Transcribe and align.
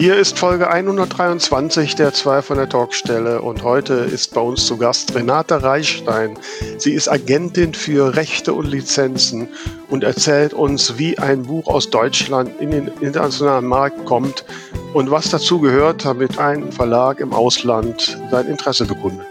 Hier 0.00 0.16
ist 0.16 0.38
Folge 0.38 0.70
123 0.70 1.94
der 1.94 2.14
zwei 2.14 2.40
von 2.40 2.56
der 2.56 2.70
Talkstelle 2.70 3.42
und 3.42 3.62
heute 3.62 3.92
ist 3.92 4.32
bei 4.32 4.40
uns 4.40 4.64
zu 4.64 4.78
Gast 4.78 5.14
Renate 5.14 5.62
Reichstein. 5.62 6.38
Sie 6.78 6.94
ist 6.94 7.06
Agentin 7.06 7.74
für 7.74 8.16
Rechte 8.16 8.54
und 8.54 8.64
Lizenzen 8.64 9.46
und 9.90 10.02
erzählt 10.02 10.54
uns, 10.54 10.96
wie 10.96 11.18
ein 11.18 11.42
Buch 11.42 11.66
aus 11.66 11.90
Deutschland 11.90 12.58
in 12.62 12.70
den 12.70 12.90
internationalen 13.02 13.66
Markt 13.66 14.06
kommt 14.06 14.46
und 14.94 15.10
was 15.10 15.28
dazu 15.28 15.60
gehört, 15.60 16.06
damit 16.06 16.38
ein 16.38 16.72
Verlag 16.72 17.20
im 17.20 17.34
Ausland 17.34 18.18
sein 18.30 18.46
Interesse 18.46 18.86
bekundet. 18.86 19.26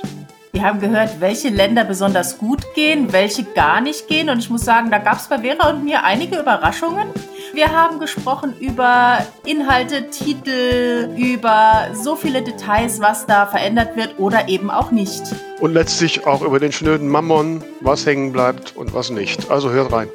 Wir 0.51 0.61
haben 0.61 0.79
gehört, 0.79 1.19
welche 1.19 1.49
Länder 1.49 1.83
besonders 1.83 2.37
gut 2.37 2.61
gehen, 2.75 3.11
welche 3.11 3.43
gar 3.43 3.81
nicht 3.81 4.07
gehen. 4.07 4.29
Und 4.29 4.37
ich 4.37 4.51
muss 4.51 4.65
sagen, 4.65 4.91
da 4.91 4.99
gab 4.99 5.17
es 5.17 5.27
bei 5.27 5.39
Vera 5.39 5.71
und 5.71 5.83
mir 5.83 6.03
einige 6.03 6.37
Überraschungen. 6.37 7.07
Wir 7.59 7.73
haben 7.73 7.99
gesprochen 7.99 8.53
über 8.57 9.17
Inhalte, 9.45 10.09
Titel, 10.11 11.09
über 11.17 11.89
so 11.91 12.15
viele 12.15 12.41
Details, 12.41 13.01
was 13.01 13.25
da 13.25 13.45
verändert 13.45 13.97
wird 13.97 14.17
oder 14.17 14.47
eben 14.47 14.71
auch 14.71 14.91
nicht. 14.91 15.23
Und 15.59 15.73
letztlich 15.73 16.25
auch 16.25 16.41
über 16.41 16.61
den 16.61 16.71
schnöden 16.71 17.09
Mammon, 17.09 17.61
was 17.81 18.05
hängen 18.05 18.31
bleibt 18.31 18.77
und 18.77 18.93
was 18.93 19.09
nicht. 19.09 19.51
Also 19.51 19.71
hört 19.71 19.91
rein. 19.91 20.07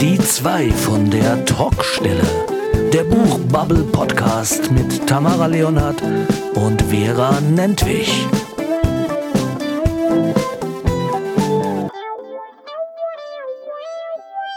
Die 0.00 0.18
zwei 0.18 0.70
von 0.70 1.10
der 1.10 1.44
Talkstelle. 1.44 2.24
Der 2.94 3.04
Buchbubble 3.04 3.82
Podcast 3.92 4.70
mit 4.70 5.06
Tamara 5.06 5.48
Leonhardt 5.48 6.00
und 6.54 6.80
Vera 6.80 7.42
Nentwich. 7.42 8.26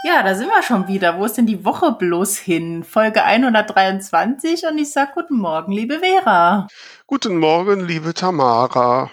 Ja, 0.06 0.22
da 0.22 0.36
sind 0.36 0.46
wir 0.46 0.62
schon 0.62 0.86
wieder. 0.86 1.18
Wo 1.18 1.24
ist 1.24 1.36
denn 1.36 1.46
die 1.46 1.64
Woche 1.64 1.90
bloß 1.90 2.36
hin? 2.36 2.84
Folge 2.84 3.24
123 3.24 4.62
und 4.70 4.78
ich 4.78 4.92
sag 4.92 5.14
guten 5.14 5.36
Morgen, 5.36 5.72
liebe 5.72 5.98
Vera. 5.98 6.68
Guten 7.08 7.38
Morgen, 7.38 7.80
liebe 7.80 8.14
Tamara. 8.14 9.10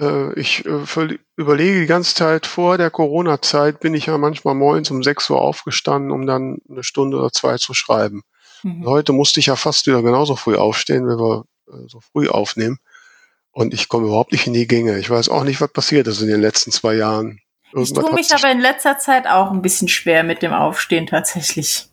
Äh, 0.00 0.40
ich 0.40 0.64
äh, 0.64 1.18
überlege 1.36 1.80
die 1.80 1.86
ganze 1.86 2.14
Zeit 2.14 2.46
vor 2.46 2.78
der 2.78 2.90
Corona-Zeit, 2.90 3.80
bin 3.80 3.92
ich 3.92 4.06
ja 4.06 4.16
manchmal 4.16 4.54
morgens 4.54 4.90
um 4.90 5.02
6 5.02 5.28
Uhr 5.28 5.42
aufgestanden, 5.42 6.12
um 6.12 6.26
dann 6.26 6.62
eine 6.66 6.82
Stunde 6.82 7.18
oder 7.18 7.30
zwei 7.30 7.58
zu 7.58 7.74
schreiben. 7.74 8.22
Mhm. 8.62 8.86
Heute 8.86 9.12
musste 9.12 9.38
ich 9.38 9.46
ja 9.46 9.56
fast 9.56 9.86
wieder 9.86 10.02
genauso 10.02 10.34
früh 10.34 10.56
aufstehen, 10.56 11.06
wenn 11.06 11.18
wir 11.18 11.44
äh, 11.68 11.88
so 11.88 12.00
früh 12.00 12.30
aufnehmen. 12.30 12.78
Und 13.50 13.74
ich 13.74 13.90
komme 13.90 14.06
überhaupt 14.06 14.32
nicht 14.32 14.46
in 14.46 14.54
die 14.54 14.66
Gänge. 14.66 14.98
Ich 14.98 15.10
weiß 15.10 15.28
auch 15.28 15.44
nicht, 15.44 15.60
was 15.60 15.70
passiert 15.70 16.06
ist 16.06 16.22
in 16.22 16.28
den 16.28 16.40
letzten 16.40 16.70
zwei 16.72 16.94
Jahren. 16.94 17.38
Ich 17.76 17.92
tue 17.92 18.12
mich 18.14 18.32
aber 18.34 18.50
in 18.50 18.60
letzter 18.60 18.98
Zeit 18.98 19.26
auch 19.26 19.50
ein 19.50 19.62
bisschen 19.62 19.88
schwer 19.88 20.22
mit 20.22 20.42
dem 20.42 20.52
Aufstehen 20.52 21.06
tatsächlich. 21.06 21.88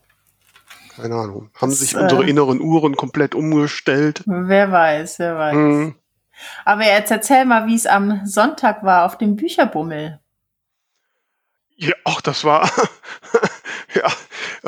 Keine 0.95 1.15
Ahnung. 1.15 1.49
Haben 1.55 1.71
sich 1.71 1.93
das, 1.93 2.01
unsere 2.01 2.23
äh, 2.23 2.29
inneren 2.29 2.61
Uhren 2.61 2.95
komplett 2.95 3.33
umgestellt? 3.33 4.21
Wer 4.25 4.71
weiß, 4.71 5.19
wer 5.19 5.37
weiß. 5.37 5.55
Mhm. 5.55 5.95
Aber 6.65 6.83
jetzt 6.83 7.11
erzähl 7.11 7.45
mal, 7.45 7.67
wie 7.67 7.75
es 7.75 7.85
am 7.85 8.25
Sonntag 8.25 8.83
war 8.83 9.05
auf 9.05 9.17
dem 9.17 9.35
Bücherbummel. 9.35 10.19
Ja, 11.77 11.93
ach, 12.03 12.21
das 12.21 12.43
war, 12.43 12.69
ja, 13.95 14.11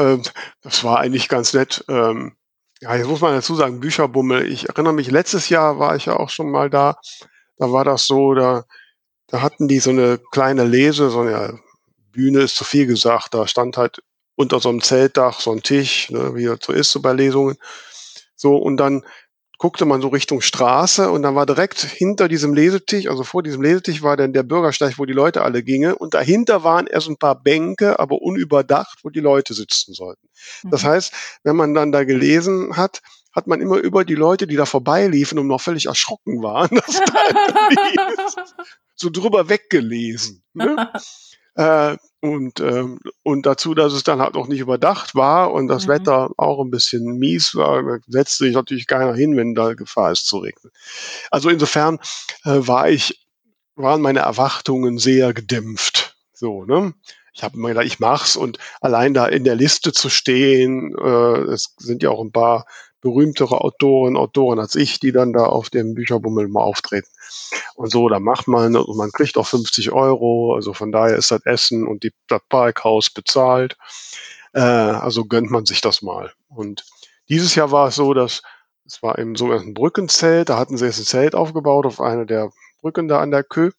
äh, 0.02 0.17
das 0.61 0.84
war 0.84 1.00
eigentlich 1.00 1.30
ganz 1.30 1.53
nett. 1.53 1.86
Ähm, 1.88 2.36
ja, 2.81 2.95
jetzt 2.95 3.08
muss 3.08 3.22
man 3.22 3.34
dazu 3.34 3.56
sagen, 3.56 3.80
Bücherbummel. 3.80 4.47
Ich 4.52 4.69
erinnere 4.69 4.94
mich, 4.94 5.11
letztes 5.11 5.50
Jahr 5.50 5.78
war 5.78 5.95
ich 5.95 6.06
ja 6.06 6.16
auch 6.16 6.30
schon 6.30 6.50
mal 6.50 6.69
da. 6.69 6.97
Da 7.58 7.72
war 7.72 7.86
das 7.86 8.08
so, 8.08 8.34
da 8.34 8.66
da 9.34 9.42
hatten 9.42 9.67
die 9.67 9.80
so 9.80 9.89
eine 9.89 10.20
kleine 10.31 10.64
Lese, 10.64 11.09
so 11.09 11.22
eine 11.22 11.59
Bühne 12.12 12.42
ist 12.42 12.56
zu 12.56 12.64
viel 12.64 12.86
gesagt, 12.86 13.34
da 13.34 13.48
stand 13.48 13.78
halt 13.78 14.03
unter 14.36 14.59
so 14.59 14.70
einem 14.70 14.80
Zeltdach 14.80 15.40
so 15.40 15.52
ein 15.52 15.64
Tisch, 15.64 16.12
ne, 16.12 16.36
wie 16.36 16.45
das 16.45 16.59
so 16.62 16.72
ist, 16.72 16.92
so 16.92 17.02
bei 17.02 17.14
Lesungen. 17.14 17.58
So, 18.36 18.56
und 18.56 18.78
dann 18.78 19.03
guckte 19.58 19.86
man 19.86 20.03
so 20.03 20.09
Richtung 20.09 20.42
Straße 20.42 21.09
und 21.09 21.23
dann 21.23 21.34
war 21.34 21.48
direkt 21.48 21.80
hinter 21.80 22.28
diesem 22.28 22.53
Lesetisch, 22.53 23.08
also 23.08 23.24
vor 23.24 23.41
diesem 23.41 23.63
Lesetisch 23.63 24.03
war 24.03 24.18
dann 24.18 24.34
der 24.34 24.44
Bürgersteig, 24.44 25.00
wo 25.00 25.06
die 25.06 25.13
Leute 25.13 25.41
alle 25.41 25.63
gingen 25.63 25.96
und 25.96 26.13
dahinter 26.13 26.63
waren 26.63 26.85
erst 26.85 27.09
ein 27.09 27.18
paar 27.18 27.41
Bänke, 27.41 28.00
aber 28.00 28.22
unüberdacht, 28.22 29.00
wo 29.02 29.09
die 29.09 29.19
Leute 29.19 29.56
sitzen 29.56 29.96
sollten. 29.96 30.28
Mhm. 30.62 30.69
Das 30.69 30.84
heißt, 30.84 31.12
wenn 31.41 31.56
man 31.56 31.74
dann 31.74 31.91
da 31.91 32.03
gelesen 32.03 32.78
hat, 32.78 33.02
hat 33.31 33.47
man 33.47 33.62
immer 33.62 33.78
über 33.78 34.06
die 34.06 34.13
Leute, 34.13 34.46
die 34.46 34.58
da 34.58 34.68
vorbeiliefen 34.68 35.40
und 35.40 35.47
noch 35.47 35.62
völlig 35.62 35.88
erschrocken 35.88 36.44
waren, 36.44 36.69
dass 36.85 37.02
da 37.02 38.53
so 38.96 39.09
drüber 39.09 39.50
weggelesen. 39.50 40.42
Ne? 40.56 40.92
äh, 41.56 41.98
und, 42.22 42.59
ähm, 42.59 43.00
und 43.24 43.46
dazu, 43.46 43.74
dass 43.74 43.92
es 43.92 44.04
dann 44.04 44.22
halt 44.22 44.36
auch 44.36 44.48
nicht 44.48 44.59
überdacht 44.59 45.16
war 45.16 45.52
und 45.52 45.68
das 45.68 45.88
mhm. 45.88 45.92
Wetter 45.92 46.30
auch 46.38 46.64
ein 46.64 46.70
bisschen 46.70 47.18
mies 47.18 47.56
war, 47.56 48.00
setzt 48.08 48.38
sich 48.38 48.53
natürlich 48.53 48.86
keiner 48.88 49.16
hin, 49.16 49.36
wenn 49.36 49.56
da 49.56 49.74
Gefahr 49.74 50.12
ist 50.12 50.28
zu 50.28 50.38
regnen. 50.38 50.72
Also 51.32 51.50
insofern 51.50 51.98
äh, 52.46 52.59
war 52.68 52.90
ich, 52.90 53.28
waren 53.76 54.02
meine 54.02 54.20
Erwartungen 54.20 55.00
sehr 55.00 55.34
gedämpft. 55.34 56.16
So, 56.34 56.66
ne? 56.66 56.94
Ich 57.34 57.44
habe 57.44 57.58
immer 57.58 57.70
gedacht, 57.70 57.88
ich 57.88 58.00
mach's 58.00 58.36
und 58.36 58.59
allein 58.80 59.14
da 59.16 59.26
in 59.26 59.44
der 59.44 59.56
Liste 59.56 59.92
zu 59.92 60.09
stehen, 60.09 60.96
äh, 60.96 61.52
es 61.52 61.74
sind 61.78 62.03
ja 62.03 62.12
auch 62.12 62.24
ein 62.24 62.32
paar 62.32 62.66
berühmtere 63.03 63.59
Autoren, 63.62 64.16
Autoren 64.16 64.59
als 64.59 64.75
ich, 64.75 65.00
die 65.00 65.12
dann 65.12 65.34
da 65.34 65.46
auf 65.46 65.69
dem 65.69 65.94
Bücherbummel 65.94 66.47
mal 66.47 66.62
auftreten. 66.62 67.09
Und 67.75 67.91
so, 67.91 68.08
da 68.08 68.19
macht 68.19 68.47
man, 68.47 68.78
und 68.78 68.97
man 68.97 69.12
kriegt 69.12 69.38
auch 69.38 69.46
50 69.46 69.91
Euro, 69.91 70.56
also 70.56 70.74
von 70.74 70.91
daher 70.91 71.18
ist 71.18 71.30
das 71.30 71.46
Essen 71.46 71.86
und 71.86 72.03
die, 72.03 72.14
das 72.28 72.41
Parkhaus 72.47 73.09
bezahlt. 73.09 73.78
Äh, 74.53 74.62
also 74.62 75.25
gönnt 75.25 75.52
man 75.52 75.66
sich 75.66 75.81
das 75.81 76.02
mal. 76.02 76.31
Und 76.47 76.86
dieses 77.28 77.56
Jahr 77.56 77.72
war 77.72 77.90
es 77.90 77.96
so, 77.96 78.14
dass 78.14 78.41
es 78.86 79.03
war 79.03 79.18
im 79.18 79.35
sogenannten 79.35 79.74
Brückenzelt, 79.74 80.50
da 80.50 80.58
hatten 80.58 80.78
sie 80.78 80.85
jetzt 80.85 81.00
ein 81.00 81.06
Zelt 81.06 81.35
aufgebaut 81.35 81.85
auf 81.85 82.00
einer 82.00 82.25
der 82.25 82.52
Brücken 82.81 83.08
da 83.08 83.20
an 83.20 83.31
der 83.31 83.44
Kö, 83.44 83.72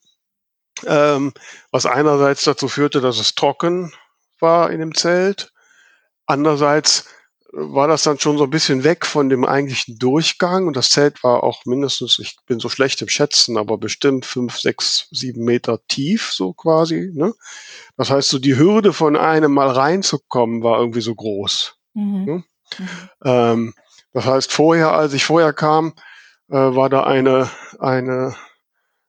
ähm, 0.86 1.32
was 1.70 1.86
einerseits 1.86 2.44
dazu 2.44 2.68
führte, 2.68 3.00
dass 3.00 3.18
es 3.18 3.34
trocken 3.34 3.92
war 4.40 4.70
in 4.70 4.80
dem 4.80 4.94
Zelt, 4.94 5.52
andererseits 6.26 7.06
war 7.56 7.86
das 7.86 8.02
dann 8.02 8.18
schon 8.18 8.36
so 8.36 8.44
ein 8.44 8.50
bisschen 8.50 8.82
weg 8.82 9.06
von 9.06 9.28
dem 9.28 9.44
eigentlichen 9.44 9.96
Durchgang 9.98 10.66
und 10.66 10.76
das 10.76 10.90
Zelt 10.90 11.22
war 11.22 11.44
auch 11.44 11.64
mindestens, 11.64 12.18
ich 12.18 12.36
bin 12.46 12.58
so 12.58 12.68
schlecht 12.68 13.00
im 13.00 13.08
Schätzen, 13.08 13.56
aber 13.56 13.78
bestimmt 13.78 14.26
fünf, 14.26 14.58
sechs, 14.58 15.06
sieben 15.12 15.44
Meter 15.44 15.78
tief, 15.86 16.32
so 16.32 16.52
quasi. 16.52 17.12
Ne? 17.14 17.32
Das 17.96 18.10
heißt, 18.10 18.28
so 18.28 18.38
die 18.38 18.56
Hürde 18.56 18.92
von 18.92 19.16
einem 19.16 19.52
mal 19.52 19.70
reinzukommen 19.70 20.62
war 20.62 20.80
irgendwie 20.80 21.00
so 21.00 21.14
groß. 21.14 21.76
Mhm. 21.94 22.24
Ne? 22.24 22.44
Mhm. 22.78 22.88
Ähm, 23.24 23.74
das 24.12 24.26
heißt, 24.26 24.52
vorher, 24.52 24.92
als 24.92 25.12
ich 25.12 25.24
vorher 25.24 25.52
kam, 25.52 25.94
äh, 26.48 26.56
war 26.56 26.88
da 26.88 27.04
eine, 27.04 27.50
eine 27.78 28.34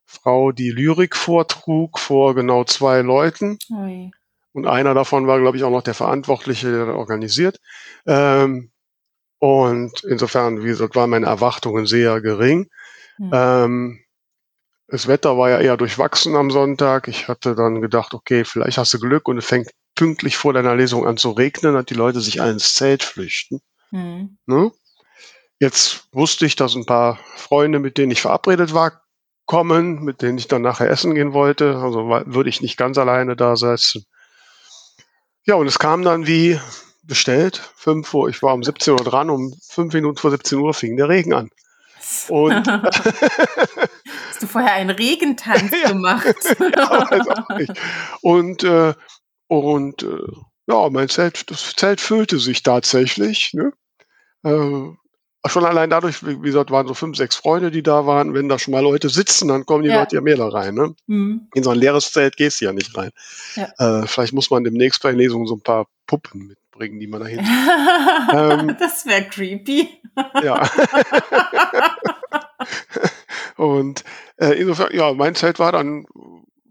Frau, 0.06 0.52
die 0.52 0.70
Lyrik 0.70 1.16
vortrug 1.16 2.00
vor 2.00 2.36
genau 2.36 2.64
zwei 2.64 3.02
Leuten. 3.02 3.58
Ui. 3.72 4.12
Und 4.56 4.68
einer 4.68 4.94
davon 4.94 5.28
war, 5.28 5.42
glaube 5.42 5.58
ich, 5.58 5.66
auch 5.66 5.70
noch 5.70 5.82
der 5.82 5.94
Verantwortliche, 5.94 6.72
der 6.72 6.96
organisiert. 6.96 7.60
Ähm, 8.06 8.72
und 9.38 10.02
insofern, 10.06 10.64
wie 10.64 10.68
gesagt, 10.68 10.96
waren 10.96 11.10
meine 11.10 11.26
Erwartungen 11.26 11.86
sehr 11.86 12.22
gering. 12.22 12.70
Mhm. 13.18 13.32
Ähm, 13.34 14.00
das 14.88 15.10
Wetter 15.10 15.38
war 15.38 15.50
ja 15.50 15.60
eher 15.60 15.76
durchwachsen 15.76 16.38
am 16.38 16.52
Sonntag. 16.52 17.10
Ich 17.10 17.28
hatte 17.28 17.54
dann 17.54 17.82
gedacht, 17.82 18.14
okay, 18.14 18.46
vielleicht 18.46 18.78
hast 18.78 18.94
du 18.94 19.00
Glück 19.00 19.28
und 19.28 19.40
es 19.40 19.46
fängt 19.46 19.72
pünktlich 19.94 20.38
vor 20.38 20.54
deiner 20.54 20.74
Lesung 20.74 21.06
an 21.06 21.18
zu 21.18 21.32
regnen, 21.32 21.74
dass 21.74 21.86
die 21.88 21.94
Leute 21.94 22.22
sich 22.22 22.42
alle 22.42 22.54
ins 22.54 22.76
Zelt 22.76 23.04
flüchten. 23.04 23.60
Mhm. 23.92 24.38
Ne? 24.46 24.72
Jetzt 25.60 26.08
wusste 26.14 26.46
ich, 26.46 26.56
dass 26.56 26.76
ein 26.76 26.86
paar 26.86 27.20
Freunde, 27.36 27.80
mit 27.80 27.98
denen 27.98 28.12
ich 28.14 28.22
verabredet 28.22 28.74
war, 28.74 29.02
kommen, 29.48 30.02
mit 30.06 30.22
denen 30.22 30.38
ich 30.38 30.48
dann 30.48 30.62
nachher 30.62 30.90
essen 30.90 31.14
gehen 31.14 31.34
wollte. 31.34 31.76
Also 31.76 32.08
würde 32.08 32.50
ich 32.50 32.62
nicht 32.62 32.78
ganz 32.78 32.98
alleine 32.98 33.36
da 33.36 33.58
sitzen. 33.58 34.06
Ja, 35.46 35.56
und 35.56 35.68
es 35.68 35.80
kam 35.80 36.02
dann 36.02 36.28
wie 36.28 36.60
bestellt, 37.04 37.62
5 37.76 38.14
Uhr, 38.14 38.30
ich 38.30 38.42
war 38.42 38.54
um 38.54 38.64
17 38.64 38.94
Uhr 38.94 39.04
dran, 39.04 39.30
um 39.30 39.54
fünf 39.70 39.94
Minuten 39.94 40.18
vor 40.18 40.32
17 40.32 40.58
Uhr 40.58 40.74
fing 40.74 40.98
der 40.98 41.08
Regen 41.08 41.34
an. 41.34 41.50
Und 42.30 42.68
Hast 44.36 44.42
du 44.42 44.48
vorher 44.48 44.74
einen 44.74 44.90
Regentanz 44.90 45.72
ja, 45.84 45.90
gemacht? 45.90 46.36
ja, 46.60 47.12
weiß 47.12 47.28
auch 47.30 47.58
nicht. 47.58 47.72
Und, 48.22 48.64
äh, 48.64 48.94
und 49.48 50.04
äh, 50.04 50.18
ja, 50.68 50.90
mein 50.90 51.10
Zelt, 51.10 51.50
das 51.50 51.74
Zelt 51.76 52.02
füllte 52.02 52.40
sich 52.40 52.64
tatsächlich. 52.64 53.54
Ne? 53.54 53.72
Äh, 54.44 54.90
schon 55.50 55.66
allein 55.66 55.90
dadurch, 55.90 56.26
wie 56.26 56.40
gesagt, 56.40 56.72
waren 56.72 56.88
so 56.88 56.94
fünf, 56.94 57.18
sechs 57.18 57.36
Freunde, 57.36 57.72
die 57.72 57.84
da 57.84 58.06
waren. 58.06 58.34
Wenn 58.34 58.50
da 58.50 58.58
schon 58.60 58.72
mal 58.72 58.82
Leute 58.82 59.10
sitzen, 59.10 59.48
dann 59.48 59.66
kommen 59.66 59.84
die 59.84 59.90
ja. 59.90 60.00
Leute 60.00 60.16
ja 60.16 60.22
mehr 60.22 60.38
da 60.38 60.48
rein. 60.48 60.74
Ne? 60.74 60.96
Mhm. 61.08 61.48
In 61.54 61.64
so 61.64 61.70
ein 61.70 61.78
leeres 61.78 62.12
Zelt 62.12 62.38
gehst 62.38 62.62
du 62.62 62.66
ja 62.66 62.74
nicht 62.74 62.96
rein. 62.98 63.12
Ja. 63.56 64.02
Äh, 64.02 64.08
vielleicht 64.08 64.34
muss 64.34 64.50
man 64.50 64.64
demnächst 64.64 65.02
bei 65.04 65.12
Lesungen 65.12 65.48
so 65.48 65.56
ein 65.56 65.62
paar 65.62 65.88
Puppen 66.08 66.48
mitbringen, 66.48 67.00
die 67.00 67.08
man 67.08 67.22
da 67.22 67.28
hinten. 67.28 67.46
ähm, 68.34 68.76
das 68.80 69.06
wäre 69.06 69.26
creepy. 69.26 69.90
ja. 70.44 70.68
und 73.58 74.04
äh, 74.38 74.52
insofern, 74.60 74.96
ja, 74.96 75.14
mein 75.14 75.36
Zelt 75.36 75.60
war 75.60 75.72
dann 75.72 76.06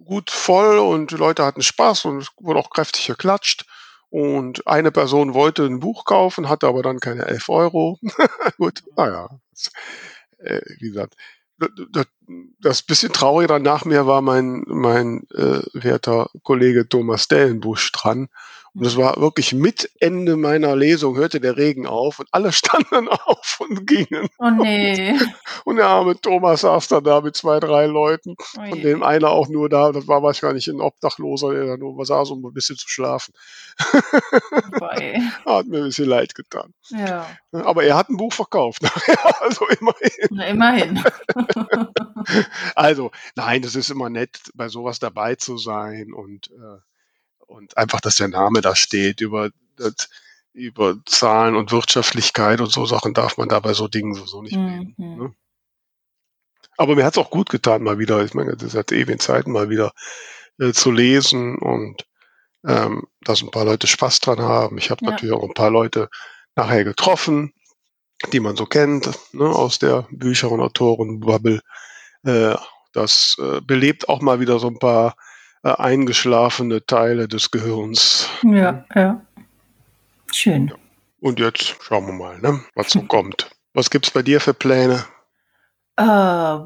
gut 0.04 0.30
voll 0.30 0.78
und 0.78 1.10
die 1.10 1.16
Leute 1.16 1.44
hatten 1.44 1.62
Spaß 1.62 2.04
und 2.06 2.18
es 2.18 2.28
wurde 2.38 2.58
auch 2.58 2.70
kräftig 2.70 3.06
geklatscht. 3.06 3.64
Und 4.14 4.68
eine 4.68 4.92
Person 4.92 5.34
wollte 5.34 5.64
ein 5.64 5.80
Buch 5.80 6.04
kaufen, 6.04 6.48
hatte 6.48 6.68
aber 6.68 6.84
dann 6.84 7.00
keine 7.00 7.26
11 7.26 7.48
Euro. 7.48 7.98
Gut, 8.58 8.84
naja, 8.96 9.28
äh, 10.38 10.60
wie 10.78 10.90
gesagt, 10.90 11.16
das, 11.90 12.06
das 12.60 12.82
bisschen 12.82 13.12
traurige 13.12 13.48
dann 13.48 13.62
nach 13.62 13.84
mir 13.84 14.06
war 14.06 14.22
mein, 14.22 14.62
mein 14.68 15.26
äh, 15.34 15.62
werter 15.72 16.30
Kollege 16.44 16.88
Thomas 16.88 17.26
Dellenbusch 17.26 17.90
dran. 17.90 18.28
Und 18.76 18.84
es 18.84 18.96
war 18.96 19.20
wirklich 19.20 19.52
mit 19.52 19.88
Ende 20.00 20.36
meiner 20.36 20.74
Lesung, 20.74 21.16
hörte 21.16 21.40
der 21.40 21.56
Regen 21.56 21.86
auf 21.86 22.18
und 22.18 22.28
alle 22.32 22.50
standen 22.52 23.08
auf 23.08 23.58
und 23.60 23.86
gingen. 23.86 24.28
Oh 24.38 24.50
nee. 24.50 25.14
Und 25.64 25.76
der 25.76 25.86
arme 25.86 26.20
Thomas 26.20 26.60
saß 26.62 26.88
dann 26.88 27.04
da 27.04 27.20
mit 27.20 27.36
zwei, 27.36 27.58
drei 27.58 27.86
Leuten, 27.86 28.34
Oh 28.38 28.68
von 28.68 28.80
dem 28.82 29.02
einer 29.02 29.30
auch 29.30 29.48
nur 29.48 29.68
da, 29.68 29.92
das 29.92 30.06
war 30.08 30.22
wahrscheinlich 30.22 30.66
ein 30.68 30.80
Obdachloser, 30.80 31.54
der 31.54 31.64
da 31.64 31.76
nur 31.76 32.04
saß, 32.04 32.30
um 32.30 32.44
ein 32.44 32.52
bisschen 32.52 32.76
zu 32.76 32.88
schlafen. 32.88 33.32
Vorbei. 33.78 35.22
Hat 35.46 35.66
mir 35.66 35.78
ein 35.78 35.84
bisschen 35.84 36.08
leid 36.08 36.34
getan. 36.34 36.74
Ja, 36.90 37.26
Aber 37.52 37.84
er 37.84 37.96
hat 37.96 38.10
ein 38.10 38.16
Buch 38.16 38.32
verkauft 38.32 38.82
also 39.40 39.66
immerhin. 39.68 40.28
na 40.30 40.46
immerhin. 40.46 41.04
Also, 42.74 43.10
nein, 43.36 43.62
es 43.64 43.76
ist 43.76 43.90
immer 43.90 44.10
nett, 44.10 44.38
bei 44.54 44.68
sowas 44.68 44.98
dabei 44.98 45.36
zu 45.36 45.56
sein 45.56 46.12
und, 46.12 46.50
äh, 46.50 46.80
und 47.54 47.76
einfach, 47.76 48.00
dass 48.00 48.16
der 48.16 48.28
Name 48.28 48.60
da 48.60 48.74
steht. 48.74 49.20
Über, 49.20 49.50
über 50.52 50.96
Zahlen 51.06 51.56
und 51.56 51.72
Wirtschaftlichkeit 51.72 52.60
und 52.60 52.70
so 52.70 52.84
Sachen 52.86 53.14
darf 53.14 53.36
man 53.36 53.48
da 53.48 53.60
bei 53.60 53.74
so 53.74 53.88
Dingen 53.88 54.14
sowieso 54.14 54.42
nicht 54.42 54.56
reden. 54.56 54.94
Mhm. 54.96 55.16
Ne? 55.16 55.34
Aber 56.76 56.96
mir 56.96 57.04
hat 57.04 57.14
es 57.14 57.18
auch 57.18 57.30
gut 57.30 57.50
getan, 57.50 57.84
mal 57.84 57.98
wieder, 57.98 58.24
ich 58.24 58.34
meine, 58.34 58.56
das 58.56 58.74
hat 58.74 58.90
ewigen 58.90 59.20
Zeiten 59.20 59.52
mal 59.52 59.70
wieder 59.70 59.92
äh, 60.58 60.72
zu 60.72 60.90
lesen 60.90 61.56
und 61.58 62.04
ähm, 62.66 63.04
dass 63.20 63.42
ein 63.42 63.50
paar 63.50 63.64
Leute 63.64 63.86
Spaß 63.86 64.20
dran 64.20 64.40
haben. 64.40 64.78
Ich 64.78 64.90
habe 64.90 65.04
Ja. 65.04 65.12
natürlich 65.12 65.34
auch 65.34 65.44
ein 65.44 65.54
paar 65.54 65.70
Leute 65.70 66.08
nachher 66.56 66.82
getroffen, 66.82 67.52
die 68.32 68.40
man 68.40 68.56
so 68.56 68.66
kennt, 68.66 69.10
ne, 69.32 69.44
aus 69.44 69.78
der 69.78 70.08
Bücher- 70.10 70.50
und 70.50 70.60
Autorenbubble. 70.60 71.60
Äh, 72.24 72.56
das 72.92 73.36
äh, 73.38 73.60
belebt 73.60 74.08
auch 74.08 74.22
mal 74.22 74.40
wieder 74.40 74.58
so 74.58 74.68
ein 74.68 74.78
paar 74.78 75.16
äh, 75.64 75.70
eingeschlafene 75.70 76.84
Teile 76.86 77.26
des 77.26 77.50
Gehirns. 77.50 78.28
Ja, 78.42 78.84
ja. 78.94 79.20
Schön. 80.30 80.72
Und 81.20 81.40
jetzt 81.40 81.76
schauen 81.82 82.06
wir 82.06 82.12
mal, 82.12 82.38
ne, 82.38 82.60
was 82.74 82.90
so 82.90 83.02
kommt. 83.02 83.50
Was 83.72 83.90
gibt's 83.90 84.10
bei 84.10 84.22
dir 84.22 84.40
für 84.40 84.52
Pläne? 84.54 85.04
Äh, 85.96 86.58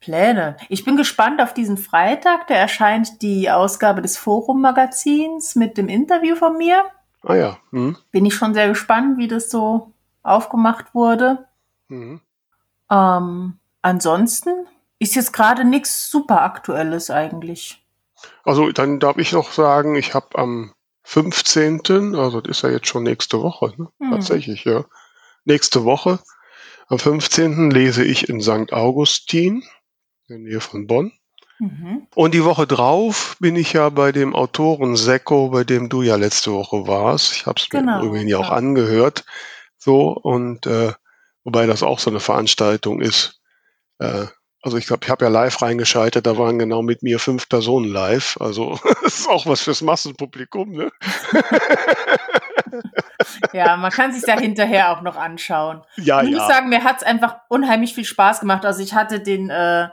Pläne. 0.00 0.56
Ich 0.68 0.84
bin 0.84 0.96
gespannt 0.96 1.40
auf 1.40 1.54
diesen 1.54 1.78
Freitag. 1.78 2.48
Da 2.48 2.54
erscheint 2.54 3.22
die 3.22 3.50
Ausgabe 3.50 4.02
des 4.02 4.18
Forum-Magazins 4.18 5.54
mit 5.54 5.78
dem 5.78 5.88
Interview 5.88 6.36
von 6.36 6.58
mir. 6.58 6.84
Ah 7.22 7.34
ja. 7.34 7.58
Hm? 7.70 7.96
Bin 8.10 8.26
ich 8.26 8.34
schon 8.34 8.54
sehr 8.54 8.68
gespannt, 8.68 9.16
wie 9.16 9.28
das 9.28 9.50
so 9.50 9.92
aufgemacht 10.22 10.94
wurde. 10.94 11.46
Mhm. 11.88 12.20
Ähm, 12.90 13.58
ansonsten 13.80 14.66
ist 14.98 15.14
jetzt 15.14 15.32
gerade 15.32 15.64
nichts 15.64 16.10
super 16.10 16.42
Aktuelles 16.42 17.10
eigentlich. 17.10 17.82
Also 18.44 18.70
dann 18.72 19.00
darf 19.00 19.18
ich 19.18 19.32
noch 19.32 19.52
sagen, 19.52 19.94
ich 19.94 20.14
habe 20.14 20.38
am 20.38 20.74
15., 21.04 22.14
also 22.14 22.40
das 22.40 22.58
ist 22.58 22.62
ja 22.62 22.70
jetzt 22.70 22.88
schon 22.88 23.02
nächste 23.02 23.42
Woche, 23.42 23.72
ne? 23.76 23.88
Hm. 24.00 24.10
tatsächlich, 24.10 24.64
ja. 24.64 24.84
Nächste 25.44 25.84
Woche, 25.84 26.18
am 26.88 26.98
15. 26.98 27.70
lese 27.70 28.04
ich 28.04 28.28
in 28.28 28.40
St. 28.40 28.72
Augustin, 28.72 29.62
in 30.26 30.28
der 30.28 30.38
Nähe 30.38 30.60
von 30.60 30.86
Bonn. 30.86 31.12
Mhm. 31.58 32.06
Und 32.14 32.34
die 32.34 32.44
Woche 32.44 32.66
drauf 32.66 33.36
bin 33.40 33.56
ich 33.56 33.72
ja 33.72 33.88
bei 33.88 34.12
dem 34.12 34.34
Autoren 34.34 34.96
Sekko, 34.96 35.50
bei 35.50 35.64
dem 35.64 35.88
du 35.88 36.02
ja 36.02 36.16
letzte 36.16 36.52
Woche 36.52 36.86
warst. 36.86 37.32
Ich 37.32 37.46
habe 37.46 37.58
es 37.58 37.72
mir 37.72 37.80
Genau, 37.80 38.00
im 38.00 38.08
Übrigen 38.08 38.28
ja 38.28 38.38
auch 38.38 38.50
angehört. 38.50 39.24
So, 39.76 40.10
und 40.10 40.66
äh, 40.66 40.92
wobei 41.44 41.66
das 41.66 41.82
auch 41.82 41.98
so 41.98 42.10
eine 42.10 42.20
Veranstaltung 42.20 43.00
ist. 43.00 43.40
Äh, 43.98 44.26
also 44.62 44.76
ich 44.76 44.86
glaube, 44.86 45.04
ich 45.04 45.10
habe 45.10 45.24
ja 45.24 45.30
live 45.30 45.62
reingeschaltet, 45.62 46.26
da 46.26 46.36
waren 46.36 46.58
genau 46.58 46.82
mit 46.82 47.02
mir 47.02 47.18
fünf 47.18 47.48
Personen 47.48 47.90
live. 47.90 48.36
Also 48.40 48.78
das 49.02 49.20
ist 49.20 49.28
auch 49.28 49.46
was 49.46 49.62
fürs 49.62 49.82
Massenpublikum, 49.82 50.70
ne? 50.70 50.90
Ja, 53.52 53.76
man 53.76 53.90
kann 53.90 54.12
sich 54.12 54.22
da 54.24 54.38
hinterher 54.38 54.90
auch 54.90 55.02
noch 55.02 55.16
anschauen. 55.16 55.82
Ja, 55.96 56.22
ich 56.22 56.30
muss 56.30 56.40
ja. 56.40 56.48
sagen, 56.48 56.68
mir 56.68 56.84
hat's 56.84 57.02
einfach 57.02 57.36
unheimlich 57.48 57.94
viel 57.94 58.04
Spaß 58.04 58.40
gemacht. 58.40 58.64
Also 58.64 58.82
ich 58.82 58.94
hatte 58.94 59.20
den 59.20 59.50
äh, 59.50 59.88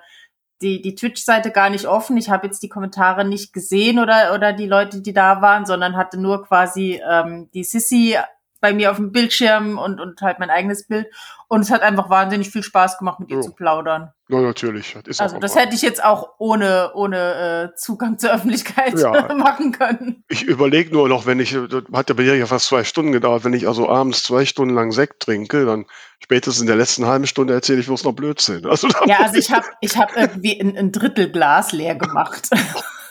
die, 0.61 0.81
die 0.81 0.95
Twitch-Seite 0.95 1.51
gar 1.51 1.69
nicht 1.69 1.85
offen. 1.85 2.17
Ich 2.17 2.29
habe 2.29 2.47
jetzt 2.47 2.63
die 2.63 2.69
Kommentare 2.69 3.25
nicht 3.25 3.53
gesehen 3.53 3.99
oder, 3.99 4.33
oder 4.33 4.53
die 4.53 4.67
Leute, 4.67 5.01
die 5.01 5.13
da 5.13 5.41
waren, 5.41 5.65
sondern 5.65 5.97
hatte 5.97 6.19
nur 6.19 6.43
quasi 6.43 7.01
ähm, 7.09 7.49
die 7.53 7.63
Sissy 7.63 8.17
bei 8.61 8.73
mir 8.73 8.91
auf 8.91 8.97
dem 8.97 9.11
Bildschirm 9.11 9.77
und, 9.77 9.99
und 9.99 10.21
halt 10.21 10.39
mein 10.39 10.49
eigenes 10.49 10.87
Bild. 10.87 11.07
Und 11.55 11.61
es 11.61 11.71
hat 11.71 11.83
einfach 11.83 12.09
wahnsinnig 12.09 12.49
viel 12.49 12.63
Spaß 12.63 12.97
gemacht, 12.97 13.21
mit 13.21 13.29
ihr 13.29 13.37
Ja. 13.37 13.41
zu 13.41 13.53
plaudern. 13.53 14.11
Ja, 14.27 14.41
natürlich. 14.41 14.97
Das 15.05 15.21
Also 15.21 15.39
das 15.39 15.55
hätte 15.55 15.73
ich 15.73 15.81
jetzt 15.81 16.03
auch 16.03 16.31
ohne, 16.37 16.91
ohne 16.95 17.71
äh, 17.71 17.75
Zugang 17.77 18.19
zur 18.19 18.33
Öffentlichkeit 18.33 18.99
Ja. 18.99 19.33
machen 19.37 19.71
können. 19.71 20.25
Ich 20.27 20.43
überlege 20.43 20.91
nur 20.91 21.07
noch, 21.07 21.25
wenn 21.25 21.39
ich, 21.39 21.51
das 21.69 21.83
hat 21.93 22.09
ja 22.09 22.15
bei 22.15 22.23
dir 22.23 22.35
ja 22.35 22.45
fast 22.45 22.65
zwei 22.67 22.83
Stunden 22.83 23.13
gedauert, 23.13 23.45
wenn 23.45 23.53
ich 23.53 23.69
also 23.69 23.87
abends 23.89 24.23
zwei 24.23 24.45
Stunden 24.45 24.75
lang 24.75 24.91
Sekt 24.91 25.21
trinke, 25.23 25.65
dann 25.65 25.85
spätestens 26.21 26.59
in 26.59 26.67
der 26.67 26.75
letzten 26.75 27.05
halben 27.05 27.25
Stunde 27.25 27.53
erzähle 27.53 27.79
ich 27.79 27.85
bloß 27.85 28.03
noch 28.03 28.11
Blödsinn. 28.13 28.65
Also 28.65 28.89
Ja, 29.05 29.19
also 29.21 29.35
ich 29.37 29.49
habe 29.49 29.65
ich 29.79 29.95
hab 29.97 30.13
irgendwie 30.17 30.59
ein, 30.59 30.75
ein 30.77 30.91
Drittel 30.91 31.31
Glas 31.31 31.71
leer 31.71 31.95
gemacht. 31.95 32.49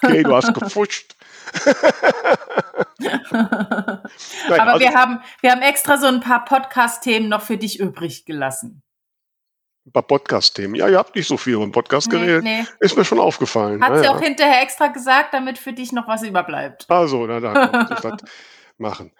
okay, 0.02 0.22
du 0.22 0.36
hast 0.36 0.52
gefuscht. 0.60 1.13
Nein, 3.30 4.60
Aber 4.60 4.72
also, 4.74 4.80
wir 4.80 4.94
haben, 4.94 5.20
wir 5.40 5.50
haben 5.52 5.62
extra 5.62 5.96
so 5.98 6.06
ein 6.06 6.20
paar 6.20 6.44
Podcast-Themen 6.44 7.28
noch 7.28 7.42
für 7.42 7.56
dich 7.56 7.78
übrig 7.80 8.24
gelassen. 8.24 8.82
ein 9.86 9.92
paar 9.92 10.02
Podcast-Themen. 10.02 10.74
Ja, 10.74 10.88
ihr 10.88 10.98
habt 10.98 11.14
nicht 11.16 11.28
so 11.28 11.36
viel 11.36 11.54
über 11.54 11.64
den 11.66 11.72
Podcast 11.72 12.10
Nee, 12.12 12.18
geredet. 12.18 12.44
nee. 12.44 12.64
Ist 12.80 12.96
mir 12.96 13.04
schon 13.04 13.20
aufgefallen. 13.20 13.82
Hat 13.82 13.90
Ja, 13.92 13.98
sie 13.98 14.04
ja. 14.04 14.10
auch 14.14 14.20
hinterher 14.20 14.62
extra 14.62 14.88
gesagt, 14.88 15.34
damit 15.34 15.58
für 15.58 15.72
dich 15.72 15.92
noch 15.92 16.08
was 16.08 16.22
überbleibt. 16.22 16.86
Also, 16.88 17.26
na, 17.26 17.40
da 17.40 17.52
muss 17.82 17.90
ich 17.90 18.00
das 18.00 18.20
machen. 18.78 19.12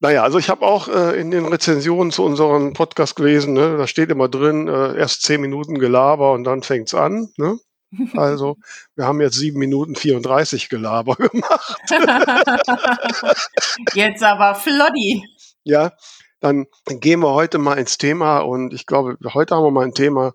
Naja, 0.00 0.22
also 0.22 0.38
ich 0.38 0.50
habe 0.50 0.66
auch 0.66 0.88
äh, 0.88 1.18
in 1.18 1.30
den 1.30 1.46
Rezensionen 1.46 2.10
zu 2.12 2.24
unserem 2.24 2.74
Podcast 2.74 3.16
gelesen, 3.16 3.54
ne, 3.54 3.76
da 3.78 3.86
steht 3.86 4.10
immer 4.10 4.28
drin, 4.28 4.68
äh, 4.68 4.96
erst 4.98 5.22
zehn 5.22 5.40
Minuten 5.40 5.78
Gelaber 5.78 6.32
und 6.32 6.44
dann 6.44 6.62
fängt's 6.62 6.94
an. 6.94 7.30
Ne? 7.36 7.58
Also, 8.16 8.56
wir 8.96 9.06
haben 9.06 9.20
jetzt 9.20 9.36
sieben 9.36 9.58
Minuten 9.58 9.94
34 9.96 10.68
Gelaber 10.68 11.16
gemacht. 11.16 11.76
Jetzt 13.94 14.22
aber 14.22 14.54
Floddy. 14.54 15.24
Ja, 15.64 15.92
dann 16.40 16.66
gehen 16.86 17.20
wir 17.20 17.34
heute 17.34 17.58
mal 17.58 17.78
ins 17.78 17.98
Thema 17.98 18.40
und 18.40 18.72
ich 18.74 18.86
glaube, 18.86 19.16
heute 19.32 19.54
haben 19.56 19.64
wir 19.64 19.70
mal 19.70 19.84
ein 19.86 19.94
Thema, 19.94 20.34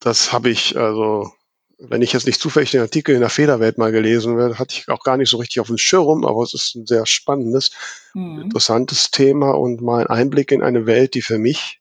das 0.00 0.32
habe 0.32 0.50
ich, 0.50 0.76
also, 0.76 1.30
wenn 1.78 2.02
ich 2.02 2.12
jetzt 2.12 2.26
nicht 2.26 2.40
zufällig 2.40 2.72
den 2.72 2.82
Artikel 2.82 3.14
in 3.14 3.20
der 3.20 3.30
Federwelt 3.30 3.78
mal 3.78 3.92
gelesen 3.92 4.36
werde, 4.36 4.58
hatte 4.58 4.74
ich 4.76 4.88
auch 4.88 5.02
gar 5.02 5.16
nicht 5.16 5.30
so 5.30 5.38
richtig 5.38 5.60
auf 5.60 5.68
dem 5.68 5.78
Schirm, 5.78 6.24
aber 6.24 6.42
es 6.42 6.54
ist 6.54 6.74
ein 6.74 6.86
sehr 6.86 7.06
spannendes, 7.06 7.70
Hm. 8.12 8.42
interessantes 8.42 9.10
Thema 9.10 9.52
und 9.52 9.80
mal 9.80 10.02
ein 10.06 10.08
Einblick 10.08 10.52
in 10.52 10.62
eine 10.62 10.86
Welt, 10.86 11.14
die 11.14 11.22
für 11.22 11.38
mich 11.38 11.80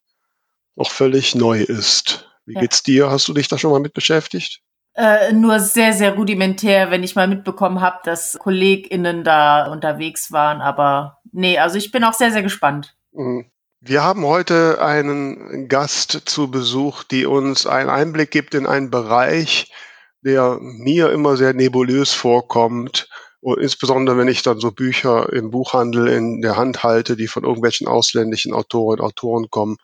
noch 0.75 0.92
völlig 0.92 1.36
neu 1.36 1.62
ist. 1.62 2.28
Wie 2.50 2.56
Ja. 2.56 2.62
geht's 2.62 2.82
dir? 2.82 3.12
Hast 3.12 3.27
du 3.27 3.34
dich 3.34 3.48
da 3.48 3.60
schon 3.60 3.72
mal 3.72 3.79
mit 3.79 3.94
beschäftigt? 3.94 4.62
Äh, 4.96 5.34
nur 5.34 5.60
sehr, 5.60 5.94
sehr 5.94 6.15
rudimentär, 6.15 6.89
wenn 6.89 7.03
ich 7.03 7.15
mal 7.15 7.27
mitbekommen 7.27 7.79
habe, 7.79 8.00
dass 8.03 8.38
KollegInnen 8.39 9.24
da 9.24 9.72
unterwegs 9.72 10.32
waren. 10.32 10.60
Aber 10.60 11.20
nee, 11.32 11.60
also 11.60 11.77
ich 11.77 11.91
bin 11.91 12.03
auch 12.03 12.13
sehr, 12.13 12.32
sehr 12.32 12.41
gespannt. 12.41 12.96
Mhm. 13.13 13.46
Wir 13.82 14.03
haben 14.03 14.25
heute 14.25 14.82
einen 14.82 15.68
Gast 15.70 16.24
zu 16.25 16.50
Besuch, 16.50 17.03
die 17.03 17.27
uns 17.27 17.68
einen 17.68 17.89
Einblick 17.89 18.32
gibt 18.32 18.56
in 18.56 18.65
einen 18.65 18.89
Bereich, 18.89 19.72
der 20.22 20.58
mir 20.60 21.12
immer 21.12 21.38
sehr 21.38 21.53
nebulös 21.53 22.12
vorkommt. 22.12 23.08
Und 23.41 23.62
insbesondere, 23.62 24.18
wenn 24.18 24.27
ich 24.27 24.41
dann 24.41 24.60
so 24.60 24.72
Bücher 24.72 25.32
im 25.32 25.51
Buchhandel 25.51 26.08
in 26.08 26.41
der 26.41 26.58
Hand 26.58 26.84
halte, 26.84 27.15
die 27.15 27.27
von 27.27 27.44
irgendwelchen 27.44 27.88
ausländischen 27.88 28.53
Autorinnen 28.53 29.01
und 29.01 29.06
Autoren 29.06 29.50
kommen. 29.50 29.77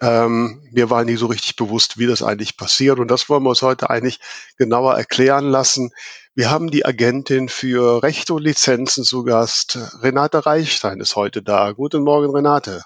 Ähm, 0.00 0.62
mir 0.72 0.88
war 0.88 1.04
nie 1.04 1.16
so 1.16 1.26
richtig 1.26 1.56
bewusst, 1.56 1.98
wie 1.98 2.06
das 2.06 2.22
eigentlich 2.22 2.56
passiert. 2.56 2.98
Und 2.98 3.10
das 3.10 3.28
wollen 3.28 3.42
wir 3.42 3.50
uns 3.50 3.62
heute 3.62 3.90
eigentlich 3.90 4.18
genauer 4.56 4.96
erklären 4.96 5.48
lassen. 5.50 5.92
Wir 6.34 6.50
haben 6.50 6.70
die 6.70 6.86
Agentin 6.86 7.48
für 7.48 8.02
Rechte 8.02 8.34
und 8.34 8.42
Lizenzen 8.42 9.04
zu 9.04 9.24
Gast. 9.24 9.78
Renate 10.02 10.46
Reichstein 10.46 11.00
ist 11.00 11.16
heute 11.16 11.42
da. 11.42 11.72
Guten 11.72 12.02
Morgen, 12.02 12.34
Renate. 12.34 12.82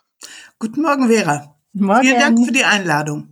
Guten 0.58 0.82
Morgen, 0.82 1.08
Vera. 1.08 1.54
Morgen. 1.72 2.02
Vielen 2.02 2.20
Dank 2.20 2.46
für 2.46 2.52
die 2.52 2.64
Einladung. 2.64 3.28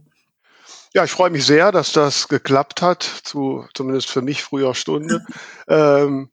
Ja, 0.94 1.04
ich 1.04 1.10
freue 1.10 1.30
mich 1.30 1.46
sehr, 1.46 1.72
dass 1.72 1.92
das 1.92 2.28
geklappt 2.28 2.82
hat, 2.82 3.02
zu 3.02 3.64
zumindest 3.72 4.10
für 4.10 4.20
mich 4.20 4.42
früher 4.42 4.74
Stunde. 4.74 5.24
ähm, 5.68 6.30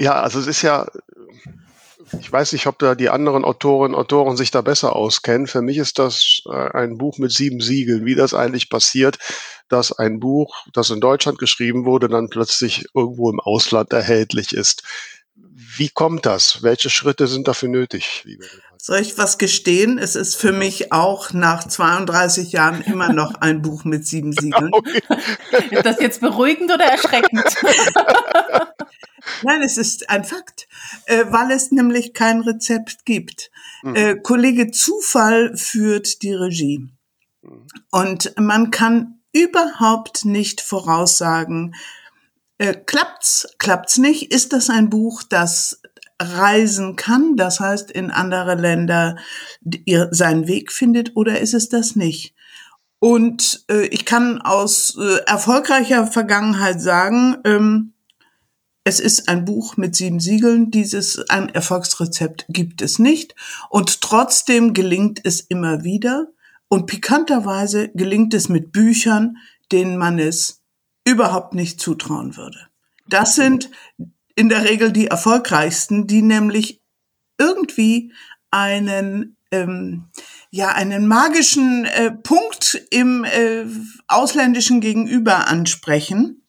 ja, 0.00 0.20
also 0.20 0.40
es 0.40 0.46
ist 0.46 0.62
ja, 0.62 0.86
ich 2.18 2.32
weiß 2.32 2.52
nicht, 2.52 2.66
ob 2.66 2.78
da 2.78 2.94
die 2.94 3.08
anderen 3.08 3.44
Autorinnen 3.44 3.94
und 3.94 4.00
Autoren 4.00 4.36
sich 4.36 4.50
da 4.50 4.62
besser 4.62 4.96
auskennen. 4.96 5.46
Für 5.46 5.62
mich 5.62 5.78
ist 5.78 5.98
das 5.98 6.42
äh, 6.46 6.70
ein 6.72 6.98
Buch 6.98 7.18
mit 7.18 7.32
sieben 7.32 7.60
Siegeln, 7.60 8.04
wie 8.04 8.14
das 8.14 8.34
eigentlich 8.34 8.68
passiert, 8.68 9.18
dass 9.68 9.92
ein 9.92 10.18
Buch, 10.18 10.66
das 10.72 10.90
in 10.90 11.00
Deutschland 11.00 11.38
geschrieben 11.38 11.84
wurde, 11.84 12.08
dann 12.08 12.28
plötzlich 12.28 12.86
irgendwo 12.94 13.30
im 13.30 13.40
Ausland 13.40 13.92
erhältlich 13.92 14.52
ist. 14.52 14.82
Wie 15.80 15.88
kommt 15.88 16.26
das? 16.26 16.62
Welche 16.62 16.90
Schritte 16.90 17.26
sind 17.26 17.48
dafür 17.48 17.70
nötig? 17.70 18.26
Soll 18.76 18.98
ich 18.98 19.16
was 19.16 19.38
gestehen? 19.38 19.96
Es 19.96 20.14
ist 20.14 20.36
für 20.36 20.52
mich 20.52 20.92
auch 20.92 21.32
nach 21.32 21.66
32 21.66 22.52
Jahren 22.52 22.82
immer 22.82 23.14
noch 23.14 23.36
ein 23.36 23.62
Buch 23.62 23.84
mit 23.84 24.06
sieben 24.06 24.32
Siegeln. 24.38 24.68
Okay. 24.74 25.00
Ist 25.70 25.86
das 25.86 25.98
jetzt 25.98 26.20
beruhigend 26.20 26.70
oder 26.70 26.84
erschreckend? 26.84 27.42
Nein, 29.42 29.62
es 29.62 29.78
ist 29.78 30.10
ein 30.10 30.24
Fakt, 30.24 30.68
äh, 31.06 31.24
weil 31.30 31.50
es 31.50 31.70
nämlich 31.70 32.12
kein 32.12 32.42
Rezept 32.42 33.06
gibt. 33.06 33.50
Mhm. 33.82 34.22
Kollege 34.22 34.70
Zufall 34.72 35.56
führt 35.56 36.20
die 36.20 36.34
Regie. 36.34 36.90
Mhm. 37.40 37.66
Und 37.90 38.34
man 38.36 38.70
kann 38.70 39.22
überhaupt 39.32 40.26
nicht 40.26 40.60
voraussagen, 40.60 41.74
äh, 42.60 42.74
klappt's, 42.74 43.48
klappt's 43.58 43.96
nicht? 43.96 44.32
Ist 44.32 44.52
das 44.52 44.68
ein 44.68 44.90
Buch, 44.90 45.22
das 45.22 45.80
reisen 46.20 46.94
kann, 46.94 47.36
das 47.36 47.58
heißt 47.58 47.90
in 47.90 48.10
andere 48.10 48.54
Länder 48.54 49.16
ihr, 49.86 50.08
seinen 50.10 50.46
Weg 50.46 50.70
findet, 50.70 51.16
oder 51.16 51.40
ist 51.40 51.54
es 51.54 51.70
das 51.70 51.96
nicht? 51.96 52.34
Und 52.98 53.64
äh, 53.70 53.86
ich 53.86 54.04
kann 54.04 54.42
aus 54.42 54.98
äh, 55.00 55.24
erfolgreicher 55.26 56.06
Vergangenheit 56.06 56.82
sagen, 56.82 57.38
ähm, 57.46 57.94
es 58.84 59.00
ist 59.00 59.30
ein 59.30 59.46
Buch 59.46 59.78
mit 59.78 59.96
sieben 59.96 60.20
Siegeln. 60.20 60.70
Dieses 60.70 61.30
ein 61.30 61.48
Erfolgsrezept 61.48 62.44
gibt 62.50 62.82
es 62.82 62.98
nicht. 62.98 63.34
Und 63.70 64.02
trotzdem 64.02 64.74
gelingt 64.74 65.20
es 65.24 65.40
immer 65.40 65.82
wieder. 65.82 66.28
Und 66.68 66.86
pikanterweise 66.86 67.88
gelingt 67.94 68.34
es 68.34 68.50
mit 68.50 68.72
Büchern, 68.72 69.38
denen 69.72 69.96
man 69.96 70.18
es 70.18 70.59
überhaupt 71.10 71.54
nicht 71.54 71.80
zutrauen 71.80 72.36
würde. 72.36 72.68
Das 73.08 73.34
sind 73.34 73.70
in 74.34 74.48
der 74.48 74.64
Regel 74.64 74.92
die 74.92 75.08
erfolgreichsten, 75.08 76.06
die 76.06 76.22
nämlich 76.22 76.80
irgendwie 77.38 78.12
einen 78.50 79.36
ähm, 79.50 80.06
ja 80.50 80.68
einen 80.68 81.06
magischen 81.06 81.84
äh, 81.84 82.12
Punkt 82.12 82.80
im 82.90 83.24
äh, 83.24 83.66
ausländischen 84.06 84.80
Gegenüber 84.80 85.48
ansprechen. 85.48 86.42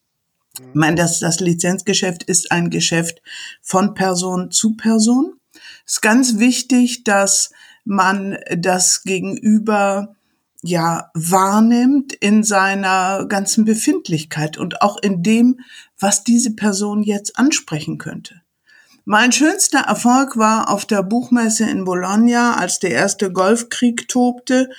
Ich 0.60 0.76
meine, 0.76 0.98
das, 0.98 1.20
das 1.20 1.40
Lizenzgeschäft 1.40 2.24
ist 2.24 2.52
ein 2.52 2.70
Geschäft 2.70 3.22
von 3.62 3.94
Person 3.94 4.52
zu 4.52 4.76
Person. 4.76 5.40
Es 5.86 5.94
ist 5.94 6.02
ganz 6.02 6.38
wichtig, 6.38 7.04
dass 7.04 7.52
man 7.84 8.38
das 8.56 9.04
Gegenüber 9.04 10.16
ja 10.62 11.10
wahrnimmt 11.14 12.14
in 12.14 12.44
seiner 12.44 13.26
ganzen 13.26 13.66
Befindlichkeit 13.66 14.58
und 14.58 14.82
auch 14.82 14.98
in 15.02 15.24
dem, 15.24 15.60
was 16.00 16.24
diese 16.24 16.56
Person 16.56 17.04
jetzt 17.04 17.38
ansprechen 17.38 17.98
könnte. 17.98 18.42
Mein 19.04 19.32
schönster 19.32 19.80
Erfolg 19.80 20.38
war 20.38 20.70
auf 20.70 20.86
der 20.86 21.02
Buchmesse 21.02 21.68
in 21.68 21.86
Bologna, 21.86 22.56
als 22.56 22.80
der 22.80 22.92
erste 22.92 23.32
Golfkrieg 23.32 24.08
tobte, 24.08 24.70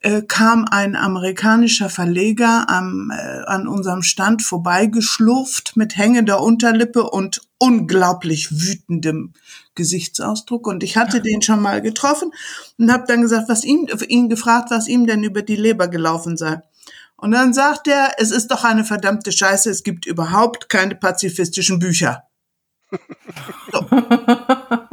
äh, 0.00 0.22
kam 0.22 0.64
ein 0.64 0.96
amerikanischer 0.96 1.90
Verleger 1.90 2.70
am, 2.70 3.10
äh, 3.10 3.44
an 3.46 3.68
unserem 3.68 4.02
Stand 4.02 4.42
vorbeigeschlurft 4.42 5.76
mit 5.76 5.96
hängender 5.96 6.40
Unterlippe 6.40 7.10
und 7.10 7.42
unglaublich 7.58 8.50
wütendem 8.52 9.34
Gesichtsausdruck. 9.78 10.66
Und 10.66 10.82
ich 10.82 10.98
hatte 10.98 11.22
den 11.22 11.40
schon 11.40 11.62
mal 11.62 11.80
getroffen 11.80 12.32
und 12.76 12.92
habe 12.92 13.04
dann 13.06 13.22
gesagt, 13.22 13.48
was 13.48 13.64
ihm, 13.64 13.88
ihn 14.08 14.28
gefragt, 14.28 14.70
was 14.70 14.88
ihm 14.88 15.06
denn 15.06 15.24
über 15.24 15.40
die 15.40 15.56
Leber 15.56 15.88
gelaufen 15.88 16.36
sei. 16.36 16.60
Und 17.16 17.30
dann 17.30 17.54
sagt 17.54 17.88
er, 17.88 18.12
es 18.18 18.30
ist 18.30 18.48
doch 18.48 18.64
eine 18.64 18.84
verdammte 18.84 19.32
Scheiße, 19.32 19.70
es 19.70 19.82
gibt 19.82 20.06
überhaupt 20.06 20.68
keine 20.68 20.94
pazifistischen 20.94 21.78
Bücher. 21.78 22.24
So. 23.70 23.82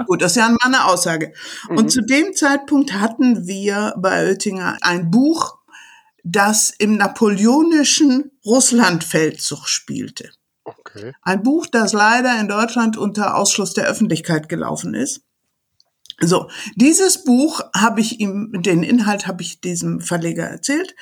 Gut, 0.05 0.21
das 0.21 0.33
ist 0.33 0.37
ja 0.37 0.53
eine 0.59 0.85
Aussage. 0.85 1.31
Mhm. 1.69 1.77
Und 1.77 1.91
zu 1.91 2.01
dem 2.01 2.33
Zeitpunkt 2.33 2.91
hatten 2.91 3.47
wir 3.47 3.93
bei 3.97 4.27
Oettinger 4.27 4.77
ein 4.81 5.09
Buch, 5.09 5.57
das 6.25 6.71
im 6.77 6.97
napoleonischen 6.97 8.31
Russlandfeldzug 8.45 9.67
spielte. 9.69 10.31
Okay. 10.95 11.13
Ein 11.21 11.43
Buch, 11.43 11.67
das 11.67 11.93
leider 11.93 12.39
in 12.39 12.47
Deutschland 12.47 12.97
unter 12.97 13.35
Ausschluss 13.35 13.73
der 13.73 13.85
Öffentlichkeit 13.85 14.49
gelaufen 14.49 14.93
ist. 14.93 15.21
So, 16.21 16.49
dieses 16.75 17.23
Buch 17.23 17.61
habe 17.75 17.99
ich 17.99 18.19
ihm, 18.19 18.51
den 18.61 18.83
Inhalt 18.83 19.27
habe 19.27 19.41
ich 19.41 19.59
diesem 19.59 19.99
Verleger 19.99 20.45
erzählt. 20.45 20.95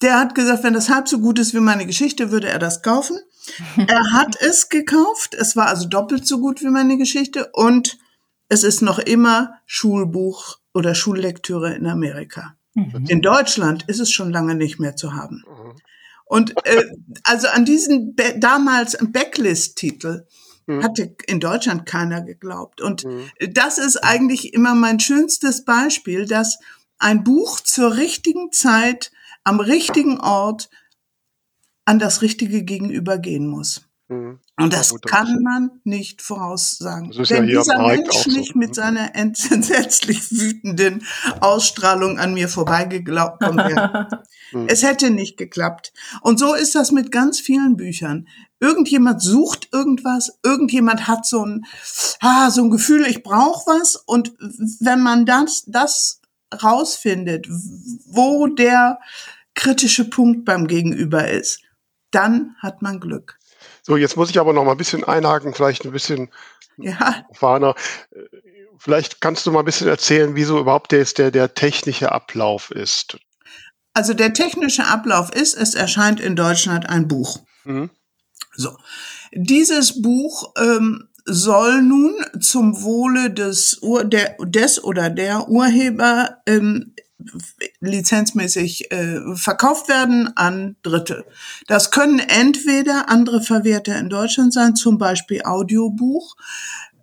Der 0.00 0.18
hat 0.18 0.34
gesagt, 0.34 0.64
wenn 0.64 0.72
das 0.72 0.88
halb 0.88 1.08
so 1.08 1.20
gut 1.20 1.38
ist 1.38 1.52
wie 1.52 1.60
meine 1.60 1.86
Geschichte, 1.86 2.30
würde 2.30 2.48
er 2.48 2.58
das 2.58 2.82
kaufen. 2.82 3.18
er 3.76 4.12
hat 4.12 4.36
es 4.40 4.68
gekauft. 4.70 5.34
Es 5.34 5.56
war 5.56 5.66
also 5.66 5.88
doppelt 5.88 6.26
so 6.26 6.40
gut 6.40 6.62
wie 6.62 6.70
meine 6.70 6.96
Geschichte 6.96 7.50
und 7.52 7.98
es 8.48 8.64
ist 8.64 8.82
noch 8.82 8.98
immer 8.98 9.54
Schulbuch 9.66 10.58
oder 10.74 10.94
Schullektüre 10.94 11.74
in 11.74 11.86
Amerika. 11.86 12.56
Mhm. 12.74 13.06
In 13.08 13.20
Deutschland 13.20 13.84
ist 13.88 14.00
es 14.00 14.10
schon 14.10 14.32
lange 14.32 14.54
nicht 14.54 14.80
mehr 14.80 14.96
zu 14.96 15.14
haben. 15.14 15.44
Und 16.30 16.54
äh, 16.64 16.84
also 17.24 17.48
an 17.48 17.64
diesen 17.64 18.14
Be 18.14 18.36
damals 18.38 18.96
Backlist-Titel 19.00 20.28
mhm. 20.66 20.84
hatte 20.84 21.16
in 21.26 21.40
Deutschland 21.40 21.86
keiner 21.86 22.22
geglaubt. 22.22 22.80
Und 22.80 23.04
mhm. 23.04 23.28
das 23.52 23.78
ist 23.78 23.96
eigentlich 23.96 24.54
immer 24.54 24.76
mein 24.76 25.00
schönstes 25.00 25.64
Beispiel, 25.64 26.26
dass 26.26 26.60
ein 26.98 27.24
Buch 27.24 27.58
zur 27.58 27.96
richtigen 27.96 28.52
Zeit 28.52 29.10
am 29.42 29.58
richtigen 29.58 30.20
Ort 30.20 30.70
an 31.84 31.98
das 31.98 32.22
richtige 32.22 32.62
Gegenüber 32.62 33.18
gehen 33.18 33.48
muss. 33.48 33.82
Mhm. 34.06 34.38
Und 34.60 34.72
das 34.72 34.94
kann 35.02 35.42
man 35.42 35.70
nicht 35.84 36.22
voraussagen. 36.22 37.12
Wenn 37.14 37.48
ja 37.48 37.60
dieser 37.60 37.82
Mensch 37.86 38.16
so. 38.16 38.30
nicht 38.30 38.54
mit 38.56 38.70
mhm. 38.70 38.74
seiner 38.74 39.14
entsetzlich 39.14 40.30
wütenden 40.30 41.04
Ausstrahlung 41.40 42.18
an 42.18 42.34
mir 42.34 42.48
vorbeigekommen 42.48 43.58
wäre. 43.58 44.08
Mhm. 44.52 44.66
es 44.66 44.82
hätte 44.82 45.10
nicht 45.10 45.36
geklappt. 45.36 45.92
Und 46.22 46.40
so 46.40 46.54
ist 46.54 46.74
das 46.74 46.90
mit 46.90 47.12
ganz 47.12 47.38
vielen 47.38 47.76
Büchern. 47.76 48.26
Irgendjemand 48.58 49.22
sucht 49.22 49.68
irgendwas, 49.72 50.40
irgendjemand 50.42 51.06
hat 51.06 51.24
so 51.24 51.46
ein, 51.46 51.64
ah, 52.20 52.50
so 52.50 52.62
ein 52.62 52.70
Gefühl, 52.70 53.06
ich 53.06 53.22
brauche 53.22 53.70
was. 53.70 53.94
Und 53.94 54.32
wenn 54.80 55.04
man 55.04 55.24
das, 55.24 55.62
das 55.68 56.20
rausfindet, 56.60 57.46
wo 58.06 58.48
der 58.48 58.98
kritische 59.54 60.08
Punkt 60.08 60.44
beim 60.44 60.66
Gegenüber 60.66 61.28
ist, 61.28 61.60
dann 62.10 62.56
hat 62.58 62.82
man 62.82 62.98
Glück. 62.98 63.39
So, 63.90 63.96
jetzt 63.96 64.16
muss 64.16 64.30
ich 64.30 64.38
aber 64.38 64.52
noch 64.52 64.62
mal 64.62 64.70
ein 64.70 64.76
bisschen 64.76 65.02
einhaken, 65.02 65.52
vielleicht 65.52 65.84
ein 65.84 65.90
bisschen 65.90 66.30
ja. 66.76 67.24
Vielleicht 68.78 69.20
kannst 69.20 69.44
du 69.44 69.50
mal 69.50 69.58
ein 69.58 69.64
bisschen 69.64 69.88
erzählen, 69.88 70.36
wieso 70.36 70.60
überhaupt 70.60 70.92
jetzt 70.92 71.18
der, 71.18 71.32
der 71.32 71.54
technische 71.54 72.12
Ablauf 72.12 72.70
ist. 72.70 73.18
Also 73.92 74.14
der 74.14 74.32
technische 74.32 74.86
Ablauf 74.86 75.34
ist, 75.34 75.54
es 75.54 75.74
erscheint 75.74 76.20
in 76.20 76.36
Deutschland 76.36 76.88
ein 76.88 77.08
Buch. 77.08 77.40
Mhm. 77.64 77.90
So, 78.54 78.76
dieses 79.32 80.00
Buch 80.00 80.54
ähm, 80.56 81.08
soll 81.24 81.82
nun 81.82 82.14
zum 82.38 82.84
Wohle 82.84 83.32
des, 83.32 83.82
Ur 83.82 84.04
der, 84.04 84.36
des 84.38 84.84
oder 84.84 85.10
der 85.10 85.48
Urheber 85.48 86.36
ähm, 86.46 86.94
lizenzmäßig 87.80 88.90
äh, 88.90 89.20
verkauft 89.34 89.88
werden 89.88 90.36
an 90.36 90.76
Dritte. 90.82 91.24
Das 91.66 91.90
können 91.90 92.18
entweder 92.18 93.08
andere 93.08 93.42
Verwerter 93.42 93.98
in 93.98 94.08
Deutschland 94.08 94.52
sein, 94.52 94.76
zum 94.76 94.98
Beispiel 94.98 95.42
Audiobuch. 95.42 96.36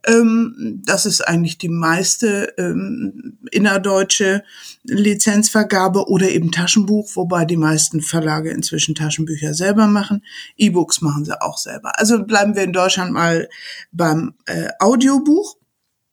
Ähm, 0.08 0.82
das 0.86 1.06
ist 1.06 1.22
eigentlich 1.22 1.58
die 1.58 1.70
meiste 1.70 2.54
ähm, 2.58 3.38
innerdeutsche 3.52 4.44
Lizenzvergabe 4.84 6.08
oder 6.08 6.30
eben 6.30 6.52
Taschenbuch, 6.52 7.10
wobei 7.16 7.44
die 7.46 7.58
meisten 7.58 8.02
Verlage 8.02 8.52
inzwischen 8.52 8.96
Taschenbücher 8.96 9.54
selber 9.54 9.88
machen. 9.88 10.24
E-Books 10.56 11.02
machen 11.02 11.26
sie 11.26 11.40
auch 11.42 11.58
selber. 11.58 12.00
Also 12.00 12.24
bleiben 12.24 12.56
wir 12.56 12.64
in 12.64 12.74
Deutschland 12.74 13.12
mal 13.12 13.50
beim 13.92 14.36
äh, 14.46 14.70
Audiobuch. 14.80 15.58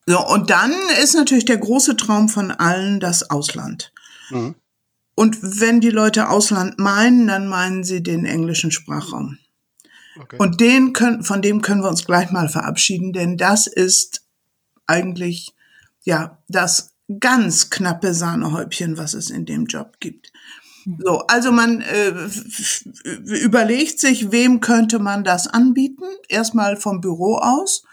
So, 0.06 0.26
und 0.26 0.50
dann 0.50 0.72
ist 1.02 1.14
natürlich 1.14 1.46
der 1.46 1.56
große 1.56 1.96
Traum 1.96 2.28
von 2.28 2.50
allen 2.50 3.00
das 3.00 3.30
Ausland. 3.30 3.93
Mhm. 4.30 4.54
Und 5.14 5.38
wenn 5.60 5.80
die 5.80 5.90
Leute 5.90 6.28
Ausland 6.28 6.78
meinen, 6.78 7.28
dann 7.28 7.46
meinen 7.46 7.84
sie 7.84 8.02
den 8.02 8.24
englischen 8.24 8.70
Sprachraum. 8.70 9.38
Okay. 10.20 10.36
Und 10.38 10.60
den 10.60 10.92
können, 10.92 11.22
von 11.22 11.42
dem 11.42 11.60
können 11.60 11.82
wir 11.82 11.88
uns 11.88 12.04
gleich 12.04 12.30
mal 12.30 12.48
verabschieden, 12.48 13.12
denn 13.12 13.36
das 13.36 13.66
ist 13.66 14.22
eigentlich, 14.86 15.52
ja, 16.04 16.38
das 16.48 16.94
ganz 17.20 17.70
knappe 17.70 18.14
Sahnehäubchen, 18.14 18.96
was 18.96 19.14
es 19.14 19.30
in 19.30 19.44
dem 19.44 19.66
Job 19.66 19.98
gibt. 20.00 20.32
Mhm. 20.84 20.98
So, 21.04 21.18
also 21.26 21.52
man 21.52 21.80
äh, 21.80 22.12
überlegt 23.04 24.00
sich, 24.00 24.30
wem 24.32 24.60
könnte 24.60 24.98
man 24.98 25.24
das 25.24 25.46
anbieten? 25.46 26.04
Erstmal 26.28 26.76
vom 26.76 27.00
Büro 27.00 27.36
aus 27.36 27.84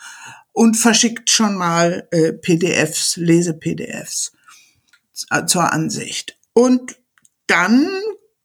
und 0.53 0.75
verschickt 0.75 1.29
schon 1.29 1.55
mal 1.55 2.07
äh, 2.11 2.33
PDFs, 2.33 3.17
Lese-PDFs 3.17 4.33
zur 5.47 5.71
Ansicht. 5.71 6.37
Und 6.53 6.97
dann 7.47 7.87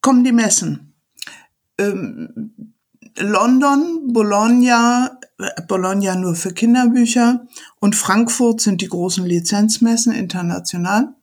kommen 0.01 0.25
die 0.25 0.33
Messen. 0.33 0.95
Ähm, 1.79 2.75
London, 3.19 4.13
Bologna, 4.13 5.19
Bologna 5.69 6.17
nur 6.17 6.35
für 6.35 6.53
Kinderbücher 6.53 7.47
und 7.81 7.97
Frankfurt 7.97 8.61
sind 8.61 8.83
die 8.83 8.89
großen 8.89 9.25
Lizenzmessen 9.25 10.13
international. 10.13 11.15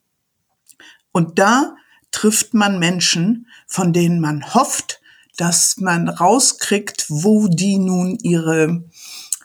Und 1.12 1.38
da 1.38 1.75
trifft 2.12 2.53
man 2.53 2.79
Menschen, 2.79 3.48
von 3.67 3.93
denen 3.93 4.19
man 4.19 4.53
hofft, 4.53 5.01
dass 5.38 5.77
man 5.77 6.10
rauskriegt, 6.10 7.05
wo 7.10 7.48
die 7.48 7.77
nun 7.77 8.17
ihre 8.22 8.83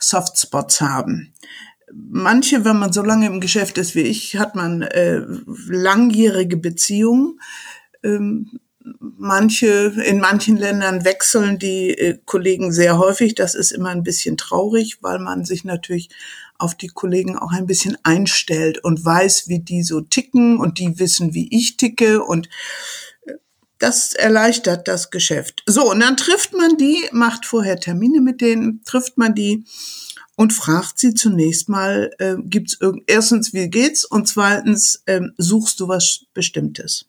Softspots 0.00 0.80
haben. 0.80 1.34
Manche, 1.92 2.64
wenn 2.64 2.78
man 2.78 2.92
so 2.92 3.02
lange 3.02 3.26
im 3.26 3.40
Geschäft 3.40 3.78
ist 3.78 3.94
wie 3.94 4.02
ich, 4.02 4.36
hat 4.36 4.54
man 4.54 4.82
äh, 4.82 5.22
langjährige 5.68 6.56
Beziehungen. 6.56 7.40
Ähm, 8.02 8.60
manche, 9.00 9.92
in 10.04 10.20
manchen 10.20 10.56
Ländern 10.56 11.04
wechseln 11.04 11.58
die 11.58 11.90
äh, 11.90 12.18
Kollegen 12.24 12.72
sehr 12.72 12.98
häufig. 12.98 13.34
Das 13.34 13.54
ist 13.54 13.72
immer 13.72 13.90
ein 13.90 14.02
bisschen 14.02 14.36
traurig, 14.36 14.98
weil 15.02 15.18
man 15.18 15.44
sich 15.44 15.64
natürlich 15.64 16.10
auf 16.58 16.74
die 16.74 16.88
Kollegen 16.88 17.38
auch 17.38 17.52
ein 17.52 17.66
bisschen 17.66 17.96
einstellt 18.02 18.82
und 18.82 19.04
weiß, 19.04 19.48
wie 19.48 19.60
die 19.60 19.82
so 19.82 20.00
ticken 20.00 20.58
und 20.58 20.78
die 20.78 20.98
wissen, 20.98 21.32
wie 21.32 21.48
ich 21.56 21.76
ticke 21.76 22.22
und 22.22 22.48
äh, 23.26 23.34
das 23.78 24.12
erleichtert 24.12 24.88
das 24.88 25.10
Geschäft. 25.10 25.62
So, 25.66 25.90
und 25.90 26.00
dann 26.00 26.16
trifft 26.16 26.52
man 26.52 26.76
die, 26.76 27.04
macht 27.12 27.46
vorher 27.46 27.78
Termine 27.78 28.20
mit 28.20 28.40
denen, 28.40 28.82
trifft 28.84 29.18
man 29.18 29.34
die 29.34 29.64
und 30.38 30.52
fragt 30.52 31.00
sie 31.00 31.14
zunächst 31.14 31.68
mal, 31.68 32.12
äh, 32.18 32.36
gibt's 32.44 32.76
irgend 32.80 33.02
erstens, 33.08 33.52
wie 33.52 33.68
geht's? 33.68 34.04
Und 34.04 34.28
zweitens, 34.28 35.02
äh, 35.06 35.20
suchst 35.36 35.80
du 35.80 35.88
was 35.88 36.26
Bestimmtes? 36.32 37.06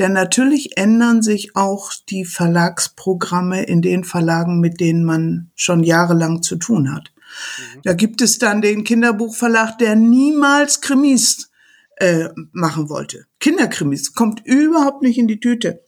Denn 0.00 0.12
natürlich 0.12 0.76
ändern 0.76 1.22
sich 1.22 1.54
auch 1.54 1.92
die 2.08 2.24
Verlagsprogramme 2.24 3.62
in 3.62 3.80
den 3.80 4.02
Verlagen, 4.02 4.58
mit 4.58 4.80
denen 4.80 5.04
man 5.04 5.52
schon 5.54 5.84
jahrelang 5.84 6.42
zu 6.42 6.56
tun 6.56 6.92
hat. 6.92 7.12
Mhm. 7.14 7.82
Da 7.84 7.92
gibt 7.92 8.22
es 8.22 8.38
dann 8.38 8.60
den 8.60 8.82
Kinderbuchverlag, 8.82 9.78
der 9.78 9.94
niemals 9.94 10.80
Krimis 10.80 11.52
äh, 11.98 12.28
machen 12.50 12.88
wollte. 12.88 13.26
Kinderkrimis 13.38 14.14
kommt 14.14 14.44
überhaupt 14.44 15.02
nicht 15.02 15.18
in 15.18 15.28
die 15.28 15.38
Tüte. 15.38 15.84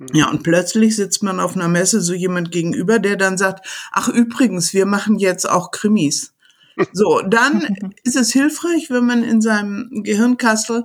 Mhm. 0.00 0.08
Ja, 0.14 0.30
und 0.30 0.42
plötzlich 0.42 0.96
sitzt 0.96 1.22
man 1.22 1.38
auf 1.38 1.54
einer 1.54 1.68
Messe 1.68 2.00
so 2.00 2.14
jemand 2.14 2.50
gegenüber, 2.50 2.98
der 2.98 3.16
dann 3.16 3.38
sagt, 3.38 3.66
ach 3.92 4.08
übrigens, 4.08 4.72
wir 4.72 4.86
machen 4.86 5.18
jetzt 5.18 5.48
auch 5.48 5.70
Krimis. 5.70 6.34
So, 6.94 7.20
dann 7.20 7.92
ist 8.04 8.16
es 8.16 8.32
hilfreich, 8.32 8.88
wenn 8.88 9.04
man 9.04 9.22
in 9.22 9.42
seinem 9.42 10.02
Gehirnkastel 10.02 10.84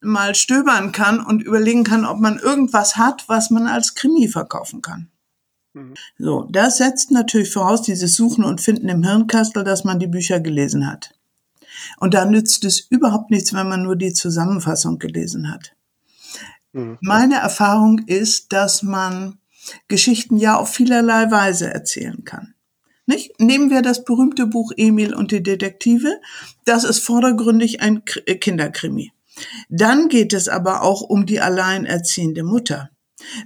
mal 0.00 0.34
stöbern 0.34 0.90
kann 0.90 1.24
und 1.24 1.44
überlegen 1.44 1.84
kann, 1.84 2.04
ob 2.04 2.18
man 2.18 2.40
irgendwas 2.40 2.96
hat, 2.96 3.28
was 3.28 3.50
man 3.50 3.68
als 3.68 3.94
Krimi 3.94 4.26
verkaufen 4.26 4.82
kann. 4.82 5.10
Mhm. 5.74 5.94
So, 6.18 6.48
das 6.50 6.78
setzt 6.78 7.12
natürlich 7.12 7.52
voraus, 7.52 7.82
dieses 7.82 8.16
Suchen 8.16 8.42
und 8.42 8.60
Finden 8.60 8.88
im 8.88 9.04
Hirnkastel, 9.04 9.62
dass 9.62 9.84
man 9.84 10.00
die 10.00 10.08
Bücher 10.08 10.40
gelesen 10.40 10.90
hat. 10.90 11.14
Und 11.98 12.14
da 12.14 12.24
nützt 12.24 12.64
es 12.64 12.80
überhaupt 12.80 13.30
nichts, 13.30 13.52
wenn 13.52 13.68
man 13.68 13.84
nur 13.84 13.94
die 13.94 14.14
Zusammenfassung 14.14 14.98
gelesen 14.98 15.52
hat. 15.52 15.76
Mhm. 16.72 16.98
Meine 17.00 17.36
Erfahrung 17.36 18.00
ist, 18.06 18.52
dass 18.52 18.82
man 18.82 19.38
Geschichten 19.88 20.36
ja 20.36 20.56
auf 20.56 20.72
vielerlei 20.72 21.30
Weise 21.30 21.72
erzählen 21.72 22.24
kann. 22.24 22.54
Nicht? 23.06 23.40
Nehmen 23.40 23.70
wir 23.70 23.80
das 23.82 24.04
berühmte 24.04 24.46
Buch 24.46 24.72
Emil 24.76 25.14
und 25.14 25.32
die 25.32 25.42
Detektive. 25.42 26.20
Das 26.64 26.84
ist 26.84 26.98
vordergründig 26.98 27.80
ein 27.80 28.04
Kinderkrimi. 28.04 29.12
Dann 29.70 30.08
geht 30.08 30.32
es 30.32 30.48
aber 30.48 30.82
auch 30.82 31.00
um 31.00 31.24
die 31.24 31.40
alleinerziehende 31.40 32.42
Mutter. 32.42 32.90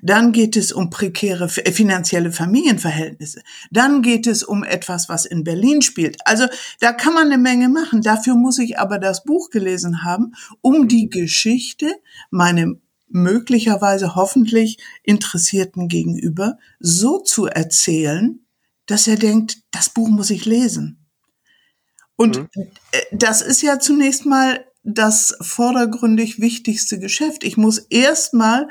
Dann 0.02 0.32
geht 0.32 0.56
es 0.56 0.72
um 0.72 0.90
prekäre 0.90 1.44
äh, 1.44 1.72
finanzielle 1.72 2.32
Familienverhältnisse. 2.32 3.42
Dann 3.70 4.02
geht 4.02 4.26
es 4.26 4.42
um 4.42 4.64
etwas, 4.64 5.08
was 5.08 5.24
in 5.24 5.44
Berlin 5.44 5.80
spielt. 5.80 6.18
Also 6.24 6.46
da 6.80 6.92
kann 6.92 7.14
man 7.14 7.26
eine 7.26 7.38
Menge 7.38 7.68
machen. 7.68 8.02
Dafür 8.02 8.34
muss 8.34 8.58
ich 8.58 8.78
aber 8.78 8.98
das 8.98 9.24
Buch 9.24 9.50
gelesen 9.50 10.04
haben, 10.04 10.34
um 10.60 10.88
die 10.88 11.08
Geschichte 11.08 11.94
meinem 12.30 12.82
möglicherweise 13.12 14.14
hoffentlich 14.14 14.78
Interessierten 15.02 15.88
gegenüber 15.88 16.58
so 16.80 17.18
zu 17.18 17.46
erzählen, 17.46 18.44
dass 18.86 19.06
er 19.06 19.16
denkt, 19.16 19.58
das 19.70 19.90
Buch 19.90 20.08
muss 20.08 20.30
ich 20.30 20.44
lesen. 20.44 21.06
Und 22.16 22.38
mhm. 22.38 22.48
Äh, 22.92 23.00
das 23.12 23.42
ist 23.42 23.62
ja 23.62 23.78
zunächst 23.78 24.26
mal 24.26 24.64
das 24.82 25.36
vordergründig 25.40 26.40
wichtigste 26.40 26.98
Geschäft. 26.98 27.44
Ich 27.44 27.56
muss 27.56 27.78
erstmal 27.78 28.68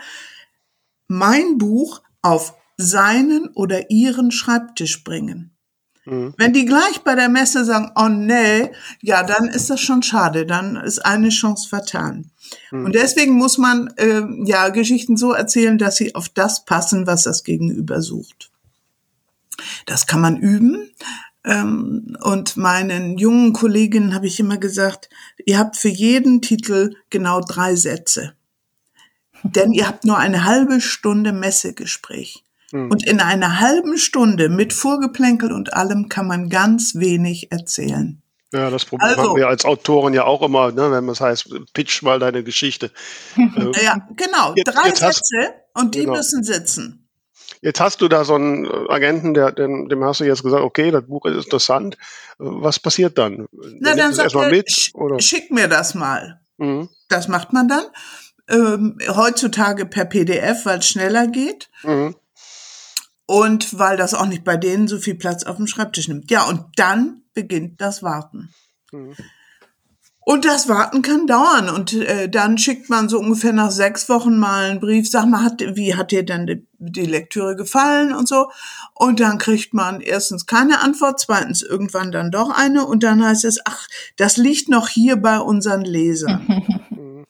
mein 1.08 1.58
Buch 1.58 2.02
auf 2.22 2.54
seinen 2.78 3.48
oder 3.50 3.90
ihren 3.90 4.32
Schreibtisch 4.32 5.04
bringen. 5.04 5.56
Mhm. 6.06 6.34
Wenn 6.38 6.54
die 6.54 6.66
gleich 6.66 7.02
bei 7.04 7.16
der 7.16 7.30
Messe 7.30 7.64
sagen, 7.64 7.92
oh 7.96 8.10
nee, 8.10 8.72
ja, 9.02 9.24
dann 9.24 9.48
ist 9.48 9.70
das 9.70 9.82
schon 9.82 10.04
schade, 10.04 10.46
dann 10.46 10.76
ist 10.76 11.06
eine 11.06 11.30
Chance 11.30 11.70
vertan. 11.70 12.31
Mhm. 12.72 12.86
Und 12.86 12.96
deswegen 12.96 13.34
muss 13.34 13.58
man 13.58 13.94
äh, 13.98 14.24
ja 14.46 14.70
Geschichten 14.70 15.18
so 15.18 15.34
erzählen, 15.34 15.78
dass 15.78 15.98
sie 15.98 16.16
auf 16.16 16.30
das 16.30 16.66
passen, 16.66 17.08
was 17.08 17.24
das 17.24 17.44
Gegenüber 17.44 18.02
sucht. 18.02 18.52
Das 19.86 20.08
kann 20.08 20.22
man 20.22 20.38
üben. 20.38 20.92
Ähm, 21.44 22.16
und 22.22 22.58
meinen 22.58 23.18
jungen 23.18 23.54
Kolleginnen 23.54 24.14
habe 24.14 24.28
ich 24.28 24.40
immer 24.40 24.58
gesagt, 24.58 25.10
ihr 25.46 25.58
habt 25.58 25.76
für 25.78 25.90
jeden 25.90 26.42
Titel 26.42 26.96
genau 27.10 27.42
drei 27.42 27.76
Sätze. 27.76 28.34
Denn 29.44 29.72
ihr 29.74 29.88
habt 29.88 30.06
nur 30.06 30.18
eine 30.18 30.44
halbe 30.46 30.82
Stunde 30.82 31.34
Messegespräch. 31.34 32.44
Mhm. 32.72 32.92
Und 32.92 33.06
in 33.06 33.20
einer 33.20 33.60
halben 33.60 33.98
Stunde 33.98 34.50
mit 34.50 34.74
Vorgeplänkel 34.74 35.52
und 35.52 35.74
allem 35.74 36.10
kann 36.10 36.28
man 36.28 36.50
ganz 36.50 36.96
wenig 36.96 37.52
erzählen. 37.52 38.21
Ja, 38.54 38.70
das 38.70 38.84
Problem 38.84 39.10
also, 39.10 39.22
haben 39.30 39.36
wir 39.38 39.48
als 39.48 39.64
Autoren 39.64 40.14
ja 40.14 40.26
auch 40.26 40.42
immer, 40.42 40.72
ne, 40.72 40.92
wenn 40.92 41.08
es 41.08 41.22
heißt, 41.22 41.50
pitch 41.74 42.02
mal 42.02 42.20
deine 42.20 42.44
Geschichte. 42.44 42.92
ja, 43.38 44.08
genau. 44.16 44.54
Jetzt, 44.56 44.68
Drei 44.76 44.88
jetzt 44.90 45.00
Sätze 45.00 45.38
hast, 45.38 45.54
und 45.74 45.96
die 45.96 46.02
genau. 46.02 46.18
müssen 46.18 46.44
sitzen. 46.44 47.10
Jetzt 47.62 47.80
hast 47.80 48.02
du 48.02 48.08
da 48.08 48.26
so 48.26 48.36
einen 48.36 48.68
Agenten, 48.90 49.34
der, 49.34 49.52
dem, 49.52 49.88
dem 49.88 50.04
hast 50.04 50.20
du 50.20 50.24
jetzt 50.26 50.44
gesagt, 50.44 50.64
okay, 50.64 50.92
das 50.92 51.06
Buch 51.06 51.26
ist 51.26 51.46
interessant. 51.46 51.98
Was 52.40 52.80
passiert 52.80 53.18
dann? 53.18 53.48
Na, 53.80 53.96
dann 53.96 54.14
sagt 54.14 54.34
er, 54.34 54.50
mit, 54.50 54.90
oder? 54.96 55.20
schick 55.20 55.52
mir 55.52 55.68
das 55.68 55.94
mal. 55.94 56.42
Mhm. 56.58 56.90
Das 57.08 57.28
macht 57.28 57.54
man 57.54 57.68
dann. 57.68 57.86
Ähm, 58.50 58.98
heutzutage 59.08 59.86
per 59.86 60.06
PDF, 60.06 60.66
weil 60.66 60.80
es 60.80 60.88
schneller 60.88 61.28
geht. 61.28 61.70
Mhm. 61.84 62.16
Und 63.28 63.78
weil 63.78 63.96
das 63.96 64.14
auch 64.14 64.26
nicht 64.26 64.44
bei 64.44 64.58
denen 64.58 64.88
so 64.88 64.98
viel 64.98 65.16
Platz 65.16 65.44
auf 65.44 65.58
dem 65.58 65.68
Schreibtisch 65.68 66.08
nimmt. 66.08 66.32
Ja, 66.32 66.44
und 66.44 66.66
dann 66.76 67.21
beginnt 67.34 67.82
das 67.82 68.04
Warten. 68.04 68.54
Mhm. 68.92 69.16
Und 70.24 70.46
das 70.46 70.70
Warten 70.70 71.02
kann 71.02 71.26
dauern. 71.26 71.70
Und 71.70 71.94
äh, 71.94 72.30
dann 72.30 72.60
schickt 72.60 72.90
man 72.90 73.10
so 73.10 73.20
ungefähr 73.20 73.54
nach 73.54 73.72
sechs 73.72 74.08
Wochen 74.08 74.38
mal 74.38 74.70
einen 74.70 74.80
Brief, 74.80 75.10
sag 75.10 75.26
mal, 75.26 75.44
hat, 75.44 75.62
wie 75.76 75.96
hat 75.96 76.12
dir 76.12 76.24
denn 76.24 76.46
die, 76.46 76.68
die 76.78 77.06
Lektüre 77.08 77.56
gefallen 77.56 78.14
und 78.14 78.28
so. 78.28 78.52
Und 78.94 79.20
dann 79.20 79.40
kriegt 79.40 79.74
man 79.74 80.00
erstens 80.00 80.46
keine 80.46 80.82
Antwort, 80.82 81.20
zweitens 81.20 81.64
irgendwann 81.64 82.12
dann 82.12 82.30
doch 82.30 82.52
eine. 82.52 82.86
Und 82.86 83.02
dann 83.02 83.26
heißt 83.26 83.46
es, 83.46 83.60
ach, 83.66 83.88
das 84.16 84.38
liegt 84.38 84.70
noch 84.70 84.90
hier 84.90 85.16
bei 85.16 85.40
unseren 85.40 85.82
Lesern. 85.82 86.48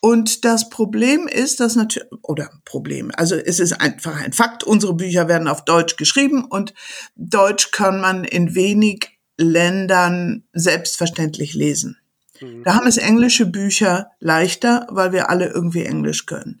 Und 0.00 0.44
das 0.44 0.68
Problem 0.68 1.26
ist, 1.26 1.58
dass 1.58 1.74
natürlich, 1.74 2.08
oder 2.22 2.50
Problem, 2.64 3.10
also 3.16 3.34
es 3.34 3.58
ist 3.58 3.80
einfach 3.80 4.22
ein 4.22 4.32
Fakt, 4.32 4.62
unsere 4.62 4.94
Bücher 4.94 5.26
werden 5.26 5.48
auf 5.48 5.64
Deutsch 5.64 5.96
geschrieben 5.96 6.44
und 6.44 6.72
Deutsch 7.16 7.72
kann 7.72 8.00
man 8.00 8.22
in 8.22 8.54
wenig 8.54 9.17
Ländern 9.38 10.44
selbstverständlich 10.52 11.54
lesen. 11.54 11.96
Mhm. 12.40 12.64
Da 12.64 12.74
haben 12.74 12.86
es 12.86 12.96
englische 12.96 13.46
Bücher 13.46 14.10
leichter, 14.20 14.86
weil 14.90 15.12
wir 15.12 15.30
alle 15.30 15.48
irgendwie 15.48 15.84
Englisch 15.84 16.26
können. 16.26 16.60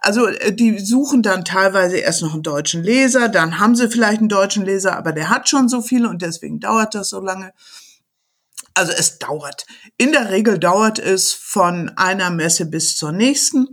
Also 0.00 0.26
äh, 0.26 0.52
die 0.52 0.78
suchen 0.78 1.22
dann 1.22 1.44
teilweise 1.44 1.96
erst 1.96 2.22
noch 2.22 2.34
einen 2.34 2.42
deutschen 2.42 2.82
Leser, 2.82 3.28
dann 3.28 3.58
haben 3.58 3.74
sie 3.74 3.88
vielleicht 3.88 4.20
einen 4.20 4.28
deutschen 4.28 4.64
Leser, 4.64 4.96
aber 4.96 5.12
der 5.12 5.30
hat 5.30 5.48
schon 5.48 5.68
so 5.68 5.80
viele 5.80 6.08
und 6.08 6.22
deswegen 6.22 6.60
dauert 6.60 6.94
das 6.94 7.08
so 7.10 7.20
lange. 7.20 7.52
Also 8.74 8.92
es 8.92 9.18
dauert. 9.18 9.66
In 9.96 10.12
der 10.12 10.30
Regel 10.30 10.58
dauert 10.58 10.98
es 10.98 11.32
von 11.32 11.90
einer 11.96 12.30
Messe 12.30 12.66
bis 12.66 12.96
zur 12.96 13.10
nächsten. 13.12 13.68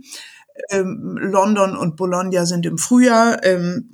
Ähm, 0.70 1.18
London 1.20 1.76
und 1.76 1.96
Bologna 1.96 2.46
sind 2.46 2.64
im 2.64 2.78
Frühjahr, 2.78 3.44
ähm, 3.44 3.90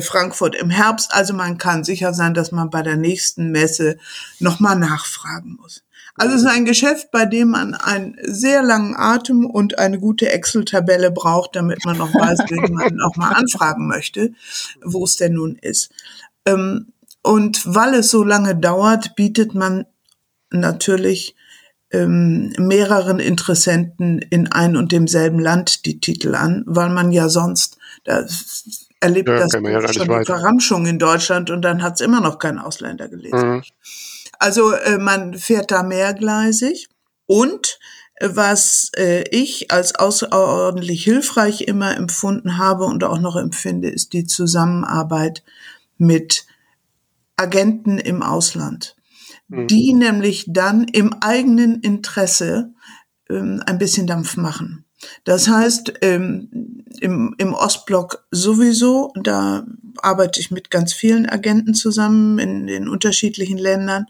Frankfurt 0.00 0.56
im 0.56 0.70
Herbst. 0.70 1.12
Also 1.14 1.34
man 1.34 1.58
kann 1.58 1.84
sicher 1.84 2.14
sein, 2.14 2.34
dass 2.34 2.52
man 2.52 2.70
bei 2.70 2.82
der 2.82 2.96
nächsten 2.96 3.50
Messe 3.50 3.98
nochmal 4.38 4.78
nachfragen 4.78 5.56
muss. 5.60 5.82
Also 6.18 6.34
es 6.34 6.42
ist 6.42 6.48
ein 6.48 6.64
Geschäft, 6.64 7.12
bei 7.12 7.26
dem 7.26 7.50
man 7.50 7.74
einen 7.74 8.16
sehr 8.22 8.62
langen 8.62 8.96
Atem 8.96 9.46
und 9.46 9.78
eine 9.78 10.00
gute 10.00 10.30
Excel-Tabelle 10.30 11.12
braucht, 11.12 11.54
damit 11.54 11.84
man 11.84 11.96
noch 11.96 12.12
weiß, 12.12 12.40
wen 12.48 12.74
man 12.74 13.00
auch 13.06 13.16
mal 13.16 13.32
anfragen 13.32 13.86
möchte, 13.86 14.32
wo 14.82 15.04
es 15.04 15.16
denn 15.16 15.34
nun 15.34 15.56
ist. 15.56 15.90
Ähm, 16.44 16.92
und 17.22 17.62
weil 17.64 17.94
es 17.94 18.10
so 18.10 18.24
lange 18.24 18.56
dauert, 18.56 19.14
bietet 19.14 19.54
man 19.54 19.86
natürlich 20.50 21.36
ähm, 21.90 22.52
mehreren 22.58 23.20
Interessenten 23.20 24.18
in 24.18 24.50
ein 24.50 24.76
und 24.76 24.92
demselben 24.92 25.38
Land 25.38 25.86
die 25.86 26.00
Titel 26.00 26.34
an, 26.34 26.64
weil 26.66 26.90
man 26.90 27.12
ja 27.12 27.28
sonst 27.28 27.78
da 28.04 28.26
erlebt 29.00 29.28
Ja, 29.28 29.38
das 29.38 29.52
ja 29.52 29.92
schon 29.92 30.08
die. 30.08 30.24
Verramschung 30.24 30.86
in 30.86 30.98
Deutschland 30.98 31.50
und 31.50 31.62
dann 31.62 31.82
hat 31.82 31.94
es 31.94 32.00
immer 32.00 32.20
noch 32.20 32.38
kein 32.38 32.58
Ausländer 32.58 33.08
gelesen. 33.08 33.50
Mhm. 33.50 33.62
Also 34.38 34.72
äh, 34.72 34.98
man 34.98 35.34
fährt 35.34 35.70
da 35.70 35.82
mehrgleisig 35.82 36.88
und 37.26 37.78
äh, 38.16 38.28
was 38.32 38.90
äh, 38.96 39.24
ich 39.30 39.70
als 39.70 39.94
außerordentlich 39.94 41.02
hilfreich 41.04 41.62
immer 41.62 41.96
empfunden 41.96 42.58
habe 42.58 42.84
und 42.84 43.04
auch 43.04 43.20
noch 43.20 43.36
empfinde, 43.36 43.88
ist 43.88 44.12
die 44.12 44.26
Zusammenarbeit 44.26 45.42
mit 45.96 46.46
Agenten 47.36 47.98
im 47.98 48.22
Ausland, 48.22 48.96
die 49.48 49.94
nämlich 49.94 50.44
dann 50.48 50.84
im 50.84 51.14
eigenen 51.20 51.80
Interesse 51.80 52.72
ähm, 53.30 53.62
ein 53.64 53.78
bisschen 53.78 54.06
Dampf 54.06 54.36
machen. 54.36 54.84
Das 55.24 55.48
heißt, 55.48 55.94
ähm, 56.02 56.84
im, 57.00 57.34
im 57.38 57.54
Ostblock 57.54 58.26
sowieso, 58.30 59.12
da 59.22 59.64
arbeite 59.98 60.40
ich 60.40 60.50
mit 60.50 60.70
ganz 60.70 60.92
vielen 60.92 61.28
Agenten 61.28 61.74
zusammen 61.74 62.38
in 62.38 62.66
den 62.66 62.88
unterschiedlichen 62.88 63.58
Ländern, 63.58 64.06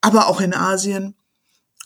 aber 0.00 0.28
auch 0.28 0.40
in 0.40 0.54
Asien 0.54 1.14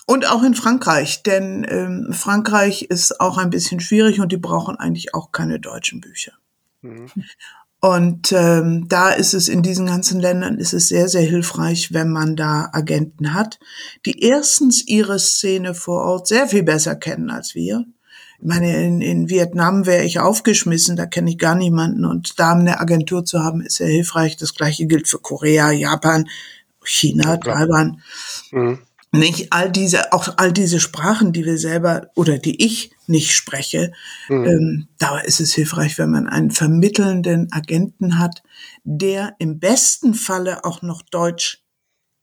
und 0.05 0.29
auch 0.29 0.43
in 0.43 0.53
Frankreich, 0.53 1.23
denn 1.23 1.65
ähm, 1.67 2.13
Frankreich 2.13 2.83
ist 2.83 3.19
auch 3.19 3.37
ein 3.37 3.49
bisschen 3.49 3.79
schwierig 3.79 4.19
und 4.19 4.31
die 4.31 4.37
brauchen 4.37 4.75
eigentlich 4.75 5.13
auch 5.15 5.31
keine 5.31 5.59
deutschen 5.59 5.99
Bücher. 5.99 6.33
Mhm. 6.81 7.07
Und 7.81 8.31
ähm, 8.31 8.87
da 8.87 9.11
ist 9.11 9.33
es 9.33 9.47
in 9.47 9.61
diesen 9.61 9.85
ganzen 9.85 10.19
Ländern 10.19 10.57
ist 10.57 10.73
es 10.73 10.87
sehr, 10.87 11.07
sehr 11.07 11.21
hilfreich, 11.21 11.93
wenn 11.93 12.09
man 12.09 12.35
da 12.35 12.69
Agenten 12.71 13.33
hat, 13.33 13.59
die 14.05 14.23
erstens 14.23 14.87
ihre 14.87 15.19
Szene 15.19 15.75
vor 15.75 16.03
Ort 16.03 16.27
sehr 16.27 16.47
viel 16.47 16.63
besser 16.63 16.95
kennen 16.95 17.29
als 17.29 17.53
wir. 17.53 17.85
Ich 18.39 18.45
meine, 18.45 18.85
in, 18.85 19.01
in 19.01 19.29
Vietnam 19.29 19.85
wäre 19.85 20.03
ich 20.03 20.19
aufgeschmissen, 20.19 20.95
da 20.95 21.05
kenne 21.05 21.31
ich 21.31 21.37
gar 21.37 21.55
niemanden. 21.55 22.05
Und 22.05 22.39
da 22.39 22.53
eine 22.53 22.79
Agentur 22.79 23.25
zu 23.25 23.43
haben, 23.43 23.61
ist 23.61 23.77
sehr 23.77 23.87
hilfreich. 23.87 24.37
Das 24.37 24.53
gleiche 24.53 24.85
gilt 24.85 25.07
für 25.07 25.19
Korea, 25.19 25.71
Japan, 25.71 26.27
China. 26.83 27.37
Taiwan. 27.37 28.01
Mhm. 28.51 28.79
Nicht 29.11 29.53
all 29.53 29.71
diese, 29.71 30.11
auch 30.11 30.33
all 30.37 30.51
diese 30.51 30.79
Sprachen, 30.81 31.31
die 31.31 31.45
wir 31.45 31.57
selber 31.57 32.09
oder 32.15 32.37
die 32.37 32.63
ich 32.63 32.91
nicht 33.07 33.31
spreche, 33.31 33.93
ähm, 34.29 34.87
da 34.97 35.19
ist 35.19 35.39
es 35.39 35.53
hilfreich, 35.53 35.97
wenn 35.97 36.11
man 36.11 36.27
einen 36.27 36.51
vermittelnden 36.51 37.47
Agenten 37.51 38.19
hat, 38.19 38.43
der 38.83 39.35
im 39.39 39.59
besten 39.59 40.15
Falle 40.15 40.65
auch 40.65 40.81
noch 40.81 41.01
Deutsch 41.01 41.63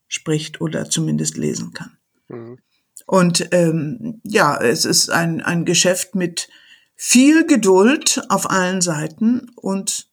spricht 0.07 0.61
oder 0.61 0.89
zumindest 0.89 1.37
lesen 1.37 1.73
kann. 1.73 1.97
Mhm. 2.27 2.59
Und 3.05 3.49
ähm, 3.51 4.21
ja, 4.23 4.57
es 4.57 4.85
ist 4.85 5.09
ein, 5.09 5.41
ein 5.41 5.65
Geschäft 5.65 6.15
mit 6.15 6.49
viel 6.95 7.45
Geduld 7.45 8.21
auf 8.29 8.49
allen 8.49 8.81
Seiten 8.81 9.51
und 9.55 10.07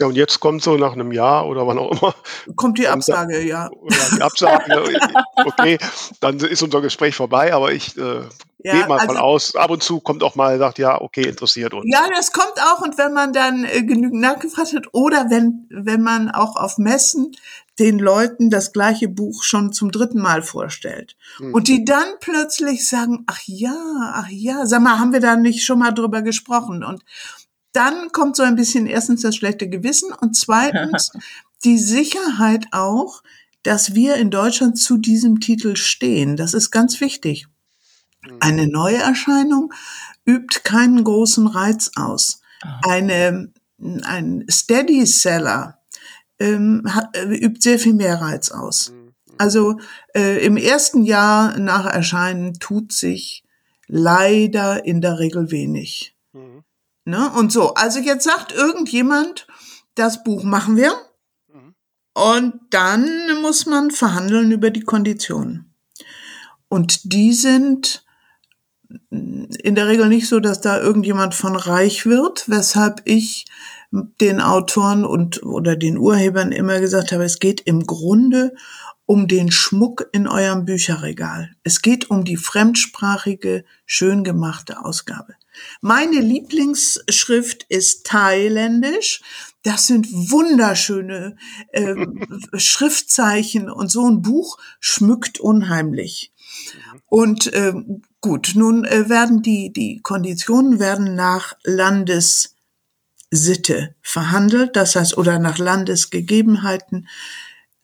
Ja, 0.00 0.06
und 0.06 0.14
jetzt 0.14 0.40
kommt 0.40 0.62
so 0.62 0.76
nach 0.76 0.92
einem 0.92 1.12
Jahr 1.12 1.46
oder 1.46 1.66
wann 1.66 1.78
auch 1.78 1.90
immer 1.90 2.14
kommt 2.56 2.78
die 2.78 2.88
Absage, 2.88 3.40
ja. 3.42 3.68
oder 3.70 3.96
die 4.16 4.22
Absage, 4.22 4.84
okay, 5.46 5.78
dann 6.20 6.38
ist 6.38 6.62
unser 6.62 6.80
Gespräch 6.80 7.16
vorbei, 7.16 7.52
aber 7.52 7.72
ich 7.72 7.96
äh, 7.96 8.22
Ja, 8.62 8.72
gehe 8.74 8.86
mal 8.86 9.00
von 9.00 9.10
also- 9.10 9.20
aus, 9.20 9.56
ab 9.56 9.70
und 9.70 9.82
zu 9.82 10.00
kommt 10.00 10.22
auch 10.22 10.34
mal, 10.36 10.58
sagt, 10.58 10.78
ja, 10.78 11.00
okay, 11.00 11.22
interessiert 11.22 11.74
uns. 11.74 11.86
Ja, 11.88 12.06
das 12.14 12.32
kommt 12.32 12.54
auch 12.60 12.80
und 12.82 12.96
wenn 12.98 13.12
man 13.12 13.32
dann 13.32 13.64
äh, 13.64 13.82
genügend 13.82 14.20
nachgefragt 14.20 14.72
hat 14.74 14.86
oder 14.92 15.30
wenn, 15.30 15.66
wenn 15.70 16.02
man 16.02 16.30
auch 16.30 16.56
auf 16.56 16.78
Messen 16.78 17.32
den 17.78 17.98
Leuten 18.00 18.50
das 18.50 18.72
gleiche 18.72 19.08
Buch 19.08 19.44
schon 19.44 19.72
zum 19.72 19.92
dritten 19.92 20.20
Mal 20.20 20.42
vorstellt 20.42 21.16
und 21.52 21.68
die 21.68 21.84
dann 21.84 22.06
plötzlich 22.18 22.88
sagen, 22.88 23.22
ach 23.28 23.38
ja, 23.46 23.72
ach 24.14 24.28
ja, 24.30 24.66
sag 24.66 24.82
mal, 24.82 24.98
haben 24.98 25.12
wir 25.12 25.20
da 25.20 25.36
nicht 25.36 25.64
schon 25.64 25.78
mal 25.78 25.92
drüber 25.92 26.22
gesprochen 26.22 26.82
und 26.82 27.04
dann 27.72 28.10
kommt 28.12 28.36
so 28.36 28.42
ein 28.42 28.56
bisschen 28.56 28.86
erstens 28.86 29.22
das 29.22 29.36
schlechte 29.36 29.68
Gewissen 29.68 30.12
und 30.12 30.36
zweitens 30.36 31.12
die 31.64 31.78
Sicherheit 31.78 32.66
auch, 32.72 33.22
dass 33.62 33.94
wir 33.94 34.16
in 34.16 34.30
Deutschland 34.30 34.78
zu 34.78 34.96
diesem 34.96 35.40
Titel 35.40 35.76
stehen. 35.76 36.36
Das 36.36 36.54
ist 36.54 36.70
ganz 36.70 37.00
wichtig. 37.00 37.46
Eine 38.40 38.66
Neuerscheinung 38.66 39.72
übt 40.24 40.60
keinen 40.64 41.04
großen 41.04 41.46
Reiz 41.46 41.90
aus. 41.96 42.40
Eine, 42.82 43.52
ein 44.02 44.44
Steady 44.50 45.06
Seller 45.06 45.78
ähm, 46.38 46.82
hat, 46.86 47.16
äh, 47.16 47.34
übt 47.34 47.60
sehr 47.60 47.78
viel 47.78 47.94
mehr 47.94 48.20
Reiz 48.20 48.50
aus. 48.50 48.92
Also 49.38 49.78
äh, 50.14 50.44
im 50.44 50.56
ersten 50.56 51.04
Jahr 51.04 51.58
nach 51.58 51.86
Erscheinen 51.86 52.54
tut 52.54 52.92
sich 52.92 53.44
leider 53.86 54.84
in 54.84 55.00
der 55.00 55.18
Regel 55.18 55.50
wenig. 55.50 56.14
Mhm. 57.08 57.14
Ne? 57.14 57.30
Und 57.30 57.52
so, 57.52 57.74
also 57.74 57.98
jetzt 57.98 58.24
sagt 58.24 58.52
irgendjemand, 58.52 59.46
das 59.94 60.22
Buch 60.22 60.44
machen 60.44 60.76
wir. 60.76 60.92
Und 62.14 62.54
dann 62.70 63.40
muss 63.42 63.66
man 63.66 63.90
verhandeln 63.92 64.50
über 64.50 64.70
die 64.70 64.82
Konditionen. 64.82 65.72
Und 66.68 67.12
die 67.12 67.32
sind 67.32 68.04
in 69.10 69.74
der 69.74 69.86
Regel 69.86 70.08
nicht 70.08 70.28
so, 70.28 70.40
dass 70.40 70.60
da 70.60 70.80
irgendjemand 70.80 71.34
von 71.34 71.54
reich 71.54 72.06
wird, 72.06 72.48
weshalb 72.48 73.02
ich 73.04 73.46
den 73.92 74.40
Autoren 74.40 75.04
und 75.04 75.42
oder 75.44 75.76
den 75.76 75.96
Urhebern 75.96 76.52
immer 76.52 76.80
gesagt 76.80 77.12
habe, 77.12 77.24
es 77.24 77.38
geht 77.38 77.60
im 77.60 77.86
Grunde 77.86 78.54
um 79.06 79.28
den 79.28 79.52
Schmuck 79.52 80.08
in 80.12 80.26
eurem 80.26 80.64
Bücherregal. 80.64 81.54
Es 81.62 81.82
geht 81.82 82.10
um 82.10 82.24
die 82.24 82.36
fremdsprachige, 82.36 83.64
schön 83.86 84.24
gemachte 84.24 84.84
Ausgabe. 84.84 85.37
Meine 85.80 86.20
Lieblingsschrift 86.20 87.64
ist 87.68 88.06
thailändisch. 88.06 89.20
Das 89.62 89.86
sind 89.86 90.06
wunderschöne 90.10 91.36
ähm, 91.72 92.26
Schriftzeichen 92.54 93.70
und 93.70 93.90
so 93.90 94.08
ein 94.08 94.22
Buch 94.22 94.58
schmückt 94.80 95.40
unheimlich. 95.40 96.32
Und 97.06 97.50
ähm, 97.54 98.02
gut, 98.20 98.52
nun 98.54 98.84
äh, 98.84 99.08
werden 99.08 99.42
die, 99.42 99.72
die 99.72 100.00
Konditionen 100.02 100.78
werden 100.78 101.14
nach 101.14 101.54
Landessitte 101.64 102.54
verhandelt, 104.02 104.76
das 104.76 104.94
heißt, 104.96 105.16
oder 105.18 105.38
nach 105.38 105.58
Landesgegebenheiten. 105.58 107.08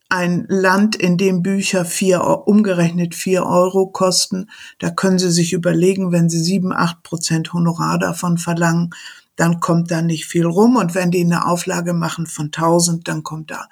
Ein 0.09 0.45
Land, 0.49 0.95
in 0.95 1.17
dem 1.17 1.41
Bücher 1.41 1.83
vier, 1.83 2.21
umgerechnet 2.47 3.15
vier 3.15 3.45
Euro 3.45 3.87
kosten, 3.87 4.49
da 4.79 4.91
können 4.91 5.17
Sie 5.17 5.31
sich 5.31 5.53
überlegen, 5.53 6.11
wenn 6.11 6.29
Sie 6.29 6.39
sieben, 6.39 6.71
acht 6.71 7.01
Prozent 7.03 7.53
Honorar 7.53 7.97
davon 7.97 8.37
verlangen, 8.37 8.91
dann 9.35 9.59
kommt 9.59 9.91
da 9.91 10.01
nicht 10.01 10.25
viel 10.25 10.45
rum. 10.45 10.75
Und 10.75 10.95
wenn 10.95 11.11
die 11.11 11.21
eine 11.21 11.47
Auflage 11.47 11.93
machen 11.93 12.27
von 12.27 12.45
1000, 12.45 13.07
dann 13.07 13.23
kommt 13.23 13.51
da 13.51 13.67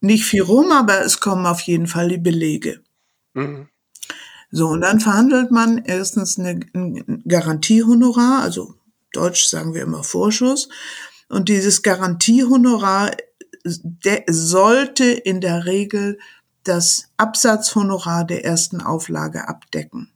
nicht 0.00 0.24
viel 0.24 0.42
rum, 0.42 0.70
aber 0.70 1.00
es 1.04 1.20
kommen 1.20 1.46
auf 1.46 1.60
jeden 1.60 1.86
Fall 1.86 2.08
die 2.08 2.18
Belege. 2.18 2.80
Mhm. 3.32 3.68
So, 4.50 4.68
und 4.68 4.82
dann 4.82 5.00
verhandelt 5.00 5.50
man 5.50 5.78
erstens 5.78 6.38
eine, 6.38 6.60
ein 6.74 7.22
Garantiehonorar, 7.26 8.42
also 8.42 8.74
Deutsch 9.12 9.46
sagen 9.46 9.74
wir 9.74 9.82
immer 9.82 10.04
Vorschuss. 10.04 10.68
Und 11.28 11.48
dieses 11.48 11.82
Garantiehonorar 11.82 13.12
sollte 13.64 15.04
in 15.04 15.40
der 15.40 15.64
Regel 15.64 16.18
das 16.64 17.10
Absatzhonorar 17.16 18.24
der 18.24 18.44
ersten 18.44 18.80
Auflage 18.80 19.48
abdecken. 19.48 20.10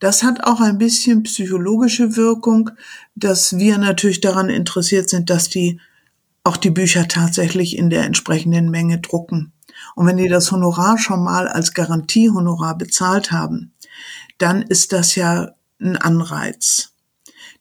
Das 0.00 0.22
hat 0.22 0.44
auch 0.44 0.60
ein 0.60 0.78
bisschen 0.78 1.24
psychologische 1.24 2.16
Wirkung, 2.16 2.70
dass 3.14 3.56
wir 3.56 3.78
natürlich 3.78 4.20
daran 4.20 4.48
interessiert 4.48 5.10
sind, 5.10 5.28
dass 5.28 5.48
die 5.48 5.80
auch 6.44 6.56
die 6.56 6.70
Bücher 6.70 7.08
tatsächlich 7.08 7.76
in 7.76 7.90
der 7.90 8.04
entsprechenden 8.04 8.70
Menge 8.70 9.00
drucken. 9.00 9.52
Und 9.94 10.06
wenn 10.06 10.16
die 10.16 10.28
das 10.28 10.50
Honorar 10.52 10.98
schon 10.98 11.22
mal 11.22 11.48
als 11.48 11.74
Garantiehonorar 11.74 12.78
bezahlt 12.78 13.32
haben, 13.32 13.72
dann 14.38 14.62
ist 14.62 14.92
das 14.92 15.14
ja 15.14 15.52
ein 15.80 15.96
Anreiz. 15.96 16.92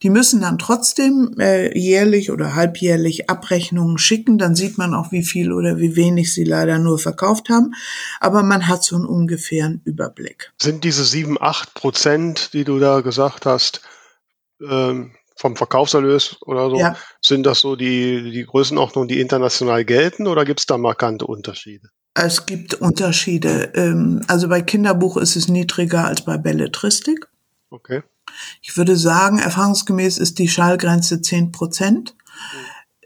Die 0.03 0.09
müssen 0.09 0.41
dann 0.41 0.59
trotzdem 0.59 1.35
äh, 1.39 1.77
jährlich 1.77 2.29
oder 2.31 2.53
halbjährlich 2.55 3.29
Abrechnungen 3.29 3.97
schicken. 3.97 4.37
Dann 4.37 4.55
sieht 4.55 4.77
man 4.77 4.93
auch, 4.93 5.11
wie 5.11 5.23
viel 5.23 5.51
oder 5.51 5.77
wie 5.79 5.95
wenig 5.95 6.33
sie 6.33 6.43
leider 6.43 6.77
nur 6.77 6.99
verkauft 6.99 7.49
haben. 7.49 7.73
Aber 8.19 8.43
man 8.43 8.67
hat 8.67 8.83
so 8.83 8.95
einen 8.95 9.05
ungefähren 9.05 9.81
Überblick. 9.85 10.51
Sind 10.61 10.83
diese 10.83 11.03
7, 11.03 11.37
8 11.41 11.73
Prozent, 11.73 12.53
die 12.53 12.63
du 12.63 12.77
da 12.79 13.01
gesagt 13.01 13.45
hast, 13.45 13.81
ähm, 14.61 15.15
vom 15.35 15.55
Verkaufserlös 15.55 16.37
oder 16.41 16.69
so, 16.69 16.77
Ja. 16.79 16.95
sind 17.21 17.45
das 17.45 17.59
so 17.59 17.75
die, 17.75 18.31
die 18.31 18.45
Größenordnungen, 18.45 19.07
die 19.07 19.19
international 19.19 19.85
gelten 19.85 20.27
oder 20.27 20.45
gibt 20.45 20.59
es 20.61 20.65
da 20.65 20.77
markante 20.77 21.25
Unterschiede? 21.27 21.89
Es 22.15 22.47
gibt 22.47 22.73
Unterschiede. 22.75 23.71
Ähm, 23.75 24.23
also 24.27 24.47
bei 24.47 24.61
Kinderbuch 24.61 25.17
ist 25.17 25.35
es 25.35 25.47
niedriger 25.47 26.05
als 26.05 26.25
bei 26.25 26.37
Belletristik. 26.37 27.27
Okay. 27.69 28.01
Ich 28.61 28.77
würde 28.77 28.95
sagen, 28.95 29.39
erfahrungsgemäß 29.39 30.17
ist 30.17 30.39
die 30.39 30.49
Schallgrenze 30.49 31.21
10 31.21 31.51
Prozent. 31.51 32.15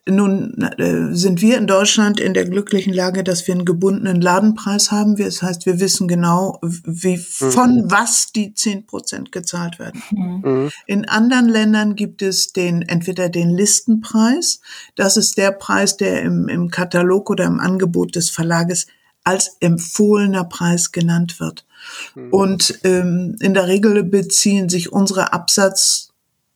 Nun 0.10 0.60
äh, 0.80 1.14
sind 1.16 1.42
wir 1.42 1.60
in 1.60 1.68
Deutschland 1.68 2.20
in 2.20 2.34
der 2.34 2.46
glücklichen 2.46 2.92
Lage, 2.92 3.24
dass 3.24 3.46
wir 3.46 3.54
einen 3.54 3.66
gebundenen 3.66 4.20
Ladenpreis 4.20 4.92
haben. 4.92 5.16
Das 5.16 5.44
heißt, 5.44 5.68
wir 5.68 5.80
wissen 5.80 6.08
genau, 6.08 6.60
wie 6.62 7.18
von 7.18 7.84
mhm. 7.84 7.92
was 7.92 8.32
die 8.32 8.56
zehn 8.56 8.88
Prozent 8.88 9.32
gezahlt 9.32 9.78
werden. 9.78 10.02
Mhm. 10.10 10.72
In 10.88 11.08
anderen 11.08 11.48
Ländern 11.48 11.96
gibt 11.96 12.24
es 12.24 12.52
den 12.52 12.82
entweder 12.82 13.30
den 13.30 13.52
Listenpreis, 13.52 14.60
das 14.96 15.18
ist 15.18 15.38
der 15.38 15.52
Preis, 15.52 15.98
der 15.98 16.24
im, 16.24 16.48
im 16.48 16.72
Katalog 16.72 17.30
oder 17.30 17.46
im 17.46 17.60
Angebot 17.60 18.16
des 18.16 18.32
Verlages 18.32 18.88
als 19.24 19.58
empfohlener 19.60 20.46
Preis 20.46 20.92
genannt 20.92 21.40
wird. 21.40 21.68
Mhm. 22.16 22.30
Und 22.32 22.80
ähm, 22.84 23.36
in 23.40 23.54
der 23.54 23.68
Regel 23.68 24.04
beziehen 24.04 24.70
sich 24.70 24.92
unsere 24.92 25.34
Absatz 25.34 26.12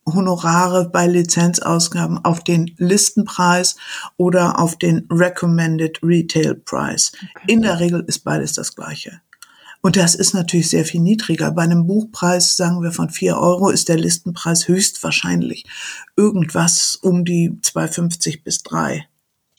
Honorare 0.06 0.88
bei 0.88 1.06
Lizenzausgaben 1.06 2.24
auf 2.24 2.44
den 2.44 2.72
Listenpreis 2.78 3.76
oder 4.16 4.60
auf 4.60 4.76
den 4.76 5.06
Recommended 5.10 5.98
Retail 6.02 6.54
Price. 6.54 7.12
Okay. 7.14 7.52
In 7.52 7.62
der 7.62 7.80
Regel 7.80 8.04
ist 8.06 8.20
beides 8.20 8.52
das 8.52 8.76
gleiche. 8.76 9.20
Und 9.82 9.96
das 9.96 10.14
ist 10.14 10.32
natürlich 10.32 10.70
sehr 10.70 10.84
viel 10.84 11.00
niedriger. 11.00 11.50
Bei 11.52 11.62
einem 11.62 11.86
Buchpreis, 11.86 12.56
sagen 12.56 12.82
wir 12.82 12.92
von 12.92 13.10
vier 13.10 13.36
Euro, 13.36 13.70
ist 13.70 13.88
der 13.88 13.98
Listenpreis 13.98 14.68
höchstwahrscheinlich 14.68 15.64
irgendwas 16.16 16.96
um 16.96 17.24
die 17.24 17.50
2,50 17.62 18.42
bis 18.42 18.62
drei 18.62 19.06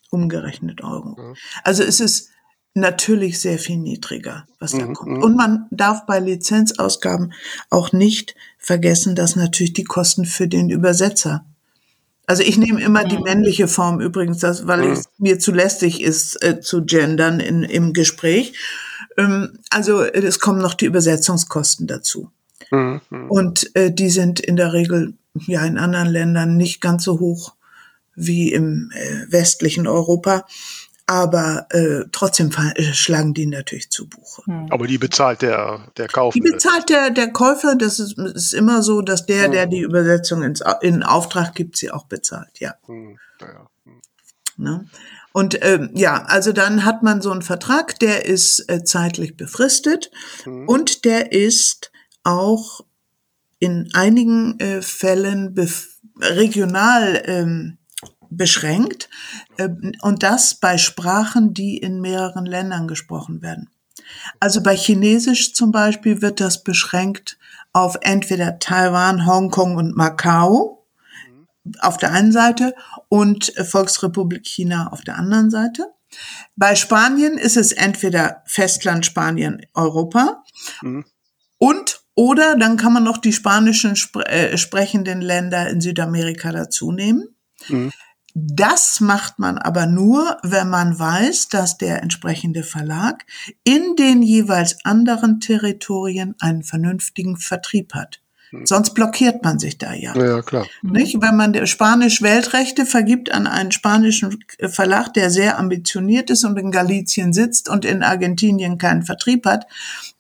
umgerechnet 0.10 0.84
Euro. 0.84 1.36
Also 1.64 1.84
es 1.84 2.00
ist 2.00 2.30
natürlich 2.78 3.40
sehr 3.40 3.60
viel 3.60 3.78
niedriger, 3.78 4.48
was 4.60 4.72
da 4.72 4.86
mhm. 4.86 4.94
kommt. 4.94 5.18
Mhm. 5.18 5.24
Und 5.24 5.36
man 5.36 5.66
darf 5.72 6.06
bei 6.06 6.20
Lizenzausgaben 6.20 7.34
auch 7.70 7.92
nicht 7.92 8.36
vergessen, 8.58 9.16
dass 9.16 9.36
natürlich 9.36 9.74
die 9.74 9.84
Kosten 9.84 10.26
für 10.26 10.48
den 10.48 10.70
Übersetzer 10.70 11.46
also 12.30 12.44
ich 12.44 12.58
nehme 12.58 12.82
immer 12.82 13.06
die 13.06 13.18
mhm. 13.18 13.24
männliche 13.24 13.68
Form 13.70 14.02
übrigens, 14.02 14.40
das, 14.40 14.68
weil 14.68 14.84
es 14.84 15.06
mir 15.18 15.40
zu 15.40 15.54
lästig 15.54 16.02
ist 16.02 16.44
äh, 16.44 16.60
zu 16.60 16.84
gendern 16.84 17.40
in, 17.40 17.64
im 17.64 17.94
Gespräch. 17.94 18.54
Ähm, 19.18 19.60
also 19.70 20.04
es 20.04 20.40
kommen 20.40 20.62
noch 20.62 20.74
die 20.74 20.86
Übersetzungskosten 20.86 21.88
dazu. 21.88 22.30
Mhm. 22.70 23.00
Und 23.30 23.74
äh, 23.76 23.92
die 23.92 24.10
sind 24.10 24.42
in 24.42 24.58
der 24.58 24.74
Regel 24.74 25.14
ja 25.46 25.66
in 25.66 25.78
anderen 25.78 26.10
Ländern 26.10 26.58
nicht 26.58 26.82
ganz 26.82 27.06
so 27.06 27.22
hoch 27.22 27.54
wie 28.14 28.52
im 28.52 28.92
äh, 28.94 29.32
westlichen 29.32 29.88
Europa 29.88 30.46
aber 31.08 31.68
äh, 31.70 32.04
trotzdem 32.12 32.52
äh, 32.76 32.94
schlagen 32.94 33.34
die 33.34 33.46
natürlich 33.46 33.90
zu 33.90 34.08
Buche. 34.08 34.44
Hm. 34.46 34.68
Aber 34.70 34.88
die 34.88 34.98
bezahlt 34.98 35.42
der, 35.42 35.88
der 35.96 36.10
Käufer. 36.10 36.34
Die 36.34 36.42
bezahlt 36.42 36.90
der, 36.90 37.10
der 37.10 37.32
Käufer. 37.32 37.76
Das 37.76 38.00
ist, 38.00 38.18
ist 38.18 38.54
immer 38.54 38.84
so, 38.84 39.02
dass 39.02 39.26
der, 39.26 39.46
hm. 39.46 39.52
der 39.54 39.66
die 39.68 39.80
Übersetzung 39.80 40.44
ins, 40.44 40.62
in 40.82 41.04
Auftrag 41.04 41.56
gibt, 41.56 41.78
sie 41.78 41.92
auch 41.92 42.06
bezahlt, 42.06 42.60
ja. 42.60 42.76
Hm. 42.86 43.18
ja. 43.40 43.70
Hm. 43.86 44.02
Ne? 44.58 44.90
Und 45.32 45.64
ähm, 45.64 45.92
ja, 45.94 46.24
also 46.26 46.52
dann 46.52 46.84
hat 46.84 47.04
man 47.04 47.22
so 47.22 47.32
einen 47.32 47.42
Vertrag, 47.42 47.98
der 48.00 48.26
ist 48.26 48.70
äh, 48.70 48.84
zeitlich 48.84 49.38
befristet 49.38 50.12
hm. 50.44 50.68
und 50.68 51.06
der 51.06 51.32
ist 51.32 51.92
auch 52.24 52.82
in 53.60 53.90
einigen 53.94 54.60
äh, 54.60 54.82
Fällen 54.82 55.56
regional 56.20 57.22
ähm, 57.26 57.78
beschränkt 58.30 59.10
ähm, 59.58 59.94
und 60.02 60.24
das 60.24 60.56
bei 60.56 60.78
Sprachen, 60.78 61.54
die 61.54 61.78
in 61.78 62.02
mehreren 62.02 62.46
Ländern 62.46 62.88
gesprochen 62.88 63.42
werden. 63.42 63.70
Also 64.40 64.62
bei 64.62 64.76
Chinesisch 64.76 65.54
zum 65.54 65.72
Beispiel 65.72 66.22
wird 66.22 66.40
das 66.40 66.64
beschränkt 66.64 67.38
auf 67.74 67.98
entweder 68.02 68.60
Taiwan, 68.60 69.26
Hongkong 69.26 69.76
und 69.76 69.96
Macau 69.96 70.86
auf 71.80 71.98
der 71.98 72.12
einen 72.12 72.32
Seite 72.32 72.74
und 73.10 73.54
Volksrepublik 73.62 74.46
China 74.46 74.88
auf 74.92 75.02
der 75.02 75.18
anderen 75.18 75.50
Seite. 75.50 75.88
Bei 76.56 76.76
Spanien 76.76 77.38
ist 77.38 77.58
es 77.58 77.74
entweder 77.74 78.44
Festland 78.46 79.06
Spanien, 79.06 79.66
Europa 79.74 80.44
mhm. 80.82 81.06
und 81.58 82.02
oder 82.16 82.56
dann 82.58 82.78
kann 82.78 82.94
man 82.94 83.04
noch 83.04 83.20
die 83.20 83.34
spanischen 83.34 83.96
äh, 84.26 84.58
sprechenden 84.58 85.22
Länder 85.22 85.70
in 85.70 85.82
Südamerika 85.82 86.52
dazu 86.52 86.92
nehmen. 86.92 87.36
Mhm. 87.68 87.92
Das 88.40 89.00
macht 89.00 89.40
man 89.40 89.58
aber 89.58 89.88
nur, 89.88 90.38
wenn 90.44 90.70
man 90.70 91.00
weiß, 91.00 91.50
dass 91.50 91.80
der 91.80 92.04
entsprechende 92.04 92.62
Verlag 92.62 93.26
in 93.64 93.96
den 93.96 94.22
jeweils 94.22 94.86
anderen 94.86 95.40
Territorien 95.40 96.36
einen 96.40 96.62
vernünftigen 96.62 97.38
Vertrieb 97.38 97.96
hat. 97.96 98.22
Hm. 98.52 98.68
Sonst 98.68 98.94
blockiert 98.94 99.44
man 99.44 99.58
sich 99.58 99.80
da 99.80 99.92
ja. 99.94 100.16
Ja, 100.16 100.44
klar. 100.44 100.68
Nicht? 100.84 101.20
Wenn 101.20 101.36
man 101.36 101.66
Spanisch 101.66 102.22
Weltrechte 102.22 102.86
vergibt 102.86 103.32
an 103.32 103.48
einen 103.48 103.72
spanischen 103.72 104.38
Verlag, 104.60 105.16
der 105.16 105.32
sehr 105.32 105.58
ambitioniert 105.58 106.30
ist 106.30 106.46
und 106.46 106.60
in 106.60 106.70
Galicien 106.70 107.34
sitzt 107.34 107.68
und 107.68 107.86
in 107.86 108.04
Argentinien 108.04 108.78
keinen 108.78 109.02
Vertrieb 109.02 109.48
hat, 109.48 109.66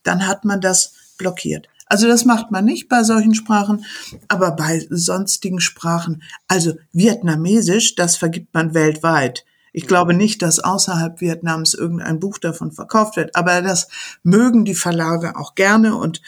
dann 0.01 0.25
hat 0.25 0.43
man 0.43 0.60
das 0.60 0.93
blockiert. 1.19 1.69
Also 1.89 2.08
das 2.08 2.26
macht 2.26 2.52
man 2.52 2.65
nicht 2.65 2.89
bei 2.89 3.04
solchen 3.04 3.34
Sprachen, 3.34 3.86
aber 4.28 4.52
bei 4.52 4.86
sonstigen 4.89 5.60
Sprachen, 5.60 6.23
also 6.47 6.73
Vietnamesisch, 6.91 7.95
das 7.95 8.17
vergibt 8.17 8.54
man 8.54 8.73
weltweit. 8.73 9.45
Ich 9.73 9.86
glaube 9.86 10.13
nicht, 10.13 10.41
dass 10.41 10.60
außerhalb 10.60 11.21
Vietnams 11.21 11.73
irgendein 11.73 12.19
Buch 12.19 12.39
davon 12.39 12.71
verkauft 12.71 13.15
wird, 13.15 13.36
aber 13.36 13.62
das 13.62 13.88
mögen 14.23 14.65
die 14.65 14.76
Verlage 14.76 15.36
auch 15.36 15.56
gerne 15.56 15.95
und 15.95 16.21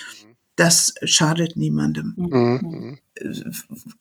das 0.56 0.94
schadet 1.04 1.56
niemandem. 1.56 2.14
Mhm. 2.18 3.00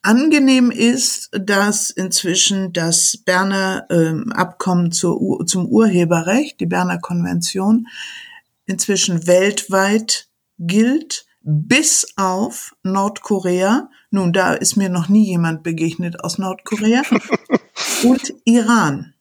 Angenehm 0.02 0.72
ist, 0.72 1.30
dass 1.32 1.90
inzwischen 1.90 2.72
das 2.72 3.16
Berner 3.24 3.86
ähm, 3.90 4.32
Abkommen 4.32 4.90
zur, 4.90 5.46
zum 5.46 5.66
Urheberrecht, 5.66 6.58
die 6.60 6.66
Berner 6.66 6.98
Konvention, 6.98 7.86
inzwischen 8.66 9.26
weltweit 9.28 10.28
gilt 10.58 11.27
bis 11.50 12.06
auf 12.16 12.76
Nordkorea. 12.82 13.88
Nun, 14.10 14.34
da 14.34 14.52
ist 14.52 14.76
mir 14.76 14.90
noch 14.90 15.08
nie 15.08 15.24
jemand 15.24 15.62
begegnet 15.62 16.22
aus 16.22 16.36
Nordkorea. 16.36 17.02
und 18.04 18.34
Iran. 18.44 19.14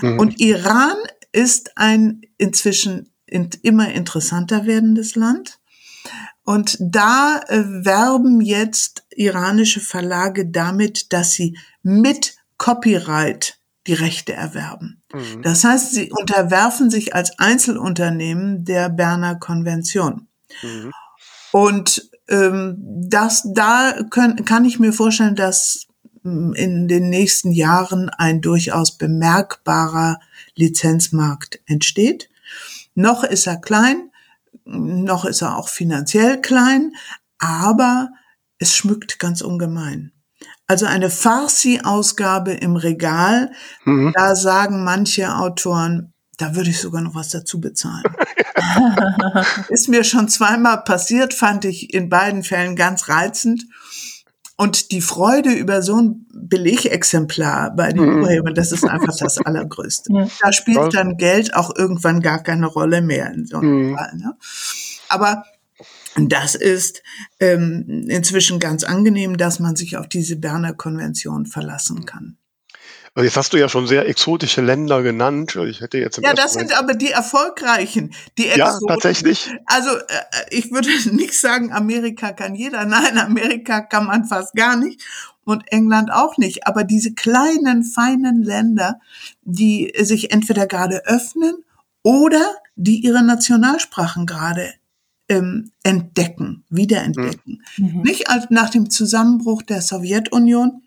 Mhm. 0.00 0.20
Und 0.20 0.40
Iran 0.40 0.96
ist 1.32 1.76
ein 1.76 2.22
inzwischen 2.38 3.10
immer 3.26 3.92
interessanter 3.92 4.66
werdendes 4.66 5.16
Land. 5.16 5.58
Und 6.44 6.76
da 6.78 7.40
äh, 7.48 7.64
werben 7.66 8.40
jetzt 8.40 9.04
iranische 9.10 9.80
Verlage 9.80 10.46
damit, 10.46 11.12
dass 11.12 11.32
sie 11.32 11.58
mit 11.82 12.36
Copyright 12.56 13.58
die 13.88 13.94
Rechte 13.94 14.32
erwerben. 14.32 15.02
Mhm. 15.12 15.42
Das 15.42 15.64
heißt, 15.64 15.92
sie 15.92 16.12
unterwerfen 16.12 16.88
sich 16.88 17.16
als 17.16 17.36
Einzelunternehmen 17.40 18.64
der 18.64 18.90
Berner 18.90 19.34
Konvention. 19.34 20.28
Mhm. 20.62 20.92
Und 21.54 22.10
ähm, 22.28 22.74
das, 22.80 23.46
da 23.54 23.94
können, 24.10 24.44
kann 24.44 24.64
ich 24.64 24.80
mir 24.80 24.92
vorstellen, 24.92 25.36
dass 25.36 25.86
mm, 26.24 26.52
in 26.54 26.88
den 26.88 27.10
nächsten 27.10 27.52
Jahren 27.52 28.08
ein 28.08 28.40
durchaus 28.40 28.98
bemerkbarer 28.98 30.18
Lizenzmarkt 30.56 31.60
entsteht. 31.66 32.28
Noch 32.96 33.22
ist 33.22 33.46
er 33.46 33.58
klein, 33.58 34.10
noch 34.64 35.24
ist 35.24 35.42
er 35.42 35.56
auch 35.56 35.68
finanziell 35.68 36.40
klein, 36.40 36.90
aber 37.38 38.08
es 38.58 38.74
schmückt 38.74 39.20
ganz 39.20 39.40
ungemein. 39.40 40.10
Also 40.66 40.86
eine 40.86 41.08
Farsi-Ausgabe 41.08 42.50
im 42.50 42.74
Regal, 42.74 43.52
mhm. 43.84 44.12
da 44.12 44.34
sagen 44.34 44.82
manche 44.82 45.36
Autoren, 45.36 46.13
da 46.38 46.54
würde 46.54 46.70
ich 46.70 46.80
sogar 46.80 47.02
noch 47.02 47.14
was 47.14 47.30
dazu 47.30 47.60
bezahlen. 47.60 48.04
Ist 49.68 49.88
mir 49.88 50.04
schon 50.04 50.28
zweimal 50.28 50.82
passiert, 50.84 51.34
fand 51.34 51.64
ich 51.64 51.92
in 51.92 52.08
beiden 52.08 52.42
Fällen 52.42 52.76
ganz 52.76 53.08
reizend. 53.08 53.66
Und 54.56 54.92
die 54.92 55.00
Freude 55.00 55.52
über 55.52 55.82
so 55.82 56.00
ein 56.00 56.26
Belegexemplar 56.32 57.74
bei 57.74 57.92
den 57.92 58.04
mhm. 58.04 58.22
Urhebern, 58.22 58.54
das 58.54 58.70
ist 58.70 58.84
einfach 58.84 59.16
das 59.16 59.38
Allergrößte. 59.44 60.12
Ja. 60.12 60.28
Da 60.40 60.52
spielt 60.52 60.94
dann 60.94 61.16
Geld 61.16 61.54
auch 61.54 61.74
irgendwann 61.76 62.20
gar 62.20 62.40
keine 62.40 62.66
Rolle 62.66 63.02
mehr 63.02 63.32
in 63.32 63.46
so 63.46 63.58
einem 63.58 63.90
mhm. 63.90 63.96
Fall. 63.96 64.14
Ne? 64.14 64.36
Aber 65.08 65.44
das 66.16 66.54
ist 66.54 67.02
ähm, 67.40 68.06
inzwischen 68.08 68.60
ganz 68.60 68.84
angenehm, 68.84 69.36
dass 69.38 69.58
man 69.58 69.74
sich 69.74 69.96
auf 69.96 70.08
diese 70.08 70.36
Berner 70.36 70.72
Konvention 70.72 71.46
verlassen 71.46 72.06
kann. 72.06 72.36
Also 73.16 73.26
jetzt 73.26 73.36
hast 73.36 73.52
du 73.52 73.58
ja 73.58 73.68
schon 73.68 73.86
sehr 73.86 74.08
exotische 74.08 74.60
Länder 74.60 75.02
genannt. 75.04 75.56
Ich 75.68 75.80
hätte 75.80 75.98
jetzt 75.98 76.18
ja, 76.20 76.34
das 76.34 76.54
sind 76.54 76.76
aber 76.76 76.94
die 76.94 77.12
erfolgreichen, 77.12 78.12
die 78.36 78.46
Ja, 78.46 78.76
tatsächlich. 78.88 79.52
Also 79.66 79.90
äh, 79.90 80.02
ich 80.50 80.72
würde 80.72 80.88
nicht 81.14 81.38
sagen, 81.38 81.72
Amerika 81.72 82.32
kann 82.32 82.56
jeder. 82.56 82.84
Nein, 82.84 83.16
Amerika 83.18 83.82
kann 83.82 84.06
man 84.06 84.24
fast 84.24 84.54
gar 84.54 84.76
nicht 84.76 85.00
und 85.44 85.70
England 85.70 86.10
auch 86.12 86.38
nicht. 86.38 86.66
Aber 86.66 86.82
diese 86.82 87.14
kleinen, 87.14 87.84
feinen 87.84 88.42
Länder, 88.42 88.98
die 89.42 89.92
sich 90.00 90.32
entweder 90.32 90.66
gerade 90.66 91.06
öffnen 91.06 91.64
oder 92.02 92.56
die 92.74 92.98
ihre 92.98 93.22
Nationalsprachen 93.22 94.26
gerade 94.26 94.74
ähm, 95.28 95.70
entdecken, 95.84 96.64
wiederentdecken. 96.68 97.62
Mhm. 97.76 98.02
Nicht 98.02 98.28
als 98.28 98.50
nach 98.50 98.70
dem 98.70 98.90
Zusammenbruch 98.90 99.62
der 99.62 99.82
Sowjetunion 99.82 100.82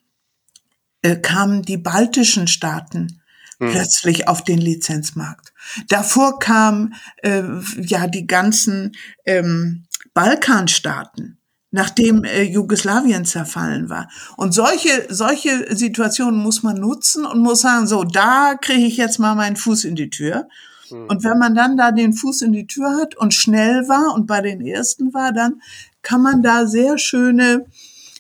äh, 1.02 1.16
kamen 1.16 1.62
die 1.62 1.78
baltischen 1.78 2.48
Staaten 2.48 3.22
hm. 3.60 3.72
plötzlich 3.72 4.28
auf 4.28 4.44
den 4.44 4.60
Lizenzmarkt. 4.60 5.54
Davor 5.90 6.40
kamen 6.40 6.96
äh, 7.24 7.44
ja 7.78 8.08
die 8.08 8.28
ganzen 8.28 8.96
ähm, 9.26 9.86
Balkanstaaten, 10.14 11.40
nachdem 11.72 12.24
äh, 12.24 12.44
Jugoslawien 12.44 13.26
zerfallen 13.26 13.90
war. 13.90 14.10
Und 14.38 14.54
solche 14.54 15.08
solche 15.10 15.76
Situationen 15.76 16.40
muss 16.40 16.64
man 16.64 16.78
nutzen 16.78 17.26
und 17.26 17.40
muss 17.40 17.62
sagen, 17.62 17.88
so 17.88 18.04
da 18.04 18.56
kriege 18.60 18.86
ich 18.86 18.98
jetzt 18.98 19.20
mal 19.20 19.36
meinen 19.36 19.56
Fuß 19.56 19.86
in 19.86 19.96
die 19.96 20.10
Tür. 20.10 20.48
Hm. 20.90 21.08
Und 21.08 21.24
wenn 21.24 21.38
man 21.38 21.56
dann 21.56 21.78
da 21.78 21.92
den 21.92 22.14
Fuß 22.14 22.44
in 22.44 22.54
die 22.54 22.68
Tür 22.68 22.98
hat 22.98 23.16
und 23.16 23.34
schnell 23.34 23.88
war 23.88 24.14
und 24.14 24.28
bei 24.28 24.42
den 24.42 24.62
ersten 24.62 25.14
war, 25.14 25.34
dann 25.34 25.62
kann 26.02 26.22
man 26.22 26.42
da 26.42 26.66
sehr 26.66 26.98
schöne, 26.98 27.66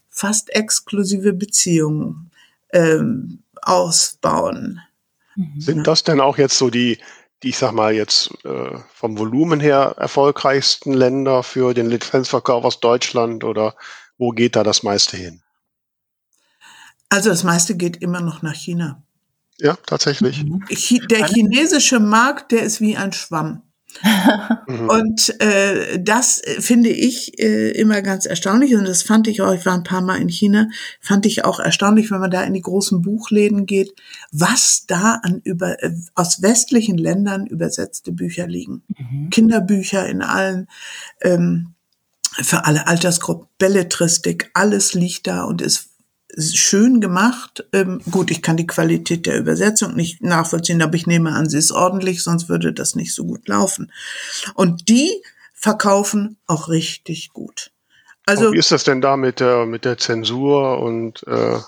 fast 0.10 0.50
exklusive 0.50 1.34
Beziehungen 1.34 2.27
ähm, 2.78 3.44
ausbauen. 3.62 4.82
Mhm. 5.36 5.60
Sind 5.60 5.88
das 5.88 6.04
denn 6.04 6.22
auch 6.22 6.38
jetzt 6.38 6.58
so 6.58 6.70
die, 6.70 7.00
die 7.44 7.50
ich 7.50 7.58
sag 7.58 7.72
mal 7.72 7.94
jetzt 7.94 8.32
äh, 8.46 8.78
vom 8.94 9.18
Volumen 9.18 9.60
her 9.60 9.96
erfolgreichsten 9.98 10.94
Länder 10.94 11.44
für 11.44 11.74
den 11.74 11.90
Lizenzverkauf 11.90 12.63
aus 12.63 12.80
Deutschland 12.80 13.44
oder 13.44 13.76
wo 14.18 14.32
geht 14.32 14.56
da 14.56 14.63
das 14.63 14.84
meiste 14.84 15.18
hin? 15.18 15.42
Also 17.10 17.30
das 17.30 17.44
meiste 17.44 17.76
geht 17.76 17.98
immer 17.98 18.22
noch 18.22 18.42
nach 18.42 18.56
China. 18.56 19.04
Ja, 19.60 19.78
tatsächlich. 19.86 20.44
Mhm. 20.44 20.63
Der 21.10 21.28
chinesische 21.28 22.00
Markt, 22.00 22.52
der 22.52 22.63
ist 22.63 22.80
wie 22.80 22.98
ein 22.98 23.13
Schwamm. 23.13 23.63
Mhm. 24.68 24.90
Und 24.90 25.42
äh, 25.42 26.00
das 26.00 26.42
finde 26.60 26.90
ich 26.90 27.40
äh, 27.40 27.72
immer 27.72 28.02
ganz 28.02 28.26
erstaunlich 28.26 28.76
und 28.76 28.86
das 28.86 29.02
fand 29.02 29.28
ich 29.28 29.42
auch, 29.42 29.54
ich 29.54 29.66
war 29.66 29.74
ein 29.74 29.84
paar 29.84 30.02
Mal 30.02 30.18
in 30.18 30.30
China, 30.30 30.68
fand 31.00 31.26
ich 31.26 31.46
auch 31.46 31.60
erstaunlich, 31.60 32.12
wenn 32.12 32.20
man 32.20 32.32
da 32.32 32.44
in 32.44 32.54
die 32.54 32.62
großen 32.62 33.02
Buchläden 33.02 33.66
geht, 33.66 33.94
was 34.32 34.86
da 34.88 35.20
an 35.24 35.42
über 35.44 35.82
äh, 35.82 35.92
aus 36.16 36.42
westlichen 36.42 36.98
Ländern 36.98 37.48
übersetzte 37.48 38.12
Bücher 38.12 38.48
liegen. 38.48 38.84
Mhm. 38.98 39.30
Kinderbücher 39.30 40.08
in 40.08 40.22
allen 40.22 40.68
ähm, 41.22 41.74
für 42.42 42.66
alle 42.66 42.88
Altersgruppen, 42.88 43.48
Belletristik, 43.58 44.52
alles 44.54 44.94
liegt 44.94 45.28
da 45.28 45.44
und 45.44 45.62
ist 45.62 45.87
schön 46.38 47.02
gemacht. 47.02 47.65
Ähm, 47.73 48.02
gut, 48.12 48.32
ich 48.32 48.41
kann 48.41 48.58
die 48.58 48.67
Qualität 48.67 49.26
der 49.26 49.38
Übersetzung 49.38 49.95
nicht 49.95 50.21
nachvollziehen, 50.21 50.82
aber 50.82 50.95
ich 50.95 51.08
nehme 51.08 51.32
an, 51.32 51.50
sie 51.50 51.58
ist 51.58 51.71
ordentlich, 51.71 52.23
sonst 52.23 52.50
würde 52.50 52.73
das 52.73 52.95
nicht 52.95 53.13
so 53.13 53.26
gut 53.26 53.47
laufen. 53.47 53.91
Und 54.54 54.89
die 54.89 55.12
verkaufen 55.54 56.38
auch 56.45 56.69
richtig 56.69 57.34
gut. 57.34 57.71
Also, 58.26 58.52
wie 58.52 58.58
ist 58.58 58.71
das 58.71 58.84
denn 58.84 59.02
da 59.02 59.15
mit 59.15 59.39
der, 59.39 59.65
mit 59.65 59.86
der 59.86 59.97
Zensur 59.97 60.80
und 60.80 61.26
äh, 61.28 61.60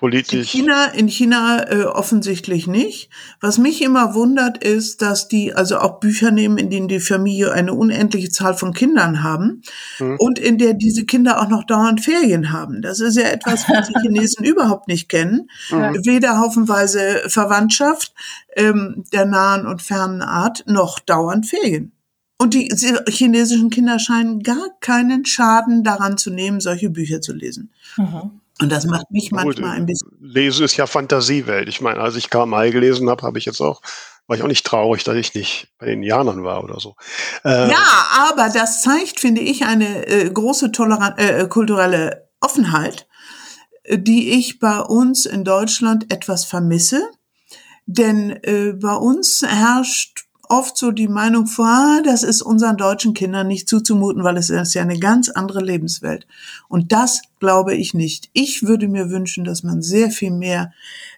politisch? 0.00 0.54
In 0.54 0.62
China, 0.62 0.84
in 0.86 1.08
China 1.08 1.70
äh, 1.70 1.84
offensichtlich 1.84 2.66
nicht. 2.66 3.10
Was 3.40 3.58
mich 3.58 3.82
immer 3.82 4.14
wundert, 4.14 4.58
ist, 4.64 5.02
dass 5.02 5.28
die 5.28 5.54
also 5.54 5.78
auch 5.78 6.00
Bücher 6.00 6.30
nehmen, 6.30 6.58
in 6.58 6.70
denen 6.70 6.88
die 6.88 7.00
Familie 7.00 7.52
eine 7.52 7.74
unendliche 7.74 8.30
Zahl 8.30 8.54
von 8.54 8.72
Kindern 8.72 9.22
haben 9.22 9.62
hm. 9.98 10.16
und 10.18 10.38
in 10.38 10.58
der 10.58 10.74
diese 10.74 11.04
Kinder 11.04 11.40
auch 11.40 11.48
noch 11.48 11.64
dauernd 11.64 12.00
Ferien 12.00 12.50
haben. 12.52 12.82
Das 12.82 13.00
ist 13.00 13.16
ja 13.16 13.28
etwas, 13.28 13.68
was 13.68 13.88
die 13.88 14.00
Chinesen 14.00 14.44
überhaupt 14.44 14.88
nicht 14.88 15.08
kennen. 15.08 15.48
Hm. 15.68 16.04
Weder 16.04 16.38
haufenweise 16.38 17.22
Verwandtschaft 17.26 18.14
ähm, 18.56 19.04
der 19.12 19.26
nahen 19.26 19.66
und 19.66 19.82
fernen 19.82 20.22
Art 20.22 20.64
noch 20.66 20.98
dauernd 20.98 21.46
Ferien. 21.46 21.92
Und 22.38 22.54
die 22.54 22.74
chinesischen 23.06 23.68
Kinder 23.68 23.98
scheinen 23.98 24.42
gar 24.42 24.70
keinen 24.80 25.26
Schaden 25.26 25.84
daran 25.84 26.16
zu 26.16 26.30
nehmen, 26.30 26.60
solche 26.60 26.88
Bücher 26.88 27.20
zu 27.20 27.34
lesen. 27.34 27.70
Mhm. 27.98 28.40
Und 28.60 28.70
das 28.70 28.84
macht 28.84 29.10
mich 29.10 29.30
manchmal 29.32 29.76
ein 29.76 29.86
bisschen. 29.86 30.10
Lesen 30.20 30.64
ist 30.64 30.76
ja 30.76 30.86
Fantasiewelt. 30.86 31.68
Ich 31.68 31.80
meine, 31.80 32.00
als 32.00 32.16
ich 32.16 32.30
Karl 32.30 32.70
gelesen 32.70 33.08
habe, 33.08 33.22
habe 33.22 33.38
ich 33.38 33.46
jetzt 33.46 33.60
auch, 33.60 33.80
war 34.26 34.36
ich 34.36 34.42
auch 34.42 34.48
nicht 34.48 34.66
traurig, 34.66 35.02
dass 35.02 35.16
ich 35.16 35.34
nicht 35.34 35.68
bei 35.78 35.86
den 35.86 35.96
Indianern 35.96 36.44
war 36.44 36.62
oder 36.62 36.78
so. 36.78 36.94
Äh, 37.44 37.70
ja, 37.70 38.06
aber 38.30 38.50
das 38.50 38.82
zeigt, 38.82 39.18
finde 39.18 39.40
ich, 39.40 39.64
eine 39.64 40.06
äh, 40.06 40.30
große 40.30 40.72
Toleran 40.72 41.16
äh, 41.16 41.48
kulturelle 41.48 42.28
Offenheit, 42.40 43.06
die 43.90 44.32
ich 44.32 44.58
bei 44.58 44.80
uns 44.80 45.24
in 45.24 45.44
Deutschland 45.44 46.12
etwas 46.12 46.44
vermisse. 46.44 47.08
Denn 47.86 48.30
äh, 48.42 48.74
bei 48.74 48.94
uns 48.94 49.42
herrscht 49.42 50.19
oft 50.50 50.76
so 50.76 50.90
die 50.90 51.08
Meinung 51.08 51.46
vor, 51.46 51.66
ah, 51.66 52.02
das 52.04 52.22
ist 52.22 52.42
unseren 52.42 52.76
deutschen 52.76 53.14
Kindern 53.14 53.46
nicht 53.46 53.68
zuzumuten, 53.68 54.24
weil 54.24 54.36
es 54.36 54.50
ist 54.50 54.74
ja 54.74 54.82
eine 54.82 54.98
ganz 54.98 55.28
andere 55.28 55.62
Lebenswelt. 55.62 56.26
Und 56.68 56.92
das 56.92 57.22
glaube 57.38 57.74
ich 57.74 57.94
nicht. 57.94 58.30
Ich 58.32 58.64
würde 58.64 58.88
mir 58.88 59.10
wünschen, 59.10 59.44
dass 59.44 59.62
man 59.62 59.80
sehr 59.80 60.10
viel 60.10 60.32
mehr 60.32 60.72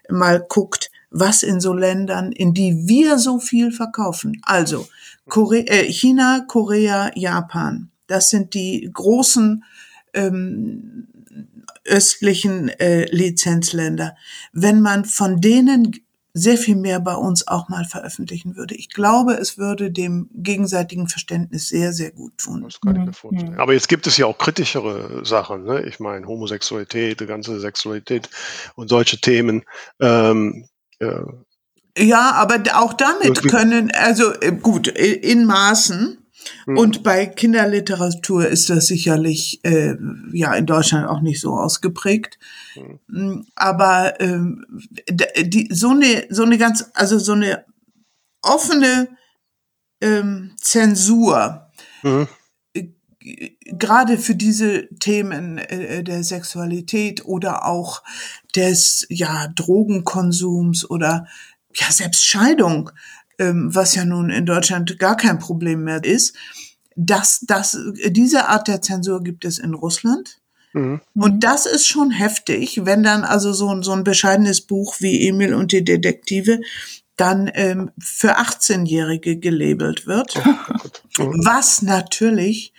mal 0.09 0.39
guckt, 0.47 0.91
was 1.09 1.43
in 1.43 1.59
so 1.59 1.73
Ländern, 1.73 2.31
in 2.31 2.53
die 2.53 2.87
wir 2.87 3.17
so 3.17 3.39
viel 3.39 3.71
verkaufen. 3.71 4.39
Also 4.43 4.87
Korea, 5.27 5.63
äh, 5.65 5.91
China, 5.91 6.45
Korea, 6.47 7.11
Japan. 7.15 7.89
Das 8.07 8.29
sind 8.29 8.53
die 8.53 8.89
großen 8.91 9.63
ähm, 10.13 11.07
östlichen 11.85 12.69
äh, 12.69 13.05
Lizenzländer. 13.11 14.15
Wenn 14.51 14.81
man 14.81 15.05
von 15.05 15.41
denen 15.41 15.91
sehr 16.33 16.57
viel 16.57 16.75
mehr 16.75 16.99
bei 16.99 17.13
uns 17.13 17.47
auch 17.47 17.69
mal 17.69 17.85
veröffentlichen 17.85 18.55
würde. 18.55 18.73
Ich 18.73 18.89
glaube, 18.89 19.33
es 19.33 19.59
würde 19.59 19.91
dem 19.91 20.29
gegenseitigen 20.33 21.07
Verständnis 21.07 21.69
sehr, 21.69 21.93
sehr 21.93 22.11
gut 22.11 22.37
tun. 22.39 22.63
Das 22.63 22.81
kann 22.81 22.95
ich 22.95 23.01
mir 23.01 23.07
mhm. 23.07 23.13
vorstellen. 23.13 23.59
Aber 23.59 23.73
jetzt 23.73 23.87
gibt 23.87 24.07
es 24.07 24.17
ja 24.17 24.25
auch 24.25 24.37
kritischere 24.37 25.23
Sachen. 25.23 25.63
Ne? 25.63 25.83
Ich 25.83 25.99
meine, 25.99 26.25
Homosexualität, 26.25 27.19
die 27.19 27.27
ganze 27.27 27.59
Sexualität 27.59 28.29
und 28.75 28.89
solche 28.89 29.21
Themen. 29.21 29.63
Ähm, 29.99 30.67
äh, 30.99 31.21
ja, 31.95 32.31
aber 32.31 32.63
auch 32.73 32.93
damit 32.93 33.47
können, 33.49 33.91
also 33.91 34.33
äh, 34.41 34.53
gut, 34.53 34.87
in 34.87 35.45
Maßen, 35.45 36.17
hm. 36.65 36.77
Und 36.77 37.03
bei 37.03 37.25
Kinderliteratur 37.25 38.47
ist 38.47 38.69
das 38.69 38.87
sicherlich 38.87 39.63
äh, 39.63 39.95
ja 40.31 40.53
in 40.53 40.65
Deutschland 40.65 41.07
auch 41.07 41.21
nicht 41.21 41.41
so 41.41 41.57
ausgeprägt. 41.57 42.39
Hm. 42.73 42.99
Mm, 43.07 43.45
aber 43.55 44.19
ähm, 44.19 44.65
die, 45.09 45.69
so 45.71 45.89
eine 45.89 46.25
so 46.29 46.43
eine 46.43 46.57
ganz 46.57 46.85
also 46.93 47.19
so 47.19 47.33
eine 47.33 47.65
offene 48.41 49.09
ähm, 50.01 50.51
Zensur 50.59 51.69
mhm. 52.01 52.27
gerade 53.65 54.17
für 54.17 54.35
diese 54.35 54.89
Themen 54.99 55.57
äh, 55.57 56.03
der 56.03 56.23
Sexualität 56.23 57.25
oder 57.25 57.65
auch 57.65 58.03
des 58.55 59.05
ja 59.09 59.47
Drogenkonsums 59.55 60.89
oder 60.89 61.25
ja 61.75 61.91
selbst 61.91 62.25
Scheidung 62.25 62.91
was 63.53 63.95
ja 63.95 64.05
nun 64.05 64.29
in 64.29 64.45
Deutschland 64.45 64.99
gar 64.99 65.17
kein 65.17 65.39
Problem 65.39 65.83
mehr 65.83 66.03
ist, 66.03 66.35
dass 66.95 67.41
das, 67.41 67.77
diese 68.07 68.47
Art 68.47 68.67
der 68.67 68.81
Zensur 68.81 69.23
gibt 69.23 69.45
es 69.45 69.57
in 69.57 69.73
Russland. 69.73 70.39
Mhm. 70.73 71.01
Und 71.15 71.43
das 71.43 71.65
ist 71.65 71.87
schon 71.87 72.11
heftig, 72.11 72.81
wenn 72.83 73.03
dann 73.03 73.23
also 73.23 73.53
so, 73.53 73.81
so 73.81 73.91
ein 73.91 74.03
bescheidenes 74.03 74.61
Buch 74.61 74.95
wie 74.99 75.27
Emil 75.27 75.53
und 75.53 75.71
die 75.71 75.83
Detektive 75.83 76.59
dann 77.15 77.49
ähm, 77.53 77.91
für 77.99 78.39
18-Jährige 78.39 79.37
gelabelt 79.37 80.07
wird, 80.07 80.35
oh 81.19 81.23
mhm. 81.23 81.45
was 81.45 81.83
natürlich 81.83 82.73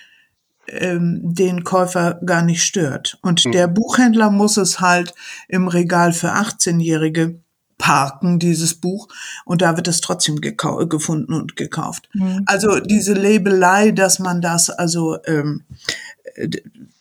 ähm, 0.66 1.20
den 1.22 1.62
Käufer 1.62 2.20
gar 2.24 2.42
nicht 2.42 2.64
stört. 2.64 3.18
Und 3.22 3.44
mhm. 3.44 3.52
der 3.52 3.68
Buchhändler 3.68 4.30
muss 4.30 4.56
es 4.56 4.80
halt 4.80 5.14
im 5.48 5.68
Regal 5.68 6.12
für 6.12 6.32
18-Jährige 6.32 7.40
parken, 7.84 8.38
dieses 8.38 8.74
Buch, 8.76 9.08
und 9.44 9.60
da 9.60 9.76
wird 9.76 9.88
es 9.88 10.00
trotzdem 10.00 10.40
gefunden 10.40 11.34
und 11.34 11.54
gekauft. 11.54 12.08
Mhm. 12.14 12.42
Also 12.46 12.80
diese 12.80 13.12
Labelei, 13.12 13.90
dass 13.90 14.18
man 14.18 14.40
das 14.40 14.70
also 14.70 15.18
ähm, 15.26 15.64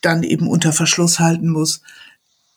dann 0.02 0.22
eben 0.22 0.46
unter 0.46 0.74
Verschluss 0.74 1.20
halten 1.20 1.48
muss, 1.48 1.80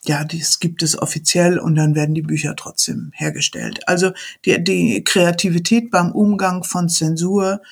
ja, 0.04 0.24
das 0.24 0.60
gibt 0.60 0.82
es 0.82 0.98
offiziell 1.00 1.58
und 1.58 1.74
dann 1.74 1.94
werden 1.94 2.14
die 2.14 2.20
Bücher 2.20 2.54
trotzdem 2.54 3.12
hergestellt. 3.14 3.80
Also 3.88 4.12
die, 4.44 4.62
die 4.62 5.02
Kreativität 5.04 5.90
beim 5.90 6.12
Umgang 6.12 6.64
von 6.64 6.90
Zensur 6.90 7.62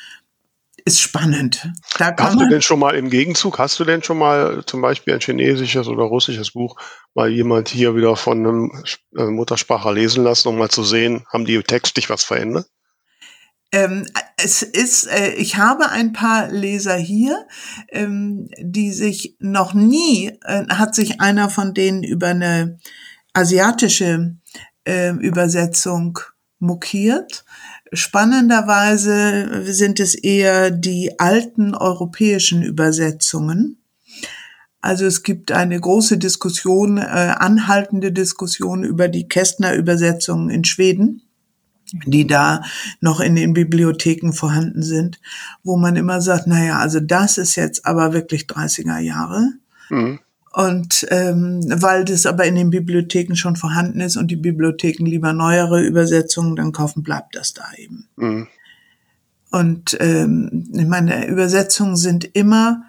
ist 0.87 1.01
spannend. 1.01 1.69
Da 1.99 2.15
hast 2.17 2.41
du 2.41 2.49
denn 2.49 2.63
schon 2.63 2.79
mal 2.79 2.95
im 2.95 3.11
Gegenzug, 3.11 3.59
hast 3.59 3.79
du 3.81 3.85
denn 3.85 4.05
schon 4.05 4.19
mal 4.19 4.65
zum 4.67 4.81
Beispiel 4.81 5.15
ein 5.15 5.21
chinesisches 5.21 5.89
oder 5.89 6.05
russisches 6.05 6.53
Buch 6.53 6.77
mal 7.13 7.29
jemand 7.29 7.69
hier 7.69 7.97
wieder 7.97 8.15
von 8.15 8.39
einem 8.39 8.85
äh, 9.19 9.25
Mutterspracher 9.25 9.93
lesen 9.93 10.23
lassen, 10.23 10.47
um 10.49 10.57
mal 10.57 10.71
zu 10.71 10.85
sehen, 10.85 11.27
haben 11.33 11.45
die 11.45 11.61
textlich 11.63 12.09
was 12.09 12.23
verändert? 12.23 12.69
Ähm, 13.73 14.07
es 14.37 14.63
ist, 14.63 15.07
äh, 15.09 15.33
ich 15.33 15.57
habe 15.57 15.91
ein 15.91 16.13
paar 16.13 16.49
Leser 16.49 16.95
hier, 16.95 17.49
ähm, 17.89 18.49
die 18.61 18.93
sich 18.93 19.37
noch 19.41 19.75
nie, 19.75 20.39
äh, 20.45 20.69
hat 20.69 20.95
sich 20.95 21.21
einer 21.21 21.51
von 21.51 21.75
denen 21.75 22.05
über 22.05 22.29
eine 22.29 22.79
asiatische 23.35 24.37
äh, 24.87 25.11
Übersetzung 25.11 26.21
mokiert. 26.61 27.45
Spannenderweise 27.93 29.63
sind 29.65 30.01
es 30.01 30.15
eher 30.15 30.71
die 30.71 31.19
alten 31.19 31.75
europäischen 31.75 32.63
Übersetzungen. 32.63 33.79
Also 34.81 35.05
es 35.05 35.23
gibt 35.23 35.53
eine 35.53 35.81
große 35.81 36.19
Diskussion, 36.19 36.99
äh, 36.99 37.03
anhaltende 37.03 38.13
Diskussion 38.13 38.85
über 38.85 39.09
die 39.09 39.29
Kästner-Übersetzungen 39.29 40.51
in 40.51 40.65
Schweden 40.65 41.23
die 42.07 42.27
da 42.27 42.63
noch 43.01 43.21
in 43.21 43.37
den 43.37 43.53
Bibliotheken 43.53 44.33
vorhanden 44.33 44.83
sind, 44.83 45.21
wo 45.63 45.77
man 45.77 45.97
immer 45.97 46.21
sagt, 46.21 46.47
naja, 46.47 46.79
also 46.79 47.01
das 47.01 47.39
ist 47.39 47.57
jetzt 47.57 47.87
aber 47.87 48.13
wirklich 48.13 48.45
30er 48.45 48.99
Jahre. 48.99 49.53
Mhm. 49.89 50.19
Und 50.57 51.07
ähm, 51.11 51.61
weil 51.69 52.07
das 52.07 52.25
aber 52.25 52.47
in 52.47 52.55
den 52.55 52.71
Bibliotheken 52.71 53.35
schon 53.35 53.57
vorhanden 53.57 54.01
ist 54.01 54.17
und 54.17 54.31
die 54.31 54.37
Bibliotheken 54.37 55.05
lieber 55.05 55.35
neuere 55.35 55.83
Übersetzungen 55.83 56.57
dann 56.57 56.73
kaufen, 56.73 57.03
bleibt 57.03 57.37
das 57.37 57.53
da 57.53 57.65
eben. 57.77 58.09
Mhm. 58.17 58.49
Und 59.51 59.99
ähm, 60.01 60.67
ich 60.73 60.87
meine, 60.87 61.27
Übersetzungen 61.27 61.97
sind 61.97 62.25
immer 62.35 62.85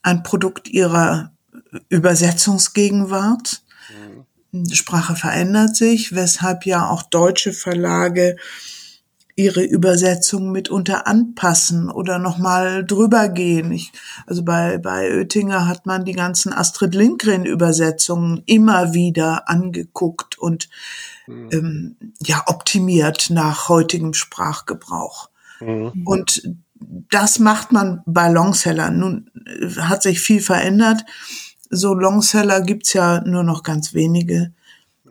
ein 0.00 0.22
Produkt 0.22 0.70
ihrer 0.70 1.30
Übersetzungsgegenwart. 1.90 3.62
Mhm. 4.52 4.64
Sprache 4.72 5.14
verändert 5.14 5.76
sich, 5.76 6.14
weshalb 6.14 6.64
ja 6.64 6.88
auch 6.88 7.02
deutsche 7.02 7.52
Verlage 7.52 8.36
ihre 9.36 9.64
Übersetzungen 9.64 10.52
mitunter 10.52 11.06
anpassen 11.06 11.90
oder 11.90 12.18
nochmal 12.18 12.84
drüber 12.84 13.28
gehen. 13.28 13.72
Ich, 13.72 13.92
also 14.26 14.44
bei, 14.44 14.78
bei 14.78 15.10
Oettinger 15.12 15.66
hat 15.66 15.86
man 15.86 16.04
die 16.04 16.12
ganzen 16.12 16.52
Astrid 16.52 16.94
Lindgren 16.94 17.44
Übersetzungen 17.44 18.42
immer 18.46 18.94
wieder 18.94 19.48
angeguckt 19.48 20.38
und 20.38 20.68
mhm. 21.26 21.48
ähm, 21.52 21.96
ja 22.20 22.44
optimiert 22.46 23.30
nach 23.30 23.68
heutigem 23.68 24.14
Sprachgebrauch. 24.14 25.30
Mhm. 25.60 26.02
Und 26.04 26.42
das 27.10 27.38
macht 27.38 27.72
man 27.72 28.02
bei 28.06 28.28
Longsellern. 28.30 28.98
Nun 28.98 29.30
äh, 29.46 29.80
hat 29.80 30.02
sich 30.02 30.20
viel 30.20 30.40
verändert. 30.40 31.04
So 31.70 31.94
Longseller 31.94 32.60
gibt's 32.60 32.92
ja 32.92 33.20
nur 33.22 33.42
noch 33.42 33.64
ganz 33.64 33.94
wenige. 33.94 34.52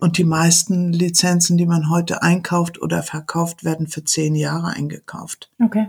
Und 0.03 0.17
die 0.17 0.25
meisten 0.25 0.91
Lizenzen, 0.91 1.57
die 1.57 1.65
man 1.65 1.89
heute 1.89 2.21
einkauft 2.21 2.81
oder 2.81 3.03
verkauft, 3.03 3.63
werden 3.63 3.87
für 3.87 4.03
zehn 4.03 4.35
Jahre 4.35 4.73
eingekauft. 4.75 5.49
Okay. 5.63 5.87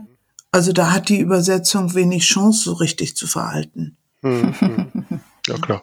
Also 0.53 0.73
da 0.73 0.93
hat 0.93 1.09
die 1.09 1.19
Übersetzung 1.19 1.97
wenig 1.97 2.23
Chance, 2.23 2.63
so 2.63 2.75
richtig 2.75 3.17
zu 3.17 3.27
verhalten. 3.27 3.97
Hm, 4.23 4.55
hm. 4.61 5.21
Ja, 5.49 5.59
klar. 5.59 5.83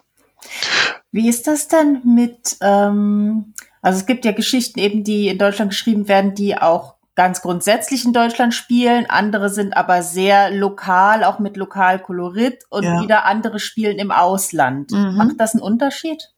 Wie 1.10 1.28
ist 1.28 1.46
das 1.46 1.68
denn 1.68 2.00
mit, 2.06 2.56
ähm, 2.62 3.52
also 3.82 4.00
es 4.00 4.06
gibt 4.06 4.24
ja 4.24 4.32
Geschichten 4.32 4.78
eben, 4.78 5.04
die 5.04 5.28
in 5.28 5.36
Deutschland 5.36 5.72
geschrieben 5.72 6.08
werden, 6.08 6.34
die 6.34 6.56
auch 6.56 6.94
ganz 7.14 7.42
grundsätzlich 7.42 8.06
in 8.06 8.14
Deutschland 8.14 8.54
spielen, 8.54 9.04
andere 9.10 9.50
sind 9.50 9.76
aber 9.76 10.02
sehr 10.02 10.50
lokal, 10.50 11.22
auch 11.22 11.38
mit 11.38 11.58
Lokalkolorit 11.58 12.64
und 12.70 12.84
ja. 12.84 13.02
wieder 13.02 13.26
andere 13.26 13.58
spielen 13.58 13.98
im 13.98 14.10
Ausland. 14.10 14.90
Mhm. 14.90 15.16
Macht 15.16 15.34
das 15.38 15.52
einen 15.52 15.62
Unterschied? 15.62 16.32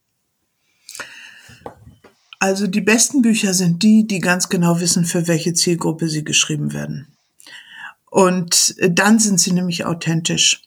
Also 2.44 2.66
die 2.66 2.82
besten 2.82 3.22
Bücher 3.22 3.54
sind 3.54 3.82
die, 3.82 4.06
die 4.06 4.18
ganz 4.18 4.50
genau 4.50 4.78
wissen, 4.78 5.06
für 5.06 5.26
welche 5.28 5.54
Zielgruppe 5.54 6.10
sie 6.10 6.24
geschrieben 6.24 6.74
werden. 6.74 7.06
Und 8.10 8.74
dann 8.86 9.18
sind 9.18 9.40
sie 9.40 9.52
nämlich 9.52 9.86
authentisch. 9.86 10.60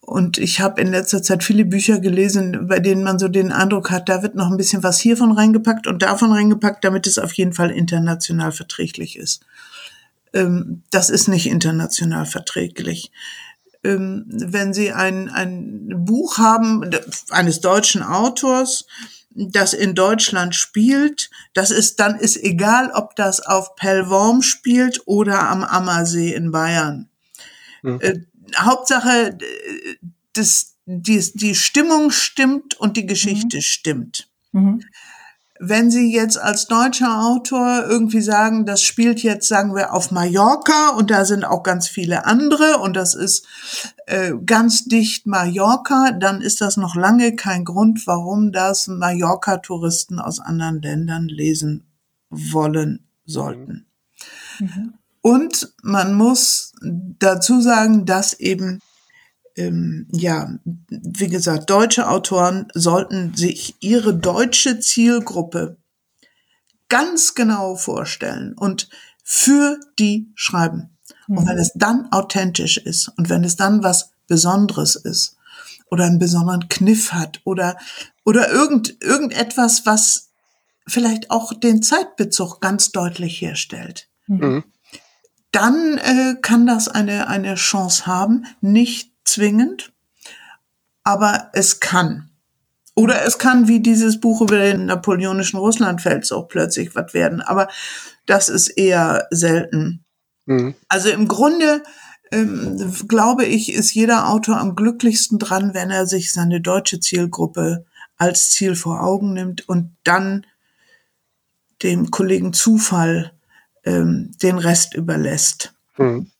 Und 0.00 0.36
ich 0.38 0.58
habe 0.58 0.80
in 0.80 0.88
letzter 0.88 1.22
Zeit 1.22 1.44
viele 1.44 1.64
Bücher 1.64 2.00
gelesen, 2.00 2.66
bei 2.66 2.80
denen 2.80 3.04
man 3.04 3.20
so 3.20 3.28
den 3.28 3.52
Eindruck 3.52 3.92
hat, 3.92 4.08
da 4.08 4.24
wird 4.24 4.34
noch 4.34 4.50
ein 4.50 4.56
bisschen 4.56 4.82
was 4.82 4.98
hiervon 4.98 5.30
reingepackt 5.30 5.86
und 5.86 6.02
davon 6.02 6.32
reingepackt, 6.32 6.82
damit 6.82 7.06
es 7.06 7.20
auf 7.20 7.34
jeden 7.34 7.52
Fall 7.52 7.70
international 7.70 8.50
verträglich 8.50 9.16
ist. 9.16 9.44
Ähm, 10.32 10.82
das 10.90 11.08
ist 11.08 11.28
nicht 11.28 11.46
international 11.46 12.26
verträglich. 12.26 13.12
Ähm, 13.84 14.24
wenn 14.26 14.74
Sie 14.74 14.90
ein, 14.90 15.28
ein 15.28 16.04
Buch 16.04 16.38
haben 16.38 16.90
eines 17.30 17.60
deutschen 17.60 18.02
Autors, 18.02 18.86
das 19.30 19.72
in 19.72 19.94
Deutschland 19.94 20.54
spielt, 20.54 21.30
das 21.54 21.70
ist, 21.70 22.00
dann 22.00 22.16
ist 22.16 22.36
egal, 22.36 22.90
ob 22.92 23.16
das 23.16 23.40
auf 23.40 23.76
Pellworm 23.76 24.42
spielt 24.42 25.02
oder 25.06 25.48
am 25.48 25.62
Ammersee 25.62 26.34
in 26.34 26.50
Bayern. 26.50 27.08
Mhm. 27.82 28.00
Äh, 28.00 28.20
Hauptsache, 28.56 29.38
das, 30.32 30.76
die, 30.86 31.24
die 31.34 31.54
Stimmung 31.54 32.10
stimmt 32.10 32.78
und 32.78 32.96
die 32.96 33.06
Geschichte 33.06 33.58
mhm. 33.58 33.62
stimmt. 33.62 34.28
Mhm. 34.52 34.82
Wenn 35.62 35.90
Sie 35.90 36.10
jetzt 36.10 36.38
als 36.38 36.68
deutscher 36.68 37.20
Autor 37.22 37.84
irgendwie 37.86 38.22
sagen, 38.22 38.64
das 38.64 38.82
spielt 38.82 39.22
jetzt, 39.22 39.46
sagen 39.46 39.74
wir, 39.74 39.92
auf 39.92 40.10
Mallorca 40.10 40.90
und 40.96 41.10
da 41.10 41.26
sind 41.26 41.44
auch 41.44 41.62
ganz 41.62 41.86
viele 41.86 42.24
andere 42.24 42.78
und 42.78 42.96
das 42.96 43.14
ist 43.14 43.46
äh, 44.06 44.32
ganz 44.46 44.86
dicht 44.86 45.26
Mallorca, 45.26 46.12
dann 46.12 46.40
ist 46.40 46.62
das 46.62 46.78
noch 46.78 46.94
lange 46.94 47.36
kein 47.36 47.66
Grund, 47.66 48.06
warum 48.06 48.52
das 48.52 48.88
Mallorca-Touristen 48.88 50.18
aus 50.18 50.40
anderen 50.40 50.80
Ländern 50.80 51.28
lesen 51.28 51.84
wollen 52.30 53.04
sollten. 53.26 53.84
Mhm. 54.60 54.94
Und 55.20 55.74
man 55.82 56.14
muss 56.14 56.72
dazu 56.80 57.60
sagen, 57.60 58.06
dass 58.06 58.32
eben 58.32 58.80
ähm, 59.60 60.06
ja, 60.10 60.58
wie 60.88 61.28
gesagt, 61.28 61.70
deutsche 61.70 62.08
Autoren 62.08 62.68
sollten 62.74 63.34
sich 63.34 63.76
ihre 63.80 64.14
deutsche 64.14 64.80
Zielgruppe 64.80 65.76
ganz 66.88 67.34
genau 67.34 67.76
vorstellen 67.76 68.54
und 68.56 68.88
für 69.22 69.78
die 69.98 70.32
schreiben. 70.34 70.96
Mhm. 71.28 71.38
Und 71.38 71.48
wenn 71.48 71.58
es 71.58 71.72
dann 71.74 72.10
authentisch 72.10 72.78
ist 72.78 73.08
und 73.16 73.28
wenn 73.28 73.44
es 73.44 73.56
dann 73.56 73.82
was 73.82 74.10
Besonderes 74.26 74.96
ist 74.96 75.36
oder 75.90 76.04
einen 76.04 76.18
besonderen 76.18 76.68
Kniff 76.68 77.12
hat 77.12 77.40
oder, 77.44 77.76
oder 78.24 78.50
irgend, 78.50 79.02
irgendetwas, 79.02 79.86
was 79.86 80.30
vielleicht 80.86 81.30
auch 81.30 81.52
den 81.52 81.82
Zeitbezug 81.82 82.60
ganz 82.60 82.90
deutlich 82.90 83.40
herstellt. 83.40 84.08
Mhm 84.26 84.64
dann 85.52 85.98
äh, 85.98 86.36
kann 86.40 86.66
das 86.66 86.88
eine, 86.88 87.28
eine 87.28 87.54
Chance 87.56 88.06
haben, 88.06 88.46
nicht 88.60 89.09
zwingend, 89.30 89.92
aber 91.04 91.50
es 91.52 91.80
kann. 91.80 92.30
Oder 92.94 93.24
es 93.24 93.38
kann 93.38 93.68
wie 93.68 93.80
dieses 93.80 94.20
Buch 94.20 94.40
über 94.42 94.58
den 94.58 94.86
napoleonischen 94.86 95.58
Russlandfeldzug 95.58 96.48
plötzlich 96.48 96.94
was 96.94 97.14
werden, 97.14 97.40
aber 97.40 97.68
das 98.26 98.48
ist 98.48 98.68
eher 98.68 99.26
selten. 99.30 100.04
Mhm. 100.46 100.74
Also 100.88 101.08
im 101.08 101.28
Grunde 101.28 101.82
ähm, 102.32 102.92
glaube 103.08 103.44
ich, 103.44 103.72
ist 103.72 103.94
jeder 103.94 104.28
Autor 104.28 104.58
am 104.58 104.76
glücklichsten 104.76 105.38
dran, 105.38 105.74
wenn 105.74 105.90
er 105.90 106.06
sich 106.06 106.32
seine 106.32 106.60
deutsche 106.60 107.00
Zielgruppe 107.00 107.84
als 108.16 108.50
Ziel 108.50 108.76
vor 108.76 109.02
Augen 109.02 109.32
nimmt 109.32 109.68
und 109.68 109.96
dann 110.04 110.46
dem 111.82 112.10
Kollegen 112.10 112.52
Zufall 112.52 113.32
ähm, 113.84 114.32
den 114.42 114.58
Rest 114.58 114.94
überlässt. 114.94 115.74
Mhm. 115.96 116.30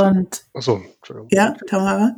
Und 0.00 0.44
achso, 0.54 0.82
ja, 1.30 1.54
Tamara? 1.68 2.16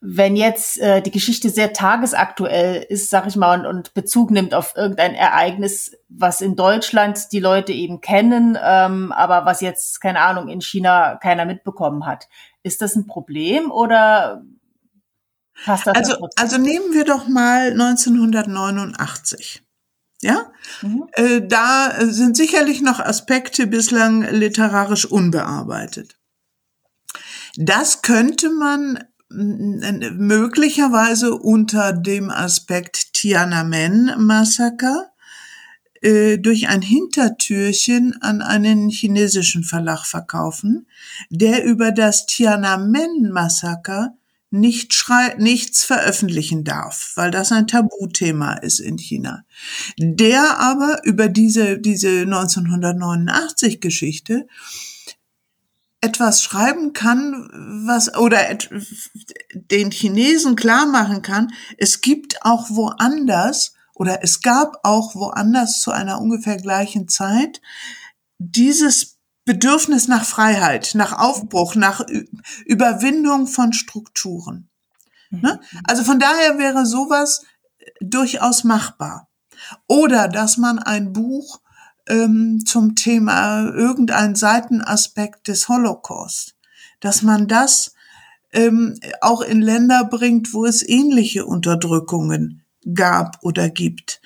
Wenn 0.00 0.36
jetzt 0.36 0.78
äh, 0.78 1.00
die 1.00 1.10
Geschichte 1.10 1.48
sehr 1.48 1.72
tagesaktuell 1.72 2.84
ist, 2.88 3.10
sag 3.10 3.26
ich 3.26 3.34
mal, 3.34 3.58
und, 3.58 3.66
und, 3.66 3.94
Bezug 3.94 4.30
nimmt 4.30 4.54
auf 4.54 4.74
irgendein 4.76 5.14
Ereignis, 5.14 5.96
was 6.08 6.42
in 6.42 6.54
Deutschland 6.54 7.32
die 7.32 7.40
Leute 7.40 7.72
eben 7.72 8.00
kennen, 8.00 8.58
ähm, 8.62 9.10
aber 9.10 9.46
was 9.46 9.62
jetzt, 9.62 10.00
keine 10.00 10.20
Ahnung, 10.20 10.48
in 10.48 10.60
China 10.60 11.16
keiner 11.16 11.46
mitbekommen 11.46 12.04
hat. 12.06 12.28
Ist 12.62 12.82
das 12.82 12.94
ein 12.94 13.06
Problem 13.06 13.70
oder 13.70 14.44
passt 15.64 15.86
das? 15.86 15.96
Also, 15.96 16.28
also 16.36 16.58
nehmen 16.58 16.92
wir 16.92 17.04
doch 17.04 17.26
mal 17.26 17.70
1989. 17.72 19.62
Ja, 20.22 20.50
mhm. 20.82 21.08
äh, 21.12 21.42
da 21.46 21.92
sind 22.00 22.36
sicherlich 22.36 22.80
noch 22.80 23.00
Aspekte 23.00 23.66
bislang 23.66 24.22
literarisch 24.22 25.04
unbearbeitet. 25.04 26.15
Das 27.56 28.02
könnte 28.02 28.50
man 28.50 28.98
möglicherweise 29.28 31.34
unter 31.34 31.92
dem 31.92 32.30
Aspekt 32.30 33.12
Tiananmen-Massaker 33.14 35.10
äh, 36.00 36.38
durch 36.38 36.68
ein 36.68 36.82
Hintertürchen 36.82 38.20
an 38.20 38.42
einen 38.42 38.88
chinesischen 38.88 39.64
Verlag 39.64 40.04
verkaufen, 40.04 40.86
der 41.30 41.64
über 41.64 41.92
das 41.92 42.26
Tiananmen-Massaker 42.26 44.14
nicht 44.50 44.94
nichts 45.38 45.84
veröffentlichen 45.84 46.62
darf, 46.62 47.12
weil 47.16 47.30
das 47.30 47.52
ein 47.52 47.66
Tabuthema 47.66 48.54
ist 48.54 48.78
in 48.78 48.96
China. 48.96 49.44
Der 49.98 50.60
aber 50.60 51.00
über 51.04 51.28
diese, 51.28 51.78
diese 51.78 52.20
1989 52.20 53.80
Geschichte 53.80 54.46
etwas 56.00 56.42
schreiben 56.42 56.92
kann, 56.92 57.48
was 57.86 58.14
oder 58.16 58.40
den 59.54 59.90
Chinesen 59.90 60.56
klar 60.56 60.86
machen 60.86 61.22
kann, 61.22 61.52
es 61.78 62.00
gibt 62.00 62.42
auch 62.42 62.70
woanders 62.70 63.74
oder 63.94 64.22
es 64.22 64.42
gab 64.42 64.78
auch 64.82 65.14
woanders 65.14 65.80
zu 65.80 65.90
einer 65.90 66.20
ungefähr 66.20 66.58
gleichen 66.58 67.08
Zeit 67.08 67.60
dieses 68.38 69.16
Bedürfnis 69.44 70.08
nach 70.08 70.24
Freiheit, 70.24 70.92
nach 70.94 71.12
Aufbruch, 71.12 71.76
nach 71.76 72.04
Überwindung 72.66 73.46
von 73.46 73.72
Strukturen. 73.72 74.68
Ne? 75.30 75.60
Also 75.84 76.04
von 76.04 76.18
daher 76.18 76.58
wäre 76.58 76.84
sowas 76.84 77.44
durchaus 78.00 78.64
machbar. 78.64 79.28
Oder 79.86 80.28
dass 80.28 80.56
man 80.56 80.78
ein 80.78 81.12
Buch 81.12 81.60
ähm, 82.08 82.64
zum 82.64 82.94
Thema 82.94 83.68
irgendein 83.68 84.34
Seitenaspekt 84.34 85.48
des 85.48 85.68
Holocaust, 85.68 86.54
dass 87.00 87.22
man 87.22 87.48
das 87.48 87.94
ähm, 88.52 88.98
auch 89.20 89.40
in 89.40 89.60
Länder 89.60 90.04
bringt, 90.04 90.54
wo 90.54 90.64
es 90.64 90.86
ähnliche 90.86 91.46
Unterdrückungen 91.46 92.62
gab 92.94 93.38
oder 93.42 93.68
gibt 93.68 94.20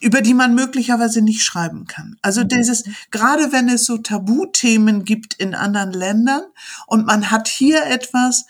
über 0.00 0.20
die 0.20 0.34
man 0.34 0.54
möglicherweise 0.54 1.22
nicht 1.22 1.42
schreiben 1.42 1.86
kann. 1.86 2.16
Also 2.22 2.42
mhm. 2.42 2.48
dieses, 2.48 2.84
gerade 3.10 3.52
wenn 3.52 3.68
es 3.68 3.84
so 3.84 3.98
Tabuthemen 3.98 5.04
gibt 5.04 5.34
in 5.34 5.54
anderen 5.54 5.92
Ländern 5.92 6.42
und 6.86 7.06
man 7.06 7.30
hat 7.30 7.48
hier 7.48 7.86
etwas, 7.86 8.46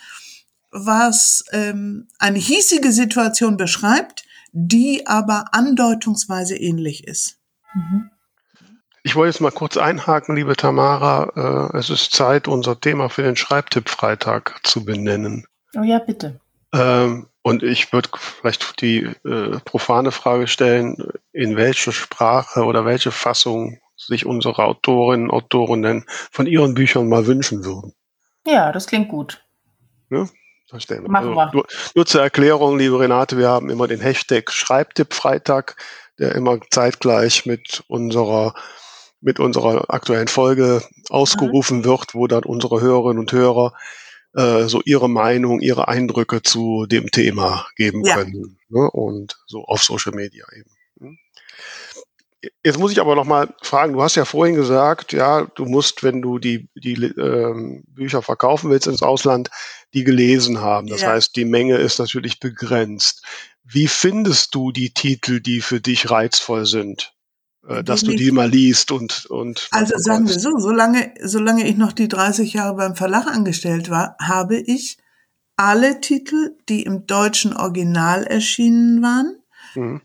was 0.70 1.44
ähm, 1.52 2.08
eine 2.18 2.38
hiesige 2.38 2.92
Situation 2.92 3.56
beschreibt, 3.56 4.24
die 4.52 5.06
aber 5.06 5.54
andeutungsweise 5.54 6.56
ähnlich 6.56 7.06
ist. 7.06 7.39
Mhm. 7.74 8.10
Ich 9.02 9.16
wollte 9.16 9.30
jetzt 9.30 9.40
mal 9.40 9.50
kurz 9.50 9.76
einhaken, 9.76 10.36
liebe 10.36 10.56
Tamara. 10.56 11.70
Äh, 11.72 11.78
es 11.78 11.88
ist 11.88 12.12
Zeit, 12.12 12.48
unser 12.48 12.78
Thema 12.78 13.08
für 13.08 13.22
den 13.22 13.36
Schreibtipp-Freitag 13.36 14.60
zu 14.62 14.84
benennen. 14.84 15.46
Oh 15.76 15.82
ja, 15.82 15.98
bitte. 15.98 16.38
Ähm, 16.74 17.28
und 17.42 17.62
ich 17.62 17.92
würde 17.92 18.10
vielleicht 18.14 18.80
die 18.82 19.10
äh, 19.24 19.58
profane 19.64 20.12
Frage 20.12 20.46
stellen, 20.46 20.96
in 21.32 21.56
welche 21.56 21.92
Sprache 21.92 22.64
oder 22.64 22.84
welche 22.84 23.10
Fassung 23.10 23.78
sich 23.96 24.26
unsere 24.26 24.64
Autorinnen 24.64 25.30
und 25.30 25.34
Autorinnen 25.34 26.04
von 26.30 26.46
ihren 26.46 26.74
Büchern 26.74 27.08
mal 27.08 27.26
wünschen 27.26 27.64
würden. 27.64 27.94
Ja, 28.46 28.72
das 28.72 28.86
klingt 28.86 29.08
gut. 29.08 29.42
Ja? 30.10 30.26
Machen 30.72 31.16
also, 31.16 31.34
wir. 31.34 31.50
Nur, 31.52 31.66
nur, 31.96 32.06
zur 32.06 32.22
Erklärung, 32.22 32.78
liebe 32.78 33.00
Renate, 33.00 33.36
wir 33.36 33.48
haben 33.48 33.70
immer 33.70 33.88
den 33.88 34.00
Hashtag 34.00 34.52
Schreibtipp 34.52 35.14
Freitag, 35.14 35.76
der 36.20 36.34
immer 36.34 36.60
zeitgleich 36.70 37.46
mit 37.46 37.82
unserer 37.88 38.54
mit 39.22 39.38
unserer 39.38 39.92
aktuellen 39.92 40.28
Folge 40.28 40.82
ausgerufen 41.10 41.78
mhm. 41.78 41.84
wird, 41.84 42.14
wo 42.14 42.26
dann 42.26 42.44
unsere 42.44 42.80
Hörerinnen 42.80 43.18
und 43.18 43.32
Hörer 43.32 43.74
äh, 44.34 44.64
so 44.64 44.80
ihre 44.84 45.10
Meinung, 45.10 45.60
ihre 45.60 45.88
Eindrücke 45.88 46.42
zu 46.42 46.86
dem 46.86 47.10
Thema 47.10 47.66
geben 47.76 48.04
ja. 48.04 48.16
können. 48.16 48.58
Ne? 48.68 48.90
Und 48.90 49.36
so 49.46 49.64
auf 49.64 49.82
Social 49.82 50.14
Media 50.14 50.44
eben. 50.56 50.70
Ne? 51.00 51.16
Jetzt 52.64 52.78
muss 52.78 52.92
ich 52.92 53.00
aber 53.00 53.16
noch 53.16 53.26
mal 53.26 53.52
fragen, 53.60 53.92
du 53.92 54.02
hast 54.02 54.14
ja 54.14 54.24
vorhin 54.24 54.54
gesagt, 54.54 55.12
ja, 55.12 55.44
du 55.54 55.66
musst, 55.66 56.02
wenn 56.02 56.22
du 56.22 56.38
die, 56.38 56.70
die 56.74 56.94
ähm, 56.94 57.84
Bücher 57.88 58.22
verkaufen 58.22 58.70
willst 58.70 58.86
ins 58.86 59.02
Ausland, 59.02 59.50
die 59.92 60.04
gelesen 60.04 60.62
haben. 60.62 60.86
Das 60.86 61.02
ja. 61.02 61.08
heißt, 61.08 61.36
die 61.36 61.44
Menge 61.44 61.76
ist 61.76 61.98
natürlich 61.98 62.40
begrenzt. 62.40 63.26
Wie 63.64 63.88
findest 63.88 64.54
du 64.54 64.72
die 64.72 64.92
Titel, 64.92 65.40
die 65.40 65.60
für 65.60 65.80
dich 65.80 66.10
reizvoll 66.10 66.66
sind? 66.66 67.14
Äh, 67.66 67.84
dass 67.84 68.02
du 68.02 68.14
die 68.14 68.30
mal 68.30 68.48
liest 68.48 68.90
und 68.90 69.26
und 69.26 69.68
also 69.70 69.94
sagen 69.98 70.26
wir 70.26 70.38
so, 70.38 70.58
solange 70.58 71.12
solange 71.22 71.68
ich 71.68 71.76
noch 71.76 71.92
die 71.92 72.08
30 72.08 72.54
Jahre 72.54 72.74
beim 72.74 72.96
Verlag 72.96 73.26
angestellt 73.26 73.90
war, 73.90 74.16
habe 74.18 74.56
ich 74.56 74.98
alle 75.56 76.00
Titel, 76.00 76.56
die 76.70 76.84
im 76.84 77.06
deutschen 77.06 77.54
Original 77.54 78.24
erschienen 78.24 79.02
waren, 79.02 79.36
mhm. 79.74 80.00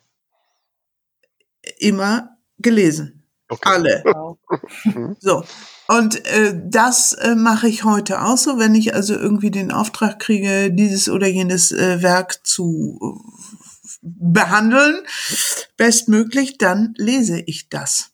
immer 1.79 2.37
gelesen. 2.57 3.23
Okay. 3.47 3.69
Alle. 3.69 4.03
Mhm. 4.83 5.15
so. 5.19 5.43
Und 5.87 6.25
äh, 6.25 6.59
das 6.65 7.13
äh, 7.13 7.35
mache 7.35 7.67
ich 7.67 7.83
heute 7.83 8.21
auch 8.21 8.37
so, 8.37 8.57
wenn 8.57 8.75
ich 8.75 8.95
also 8.95 9.13
irgendwie 9.13 9.51
den 9.51 9.71
Auftrag 9.71 10.19
kriege, 10.19 10.71
dieses 10.71 11.09
oder 11.09 11.27
jenes 11.27 11.71
äh, 11.71 12.01
Werk 12.01 12.45
zu 12.45 13.21
behandeln, 14.05 15.03
bestmöglich, 15.77 16.57
dann 16.57 16.93
lese 16.97 17.41
ich 17.45 17.69
das. 17.69 18.11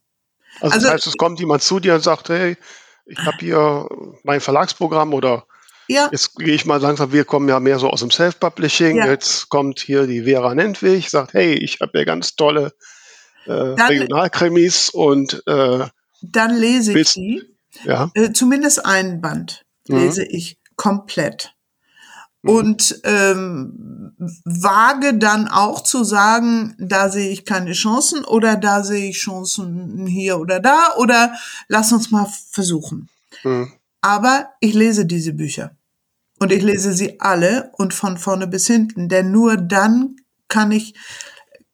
Also, 0.61 0.75
also 0.75 0.85
das 0.85 0.93
heißt, 0.93 1.07
es 1.07 1.17
kommt 1.17 1.39
jemand 1.39 1.63
zu 1.63 1.79
dir 1.79 1.95
und 1.95 2.03
sagt, 2.03 2.29
hey, 2.29 2.57
ich 3.05 3.19
habe 3.19 3.37
hier 3.39 3.87
mein 4.23 4.39
Verlagsprogramm 4.39 5.13
oder 5.13 5.45
ja. 5.87 6.07
jetzt 6.11 6.35
gehe 6.35 6.55
ich 6.55 6.65
mal 6.65 6.79
langsam, 6.79 7.11
wir 7.11 7.25
kommen 7.25 7.49
ja 7.49 7.59
mehr 7.59 7.79
so 7.79 7.89
aus 7.89 7.99
dem 7.99 8.11
Self-Publishing, 8.11 8.97
ja. 8.97 9.07
jetzt 9.07 9.49
kommt 9.49 9.79
hier 9.79 10.07
die 10.07 10.23
Vera 10.23 10.55
Nentwig, 10.55 11.09
sagt, 11.09 11.33
hey, 11.33 11.53
ich 11.53 11.79
habe 11.81 11.91
hier 11.93 12.05
ganz 12.05 12.35
tolle 12.35 12.73
äh, 13.45 13.51
Regionalkrimis 13.51 14.89
und 14.89 15.43
äh, 15.47 15.85
dann 16.21 16.55
lese 16.55 16.97
ich 16.97 17.13
die. 17.13 17.43
Ja. 17.83 18.11
Äh, 18.13 18.31
zumindest 18.31 18.85
einen 18.85 19.21
Band 19.21 19.65
lese 19.87 20.21
mhm. 20.21 20.27
ich 20.29 20.57
komplett. 20.75 21.53
Mhm. 22.43 22.49
Und 22.49 23.01
ähm, 23.03 24.13
wage 24.45 25.17
dann 25.17 25.47
auch 25.47 25.81
zu 25.81 26.03
sagen, 26.03 26.75
da 26.79 27.09
sehe 27.09 27.29
ich 27.29 27.45
keine 27.45 27.73
Chancen 27.73 28.23
oder 28.23 28.55
da 28.55 28.83
sehe 28.83 29.09
ich 29.09 29.17
Chancen 29.17 30.05
hier 30.07 30.39
oder 30.39 30.59
da 30.59 30.95
oder 30.97 31.33
lass 31.67 31.91
uns 31.91 32.11
mal 32.11 32.27
versuchen. 32.51 33.09
Mhm. 33.43 33.71
Aber 34.01 34.49
ich 34.59 34.73
lese 34.73 35.05
diese 35.05 35.33
Bücher 35.33 35.71
und 36.39 36.51
ich 36.51 36.63
lese 36.63 36.93
sie 36.93 37.19
alle 37.19 37.71
und 37.73 37.93
von 37.93 38.17
vorne 38.17 38.47
bis 38.47 38.67
hinten, 38.67 39.09
denn 39.09 39.31
nur 39.31 39.57
dann 39.57 40.15
kann 40.47 40.71
ich 40.71 40.95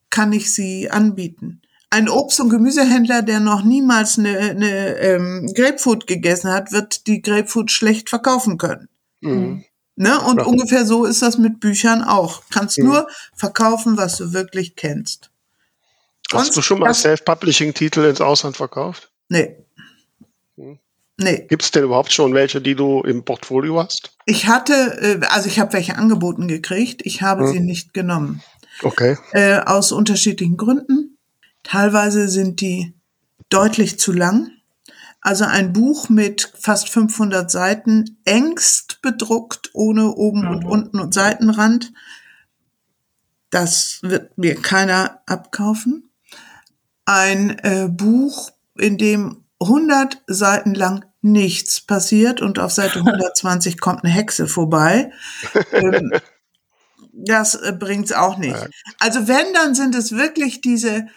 kann 0.10 0.34
ich 0.34 0.54
sie 0.54 0.90
anbieten. 0.90 1.62
Ein 1.90 2.10
Obst- 2.10 2.42
und 2.42 2.50
Gemüsehändler, 2.50 3.22
der 3.22 3.40
noch 3.40 3.64
niemals 3.64 4.20
eine, 4.20 4.38
eine 4.38 4.98
ähm, 4.98 5.52
Grapefruit 5.56 6.06
gegessen 6.06 6.52
hat, 6.52 6.72
wird 6.72 7.08
die 7.08 7.22
Grapefruit 7.22 7.72
schlecht 7.72 8.10
verkaufen 8.10 8.58
können. 8.58 8.90
Mhm. 9.22 9.64
Ne? 9.98 10.22
Und 10.22 10.38
ja. 10.38 10.46
ungefähr 10.46 10.86
so 10.86 11.06
ist 11.06 11.24
das 11.24 11.40
mit 11.40 11.60
Büchern 11.60 12.04
auch. 12.04 12.44
Kannst 12.52 12.78
mhm. 12.78 12.86
nur 12.86 13.08
verkaufen, 13.36 13.98
was 13.98 14.18
du 14.18 14.32
wirklich 14.32 14.76
kennst. 14.76 15.32
Hast 16.32 16.46
Sonst, 16.46 16.58
du 16.58 16.62
schon 16.62 16.80
mal 16.80 16.94
Self-Publishing-Titel 16.94 18.02
ins 18.02 18.22
Ausland 18.22 18.56
verkauft? 18.56 19.10
Nee. 19.30 19.58
Hm. 20.56 20.78
Nee. 21.20 21.48
Gibt 21.50 21.64
es 21.64 21.72
denn 21.72 21.84
überhaupt 21.84 22.14
schon 22.14 22.36
welche, 22.36 22.62
die 22.62 22.76
du 22.76 23.02
im 23.02 23.26
Portfolio 23.26 23.82
hast? 23.82 24.16
Ich 24.26 24.46
hatte, 24.46 24.74
äh, 25.02 25.26
also 25.30 25.48
ich 25.48 25.60
habe 25.60 25.74
welche 25.74 25.98
angeboten 25.98 26.48
gekriegt, 26.48 27.02
ich 27.04 27.24
habe 27.24 27.46
hm. 27.46 27.52
sie 27.52 27.60
nicht 27.60 27.94
genommen. 27.96 28.44
Okay. 28.84 29.18
Äh, 29.32 29.62
aus 29.62 29.92
unterschiedlichen 29.92 30.58
Gründen. 30.58 31.18
Teilweise 31.64 32.30
sind 32.30 32.62
die 32.62 32.94
deutlich 33.50 33.98
zu 33.98 34.14
lang. 34.14 34.52
Also 35.28 35.44
ein 35.44 35.74
Buch 35.74 36.08
mit 36.08 36.54
fast 36.58 36.88
500 36.88 37.52
Seiten, 37.52 38.18
engst 38.24 39.02
bedruckt, 39.02 39.72
ohne 39.74 40.14
oben 40.14 40.44
mhm. 40.44 40.48
und 40.48 40.64
unten 40.64 41.00
und 41.02 41.14
Seitenrand. 41.14 41.92
Das 43.50 44.00
wird 44.04 44.38
mir 44.38 44.56
keiner 44.56 45.22
abkaufen. 45.26 46.10
Ein 47.04 47.60
äh, 47.60 47.90
Buch, 47.92 48.52
in 48.78 48.98
dem 48.98 49.44
100 49.60 50.24
Seiten 50.28 50.74
lang 50.74 51.04
nichts 51.20 51.82
passiert 51.82 52.42
und 52.42 52.58
auf 52.58 52.72
Seite 52.72 53.00
120 53.06 53.82
kommt 53.82 54.06
eine 54.06 54.14
Hexe 54.14 54.48
vorbei. 54.48 55.12
Ähm, 55.74 56.14
das 57.12 57.54
äh, 57.56 57.74
bringt's 57.78 58.14
auch 58.14 58.38
nicht. 58.38 58.70
Also 59.02 59.28
wenn, 59.28 59.54
dann 59.54 59.76
sind 59.76 59.94
es 59.94 60.14
wirklich 60.14 60.62
diese 60.62 61.08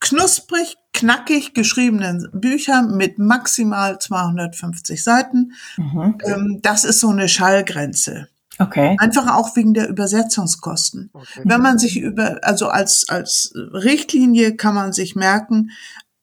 knusprig, 0.00 0.76
knackig 0.92 1.54
geschriebenen 1.54 2.28
Bücher 2.32 2.82
mit 2.82 3.18
maximal 3.18 3.98
250 3.98 5.02
Seiten. 5.02 5.52
Mhm. 5.76 6.18
Ähm, 6.24 6.58
das 6.62 6.84
ist 6.84 7.00
so 7.00 7.10
eine 7.10 7.28
Schallgrenze. 7.28 8.28
Okay. 8.58 8.96
Einfach 8.98 9.36
auch 9.36 9.54
wegen 9.54 9.72
der 9.72 9.88
Übersetzungskosten. 9.88 11.10
Okay. 11.12 11.42
Wenn 11.44 11.62
man 11.62 11.78
sich 11.78 12.00
über, 12.00 12.38
also 12.42 12.68
als, 12.68 13.08
als 13.08 13.52
Richtlinie 13.54 14.56
kann 14.56 14.74
man 14.74 14.92
sich 14.92 15.14
merken, 15.14 15.70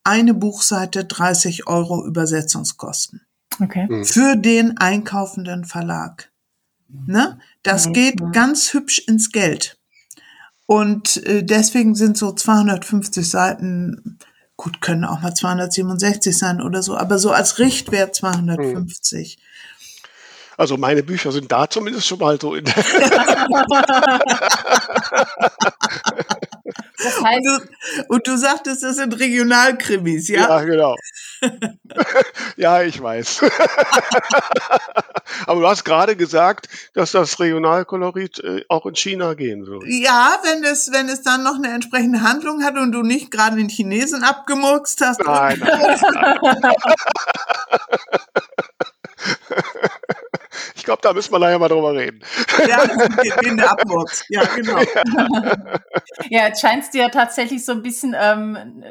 eine 0.03 0.33
Buchseite 0.33 1.05
30 1.05 1.67
Euro 1.67 2.05
Übersetzungskosten. 2.05 3.21
Okay. 3.61 3.87
Mhm. 3.89 4.05
Für 4.05 4.35
den 4.35 4.77
einkaufenden 4.77 5.63
Verlag. 5.63 6.29
Ne? 6.89 7.39
Das 7.63 7.87
mhm. 7.87 7.93
geht 7.93 8.33
ganz 8.33 8.73
hübsch 8.73 8.99
ins 8.99 9.31
Geld. 9.31 9.77
Und 10.67 11.25
äh, 11.25 11.43
deswegen 11.43 11.95
sind 11.95 12.17
so 12.17 12.31
250 12.31 13.27
Seiten, 13.27 14.17
gut, 14.57 14.81
können 14.81 15.05
auch 15.05 15.21
mal 15.21 15.33
267 15.33 16.37
sein 16.37 16.61
oder 16.61 16.81
so, 16.81 16.97
aber 16.97 17.19
so 17.19 17.31
als 17.31 17.59
Richtwert 17.59 18.15
250. 18.15 19.37
Also 20.57 20.77
meine 20.77 21.03
Bücher 21.03 21.31
sind 21.31 21.51
da 21.51 21.69
zumindest 21.69 22.07
schon 22.07 22.19
mal 22.19 22.39
so 22.39 22.55
in 22.55 22.65
der 22.65 22.75
Das 26.97 27.23
heißt, 27.23 27.45
und, 27.45 27.45
du, 27.45 27.59
und 28.07 28.27
du 28.27 28.37
sagtest, 28.37 28.83
das 28.83 28.95
sind 28.95 29.19
Regionalkrimis, 29.19 30.29
ja? 30.29 30.47
Ja, 30.47 30.61
genau. 30.61 30.95
ja, 32.57 32.83
ich 32.83 33.01
weiß. 33.01 33.43
Aber 35.47 35.61
du 35.61 35.67
hast 35.67 35.83
gerade 35.83 36.15
gesagt, 36.15 36.69
dass 36.93 37.11
das 37.11 37.39
Regionalkolorit 37.39 38.39
äh, 38.39 38.63
auch 38.69 38.85
in 38.85 38.95
China 38.95 39.33
gehen 39.33 39.67
würde. 39.67 39.87
Ja, 39.87 40.39
wenn 40.43 40.63
es, 40.63 40.91
wenn 40.91 41.09
es 41.09 41.21
dann 41.21 41.43
noch 41.43 41.55
eine 41.55 41.69
entsprechende 41.69 42.21
Handlung 42.21 42.63
hat 42.63 42.77
und 42.77 42.91
du 42.91 43.03
nicht 43.03 43.29
gerade 43.29 43.57
den 43.57 43.69
Chinesen 43.69 44.23
abgemurkst 44.23 45.01
hast. 45.01 45.23
Nein. 45.23 45.61
nein, 45.61 46.59
nein. 46.61 46.73
Glaube, 50.85 51.01
da 51.01 51.13
müssen 51.13 51.33
wir 51.33 51.39
nachher 51.39 51.59
mal 51.59 51.67
drüber 51.67 51.93
reden. 51.93 52.21
Ja, 52.67 52.83
in 53.43 53.57
der 53.57 53.71
Abmurks. 53.71 54.25
Ja, 54.29 54.43
genau. 54.55 54.79
Ja, 56.29 56.47
jetzt 56.47 56.61
scheint 56.61 56.83
es 56.83 56.89
dir 56.91 57.09
tatsächlich 57.11 57.65
so 57.65 57.73
ein 57.73 57.81
bisschen 57.81 58.15
ähm, 58.17 58.83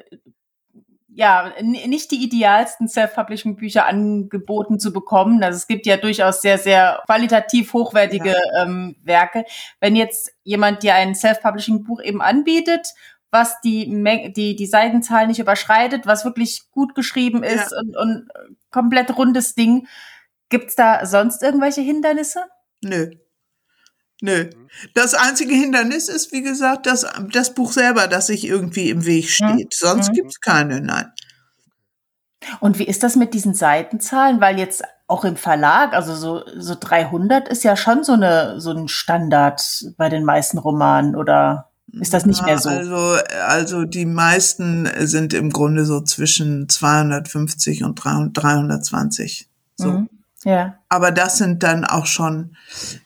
ja, 1.14 1.53
nicht 1.61 2.11
die 2.11 2.22
idealsten 2.24 2.88
Self-Publishing-Bücher 2.88 3.86
angeboten 3.86 4.80
zu 4.80 4.92
bekommen. 4.92 5.42
Also 5.45 5.57
es 5.57 5.66
gibt 5.68 5.86
ja 5.86 5.97
durchaus 5.97 6.42
sehr, 6.42 6.59
sehr 6.59 7.03
qualitativ 7.07 7.72
hochwertige 7.72 8.30
ja. 8.30 8.62
ähm, 8.62 8.97
Werke. 9.03 9.45
Wenn 9.80 9.95
jetzt 9.95 10.34
jemand 10.42 10.82
dir 10.82 10.95
ein 10.95 11.14
Self-Publishing-Buch 11.14 12.03
eben 12.03 12.20
anbietet, 12.20 12.88
was 13.30 13.61
die, 13.61 13.86
die, 14.36 14.57
die 14.57 14.66
Seitenzahl 14.66 15.26
nicht 15.28 15.40
überschreitet, 15.40 16.07
was 16.07 16.24
wirklich 16.24 16.70
gut 16.72 16.95
geschrieben 16.95 17.42
ist 17.42 17.72
ja. 17.72 17.78
und, 17.80 17.97
und 17.97 18.28
komplett 18.70 19.16
rundes 19.16 19.55
Ding, 19.55 19.86
gibt's 20.49 20.74
da 20.74 21.05
sonst 21.07 21.42
irgendwelche 21.42 21.80
Hindernisse? 21.80 22.45
Nö. 22.82 23.11
Nö. 24.20 24.49
Das 24.95 25.14
einzige 25.14 25.55
Hindernis 25.55 26.09
ist, 26.09 26.32
wie 26.32 26.42
gesagt, 26.42 26.86
das, 26.86 27.07
das 27.32 27.55
Buch 27.55 27.72
selber, 27.72 28.07
das 28.07 28.28
sich 28.28 28.47
irgendwie 28.47 28.90
im 28.90 29.05
Weg 29.05 29.24
hm. 29.24 29.30
steht. 29.30 29.66
Mhm. 29.66 29.68
Sonst 29.70 30.12
gibt's 30.12 30.40
keine, 30.40 30.80
nein. 30.80 31.12
Und 32.61 32.78
wie 32.78 32.84
ist 32.84 33.03
das 33.03 33.16
mit 33.16 33.34
diesen 33.34 33.55
Seitenzahlen? 33.55 34.40
Weil 34.40 34.59
jetzt 34.59 34.82
auch 35.07 35.24
im 35.24 35.36
Verlag, 35.36 35.92
also 35.92 36.14
so, 36.14 36.42
so 36.59 36.74
300 36.78 37.49
ist 37.49 37.64
ja 37.64 37.76
schon 37.76 38.05
so 38.05 38.12
eine, 38.12 38.61
so 38.61 38.70
ein 38.70 38.88
Standard 38.88 39.62
bei 39.97 40.09
den 40.09 40.24
meisten 40.24 40.59
Romanen 40.59 41.16
oder 41.16 41.70
ist 41.92 42.14
das 42.14 42.26
nicht 42.26 42.45
mehr 42.45 42.59
so? 42.59 42.70
Also, 42.70 43.18
also 43.47 43.84
die 43.84 44.07
meisten 44.07 44.88
sind 45.07 45.32
im 45.32 45.51
Grunde 45.51 45.84
so 45.84 46.01
zwischen 46.01 46.68
250 46.68 47.84
und 47.84 47.95
320. 47.95 49.49
So. 49.76 49.92
Mhm. 49.92 50.09
Ja. 50.45 50.78
Aber 50.88 51.11
das 51.11 51.38
sind 51.38 51.62
dann 51.62 51.84
auch 51.84 52.07
schon, 52.07 52.57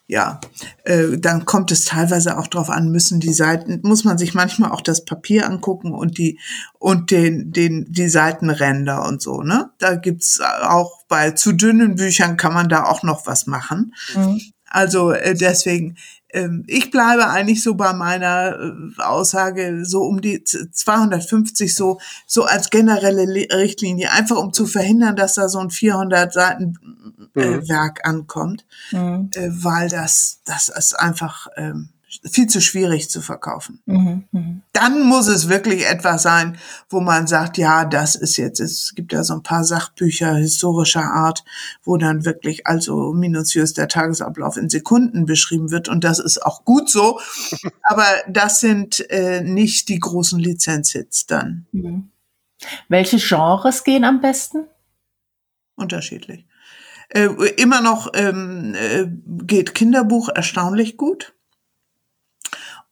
ja, 0.07 0.41
äh, 0.85 1.17
dann 1.19 1.45
kommt 1.45 1.71
es 1.71 1.85
teilweise 1.85 2.37
auch 2.37 2.49
drauf 2.49 2.69
an, 2.69 2.91
müssen 2.91 3.21
die 3.21 3.33
Seiten, 3.33 3.81
muss 3.83 4.05
man 4.05 4.19
sich 4.19 4.35
manchmal 4.35 4.73
auch 4.73 4.81
das 4.81 5.05
Papier 5.05 5.47
angucken 5.47 5.93
und 5.93 6.19
die 6.19 6.39
und 6.79 7.11
den 7.11 7.53
den 7.53 7.87
die 7.91 8.09
Seitenränder 8.09 9.07
und 9.07 9.23
so, 9.23 9.43
ne? 9.43 9.71
Da 9.79 9.95
gibt's 9.95 10.41
auch 10.41 11.05
bei 11.09 11.31
zu 11.31 11.53
dünnen 11.53 11.95
Büchern 11.95 12.37
kann 12.37 12.55
man 12.55 12.69
da 12.69 12.85
auch 12.85 13.03
noch 13.03 13.27
was 13.27 13.47
machen. 13.47 13.95
Mhm. 14.15 14.41
Also 14.67 15.13
äh, 15.13 15.35
deswegen 15.35 15.97
ich 16.67 16.91
bleibe 16.91 17.29
eigentlich 17.29 17.63
so 17.63 17.75
bei 17.75 17.93
meiner 17.95 18.59
äh, 18.59 19.03
Aussage 19.03 19.85
so 19.85 20.03
um 20.03 20.21
die 20.21 20.45
250 20.45 21.75
so 21.75 21.99
so 22.27 22.45
als 22.45 22.69
generelle 22.69 23.25
Richtlinie 23.51 24.13
einfach 24.13 24.37
um 24.37 24.53
zu 24.53 24.67
verhindern, 24.67 25.17
dass 25.17 25.35
da 25.35 25.49
so 25.49 25.59
ein 25.59 25.71
400 25.71 26.33
Seiten 26.33 26.75
äh, 27.35 27.47
mhm. 27.47 27.69
Werk 27.69 28.07
ankommt, 28.07 28.67
mhm. 28.91 29.31
äh, 29.35 29.49
weil 29.51 29.89
das 29.89 30.41
das 30.45 30.69
ist 30.69 30.99
einfach 30.99 31.49
ähm, 31.57 31.91
viel 32.25 32.47
zu 32.47 32.61
schwierig 32.61 33.11
zu 33.11 33.21
verkaufen. 33.21 33.83
Mhm, 33.85 34.25
mh. 34.33 34.61
Dann 34.73 35.03
muss 35.03 35.29
es 35.29 35.49
wirklich 35.49 35.87
etwas 35.87 36.23
sein, 36.23 36.59
wo 36.89 37.01
man 37.01 37.27
sagt, 37.27 37.59
ja, 37.59 37.85
das 37.85 38.15
ist 38.15 38.39
jetzt, 38.39 38.61
es 38.61 38.95
gibt 38.95 39.13
ja 39.13 39.23
so 39.25 39.35
ein 39.35 39.43
paar 39.43 39.65
Sachbücher 39.65 40.35
historischer 40.35 41.05
Art, 41.05 41.45
wo 41.83 41.97
dann 41.99 42.25
wirklich 42.25 42.67
also 42.67 43.13
minutiös 43.13 43.75
der 43.75 43.89
Tagesablauf 43.89 44.57
in 44.57 44.71
Sekunden 44.71 45.27
beschrieben 45.27 45.71
wird 45.71 45.89
und 45.89 46.03
das 46.03 46.19
ist 46.19 46.43
auch 46.43 46.65
gut 46.65 46.89
so, 46.91 47.21
aber 47.83 48.07
das 48.27 48.61
sind 48.61 49.09
äh, 49.11 49.43
nicht 49.43 49.89
die 49.89 49.99
großen 49.99 50.39
Lizenzhits 50.39 51.27
dann. 51.27 51.67
Mhm. 51.73 52.11
Welche 52.89 53.19
Genres 53.19 53.85
gehen 53.85 54.05
am 54.05 54.21
besten? 54.21 54.67
Unterschiedlich. 55.77 56.47
Äh, 57.11 57.29
immer 57.57 57.81
noch 57.81 58.11
ähm, 58.15 58.75
äh, 58.75 59.07
geht 59.45 59.75
Kinderbuch 59.75 60.29
erstaunlich 60.29 60.97
gut 60.97 61.35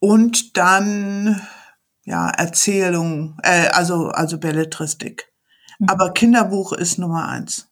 und 0.06 0.56
dann 0.56 1.42
ja 2.04 2.30
Erzählung, 2.30 3.36
äh, 3.42 3.66
also 3.70 4.10
also 4.10 4.38
Belletristik. 4.38 5.32
Mhm. 5.80 5.88
Aber 5.88 6.12
Kinderbuch 6.12 6.72
ist 6.72 6.98
Nummer 6.98 7.28
eins. 7.28 7.68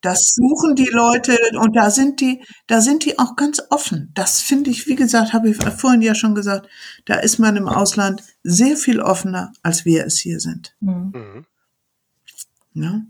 Das 0.00 0.34
suchen 0.34 0.74
die 0.74 0.90
Leute 0.90 1.38
und 1.60 1.76
da 1.76 1.90
sind 1.90 2.20
die, 2.20 2.42
da 2.66 2.80
sind 2.80 3.04
die 3.04 3.20
auch 3.20 3.36
ganz 3.36 3.62
offen. 3.70 4.10
Das 4.14 4.40
finde 4.40 4.70
ich, 4.70 4.88
wie 4.88 4.96
gesagt, 4.96 5.32
habe 5.32 5.50
ich 5.50 5.56
vorhin 5.56 6.02
ja 6.02 6.16
schon 6.16 6.34
gesagt, 6.34 6.68
da 7.04 7.14
ist 7.14 7.38
man 7.38 7.56
im 7.56 7.68
Ausland 7.68 8.24
sehr 8.42 8.76
viel 8.76 9.00
offener, 9.00 9.52
als 9.62 9.84
wir 9.84 10.04
es 10.04 10.18
hier 10.18 10.40
sind. 10.40 10.74
Mhm. 10.80 11.12
mhm. 11.14 11.46
Ja? 12.74 13.02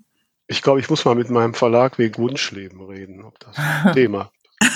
Ich 0.47 0.61
glaube, 0.63 0.81
ich 0.81 0.91
muss 0.91 1.07
mal 1.07 1.15
mit 1.15 1.31
meinem 1.31 1.55
Verlag 1.55 1.99
wegen 1.99 2.19
Wunschleben 2.19 2.83
reden, 2.83 3.23
ob 3.23 3.39
das 3.41 3.57
Thema. 3.95 4.31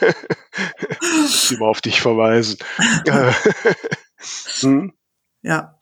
immer 1.50 1.66
auf 1.66 1.80
dich 1.80 2.00
verweisen. 2.00 2.58
hm? 4.60 4.92
Ja. 5.42 5.74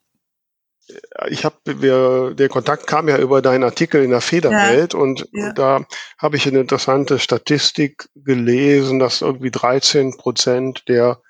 Ich 1.29 1.45
habe, 1.45 2.35
der 2.37 2.49
Kontakt 2.49 2.87
kam 2.87 3.09
ja 3.09 3.19
über 3.19 3.43
deinen 3.43 3.65
Artikel 3.65 4.05
in 4.05 4.11
der 4.11 4.21
Federwelt 4.21 4.95
ja. 4.95 5.01
und 5.01 5.29
ja. 5.33 5.53
da 5.53 5.85
habe 6.17 6.37
ich 6.37 6.47
eine 6.47 6.61
interessante 6.61 7.19
Statistik 7.19 8.09
gelesen, 8.15 9.01
dass 9.01 9.21
irgendwie 9.21 9.51
13 9.51 10.17
Prozent 10.17 10.85
der 10.89 11.21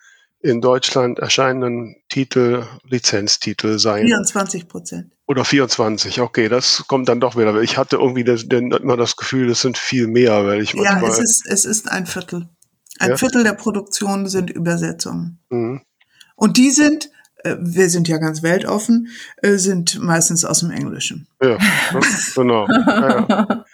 in 0.40 0.60
Deutschland 0.60 1.18
erscheinenden 1.18 1.96
Titel 2.08 2.66
Lizenztitel 2.84 3.78
seien. 3.78 4.06
24 4.06 4.68
Prozent. 4.68 5.12
Oder 5.26 5.44
24, 5.44 6.20
okay, 6.20 6.48
das 6.48 6.84
kommt 6.86 7.08
dann 7.08 7.18
doch 7.18 7.36
wieder. 7.36 7.60
Ich 7.60 7.76
hatte 7.76 7.96
irgendwie 7.96 8.22
das, 8.22 8.44
immer 8.44 8.96
das 8.96 9.16
Gefühl, 9.16 9.48
das 9.48 9.60
sind 9.60 9.76
viel 9.76 10.06
mehr, 10.06 10.46
weil 10.46 10.62
ich 10.62 10.74
manchmal. 10.74 11.02
Ja, 11.02 11.08
es 11.08 11.18
ist, 11.18 11.46
es 11.48 11.64
ist 11.64 11.90
ein 11.90 12.06
Viertel. 12.06 12.48
Ein 12.98 13.10
ja. 13.10 13.16
Viertel 13.16 13.44
der 13.44 13.52
Produktion 13.52 14.28
sind 14.28 14.50
Übersetzungen. 14.50 15.38
Mhm. 15.50 15.82
Und 16.34 16.56
die 16.56 16.70
sind, 16.70 17.10
äh, 17.44 17.56
wir 17.58 17.90
sind 17.90 18.08
ja 18.08 18.18
ganz 18.18 18.42
weltoffen, 18.42 19.08
äh, 19.42 19.56
sind 19.56 19.98
meistens 20.00 20.44
aus 20.44 20.60
dem 20.60 20.70
Englischen. 20.70 21.28
Ja, 21.42 21.58
genau. 22.34 22.66
ja, 22.68 23.64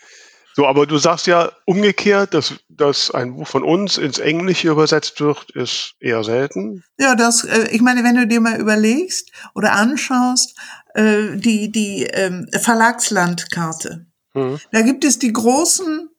so, 0.54 0.66
aber 0.66 0.86
du 0.86 0.98
sagst 0.98 1.26
ja 1.26 1.50
umgekehrt, 1.64 2.34
dass, 2.34 2.54
dass 2.68 3.10
ein 3.10 3.34
Buch 3.34 3.46
von 3.46 3.62
uns 3.62 3.96
ins 3.96 4.18
Englische 4.18 4.68
übersetzt 4.68 5.20
wird, 5.20 5.50
ist 5.52 5.94
eher 5.98 6.24
selten. 6.24 6.84
Ja, 6.98 7.14
das, 7.14 7.44
äh, 7.44 7.68
ich 7.70 7.80
meine, 7.80 8.04
wenn 8.04 8.16
du 8.16 8.26
dir 8.26 8.40
mal 8.40 8.60
überlegst 8.60 9.30
oder 9.54 9.72
anschaust, 9.72 10.56
äh, 10.94 11.36
die, 11.36 11.72
die 11.72 12.04
ähm, 12.04 12.48
Verlagslandkarte. 12.52 14.06
Mhm. 14.34 14.60
Da 14.70 14.82
gibt 14.82 15.04
es 15.04 15.18
die 15.18 15.32
großen 15.32 16.10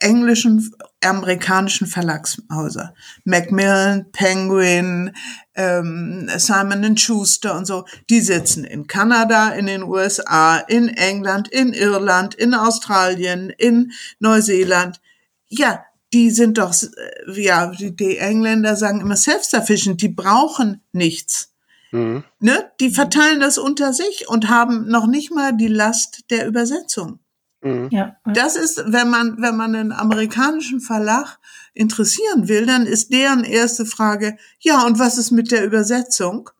englischen, 0.00 0.70
amerikanischen 1.06 1.86
Verlagshäuser. 1.86 2.94
Macmillan, 3.24 4.10
Penguin, 4.12 5.12
ähm, 5.54 6.28
Simon 6.36 6.96
Schuster 6.96 7.56
und 7.56 7.66
so, 7.66 7.84
die 8.10 8.20
sitzen 8.20 8.64
in 8.64 8.86
Kanada, 8.86 9.50
in 9.50 9.66
den 9.66 9.82
USA, 9.82 10.58
in 10.58 10.88
England, 10.88 11.48
in 11.48 11.72
Irland, 11.72 12.34
in 12.34 12.54
Australien, 12.54 13.50
in 13.50 13.92
Neuseeland. 14.18 15.00
Ja, 15.48 15.84
die 16.12 16.30
sind 16.30 16.58
doch, 16.58 16.74
äh, 16.74 17.40
ja, 17.40 17.66
die, 17.66 17.94
die 17.94 18.18
Engländer 18.18 18.76
sagen 18.76 19.00
immer 19.00 19.16
self-sufficient, 19.16 20.02
die 20.02 20.08
brauchen 20.08 20.82
nichts. 20.92 21.52
Mhm. 21.92 22.24
Ne? 22.40 22.70
Die 22.80 22.90
verteilen 22.90 23.40
das 23.40 23.58
unter 23.58 23.92
sich 23.92 24.28
und 24.28 24.48
haben 24.48 24.88
noch 24.88 25.06
nicht 25.06 25.30
mal 25.30 25.56
die 25.56 25.68
Last 25.68 26.30
der 26.30 26.46
Übersetzung. 26.46 27.20
Mhm. 27.62 27.88
Ja. 27.90 28.16
Das 28.24 28.56
ist, 28.56 28.82
wenn 28.86 29.10
man, 29.10 29.40
wenn 29.40 29.56
man 29.56 29.74
einen 29.74 29.92
amerikanischen 29.92 30.80
Verlag 30.80 31.38
interessieren 31.74 32.48
will, 32.48 32.66
dann 32.66 32.86
ist 32.86 33.12
deren 33.12 33.44
erste 33.44 33.86
Frage, 33.86 34.36
ja, 34.58 34.84
und 34.86 34.98
was 34.98 35.18
ist 35.18 35.30
mit 35.30 35.50
der 35.50 35.64
Übersetzung? 35.64 36.50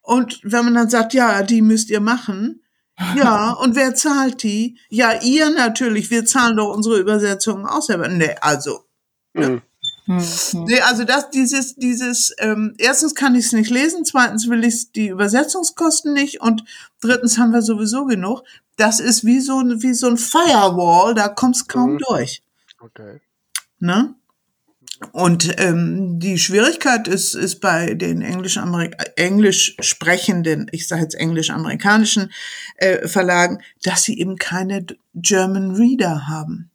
Und 0.00 0.40
wenn 0.42 0.64
man 0.64 0.74
dann 0.74 0.90
sagt, 0.90 1.14
ja, 1.14 1.42
die 1.42 1.62
müsst 1.62 1.90
ihr 1.90 2.00
machen, 2.00 2.62
ja, 3.16 3.50
und 3.60 3.76
wer 3.76 3.94
zahlt 3.94 4.42
die? 4.42 4.78
Ja, 4.88 5.20
ihr 5.22 5.50
natürlich, 5.50 6.10
wir 6.10 6.24
zahlen 6.24 6.56
doch 6.56 6.74
unsere 6.74 6.98
Übersetzungen 6.98 7.66
auch 7.66 7.82
selber. 7.82 8.08
Nee, 8.08 8.36
also. 8.40 8.84
Mhm. 9.34 9.62
Mhm. 10.06 10.64
Nee, 10.66 10.80
also 10.80 11.04
das, 11.04 11.30
dieses, 11.30 11.76
dieses, 11.76 12.34
ähm, 12.38 12.74
erstens 12.78 13.14
kann 13.14 13.34
ich 13.34 13.46
es 13.46 13.52
nicht 13.52 13.70
lesen, 13.70 14.04
zweitens 14.04 14.48
will 14.48 14.64
ich 14.64 14.90
die 14.92 15.08
Übersetzungskosten 15.08 16.12
nicht 16.12 16.40
und 16.40 16.64
drittens 17.00 17.38
haben 17.38 17.52
wir 17.52 17.62
sowieso 17.62 18.04
genug. 18.04 18.42
Das 18.76 19.00
ist 19.00 19.24
wie 19.24 19.40
so, 19.40 19.60
ein 19.60 19.82
wie 19.82 19.94
so 19.94 20.08
ein 20.08 20.16
Firewall, 20.16 21.14
da 21.14 21.28
kommst 21.28 21.68
kaum 21.68 21.94
mhm. 21.94 21.98
durch. 22.08 22.42
Okay. 22.80 23.20
Ne? 23.78 24.14
Und 25.12 25.54
ähm, 25.58 26.18
die 26.20 26.38
Schwierigkeit 26.38 27.08
ist, 27.08 27.34
ist 27.34 27.60
bei 27.60 27.94
den 27.94 28.22
englisch, 28.22 28.58
englisch 29.16 29.76
sprechenden, 29.80 30.68
ich 30.70 30.86
sage 30.86 31.02
jetzt 31.02 31.14
englisch-amerikanischen 31.14 32.32
äh, 32.76 33.08
Verlagen, 33.08 33.58
dass 33.82 34.04
sie 34.04 34.18
eben 34.18 34.36
keine 34.36 34.86
German 35.14 35.72
Reader 35.72 36.28
haben 36.28 36.71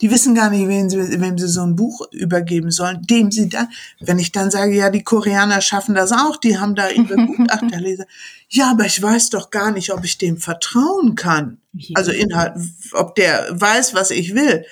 Die 0.00 0.10
wissen 0.10 0.34
gar 0.34 0.50
nicht, 0.50 0.66
wem 0.66 0.88
sie, 0.88 1.20
wem 1.20 1.36
sie 1.36 1.48
so 1.48 1.62
ein 1.62 1.76
Buch 1.76 2.06
übergeben 2.12 2.70
sollen, 2.70 3.02
dem 3.02 3.30
sie 3.30 3.48
dann, 3.48 3.68
wenn 4.00 4.18
ich 4.18 4.32
dann 4.32 4.50
sage, 4.50 4.74
ja, 4.74 4.90
die 4.90 5.04
Koreaner 5.04 5.60
schaffen 5.60 5.94
das 5.94 6.12
auch, 6.12 6.36
die 6.38 6.58
haben 6.58 6.74
da 6.74 6.88
ihre 6.88 7.16
Gutachterleser. 7.26 8.06
Ja, 8.48 8.70
aber 8.70 8.86
ich 8.86 9.00
weiß 9.00 9.30
doch 9.30 9.50
gar 9.50 9.70
nicht, 9.72 9.92
ob 9.92 10.04
ich 10.04 10.16
dem 10.18 10.38
vertrauen 10.38 11.14
kann. 11.14 11.58
Also 11.94 12.12
Inhalt, 12.12 12.54
ob 12.92 13.14
der 13.14 13.48
weiß, 13.50 13.94
was 13.94 14.10
ich 14.10 14.34
will. 14.34 14.64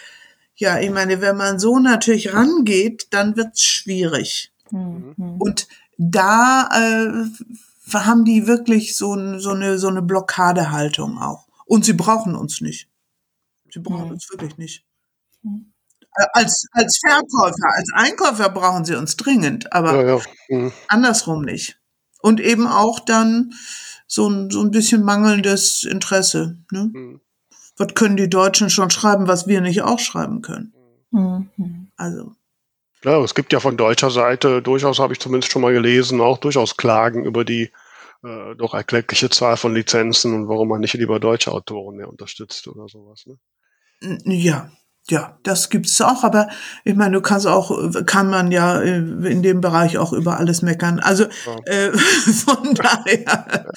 Ja, 0.56 0.80
ich 0.80 0.90
meine, 0.90 1.20
wenn 1.20 1.36
man 1.36 1.58
so 1.58 1.78
natürlich 1.78 2.32
rangeht, 2.32 3.08
dann 3.10 3.36
wird's 3.36 3.62
schwierig. 3.62 4.50
Mhm. 4.70 5.36
Und 5.38 5.68
da 5.98 6.68
äh, 6.72 7.94
haben 7.94 8.24
die 8.24 8.46
wirklich 8.46 8.96
so, 8.96 9.38
so 9.38 9.50
eine 9.50 9.78
so 9.78 9.88
eine 9.88 10.02
Blockadehaltung 10.02 11.18
auch. 11.18 11.46
Und 11.66 11.84
sie 11.84 11.92
brauchen 11.92 12.34
uns 12.34 12.60
nicht. 12.60 12.88
Sie 13.70 13.80
brauchen 13.80 14.06
mhm. 14.06 14.12
uns 14.12 14.28
wirklich 14.30 14.56
nicht. 14.56 14.87
Mhm. 15.42 15.72
Als, 16.32 16.66
als 16.72 16.98
Verkäufer, 16.98 17.76
als 17.76 17.90
Einkäufer 17.94 18.48
brauchen 18.48 18.84
sie 18.84 18.96
uns 18.96 19.16
dringend, 19.16 19.72
aber 19.72 19.94
ja, 19.94 20.16
ja. 20.16 20.22
Mhm. 20.48 20.72
andersrum 20.88 21.42
nicht. 21.42 21.78
Und 22.20 22.40
eben 22.40 22.66
auch 22.66 22.98
dann 22.98 23.52
so 24.08 24.28
ein, 24.28 24.50
so 24.50 24.62
ein 24.62 24.72
bisschen 24.72 25.04
mangelndes 25.04 25.84
Interesse. 25.84 26.58
Ne? 26.72 26.90
Mhm. 26.92 27.20
Was 27.76 27.94
können 27.94 28.16
die 28.16 28.28
Deutschen 28.28 28.70
schon 28.70 28.90
schreiben, 28.90 29.28
was 29.28 29.46
wir 29.46 29.60
nicht 29.60 29.82
auch 29.82 30.00
schreiben 30.00 30.42
können? 30.42 30.72
Mhm. 31.10 31.90
Also. 31.96 32.32
Ja, 33.04 33.22
es 33.22 33.34
gibt 33.34 33.52
ja 33.52 33.60
von 33.60 33.76
deutscher 33.76 34.10
Seite 34.10 34.60
durchaus, 34.60 34.98
habe 34.98 35.12
ich 35.12 35.20
zumindest 35.20 35.52
schon 35.52 35.62
mal 35.62 35.72
gelesen, 35.72 36.20
auch 36.20 36.38
durchaus 36.38 36.76
Klagen 36.76 37.24
über 37.24 37.44
die 37.44 37.70
äh, 38.24 38.56
doch 38.56 38.74
erkleckliche 38.74 39.30
Zahl 39.30 39.56
von 39.56 39.74
Lizenzen 39.74 40.34
und 40.34 40.48
warum 40.48 40.68
man 40.68 40.80
nicht 40.80 40.94
lieber 40.94 41.20
deutsche 41.20 41.52
Autoren 41.52 41.96
mehr 41.96 42.08
unterstützt 42.08 42.66
oder 42.66 42.88
sowas. 42.88 43.26
Ne? 43.26 43.38
Ja, 44.24 44.72
ja, 45.10 45.38
das 45.42 45.70
gibt's 45.70 46.00
auch, 46.00 46.24
aber 46.24 46.48
ich 46.84 46.94
meine, 46.94 47.16
du 47.16 47.20
kannst 47.20 47.46
auch, 47.46 47.92
kann 48.04 48.28
man 48.30 48.52
ja 48.52 48.80
äh, 48.80 48.98
in 48.98 49.42
dem 49.42 49.60
Bereich 49.60 49.98
auch 49.98 50.12
über 50.12 50.38
alles 50.38 50.62
meckern. 50.62 51.00
Also 51.00 51.24
ja. 51.24 51.58
äh, 51.66 51.92
von 51.98 52.74
daher, 52.74 53.72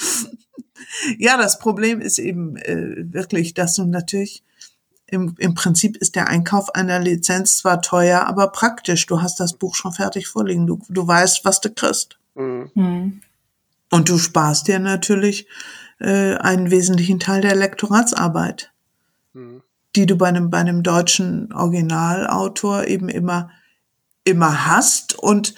ja, 1.17 1.37
das 1.37 1.59
Problem 1.59 2.01
ist 2.01 2.19
eben 2.19 2.57
äh, 2.57 2.95
wirklich, 3.13 3.53
dass 3.53 3.75
du 3.75 3.85
natürlich 3.85 4.43
im, 5.07 5.35
im 5.37 5.53
Prinzip 5.55 5.97
ist 5.97 6.15
der 6.15 6.29
Einkauf 6.29 6.73
einer 6.73 6.99
Lizenz 6.99 7.57
zwar 7.57 7.81
teuer, 7.81 8.21
aber 8.27 8.47
praktisch. 8.47 9.05
Du 9.05 9.21
hast 9.21 9.39
das 9.39 9.53
Buch 9.53 9.75
schon 9.75 9.91
fertig 9.91 10.27
vorliegen. 10.27 10.65
Du, 10.65 10.79
du 10.87 11.05
weißt, 11.05 11.43
was 11.43 11.59
du 11.61 11.69
kriegst. 11.69 12.17
Mhm. 12.35 12.71
mhm. 12.73 13.21
Und 13.93 14.07
du 14.07 14.17
sparst 14.17 14.69
dir 14.69 14.79
natürlich 14.79 15.47
äh, 15.99 16.35
einen 16.35 16.71
wesentlichen 16.71 17.19
Teil 17.19 17.41
der 17.41 17.55
Lektoratsarbeit, 17.55 18.71
mhm. 19.33 19.61
Die 19.95 20.05
du 20.05 20.15
bei 20.15 20.27
einem, 20.27 20.49
bei 20.49 20.57
einem 20.57 20.83
deutschen 20.83 21.51
Originalautor 21.53 22.85
eben 22.85 23.09
immer, 23.09 23.49
immer 24.23 24.65
hast 24.65 25.17
und 25.17 25.53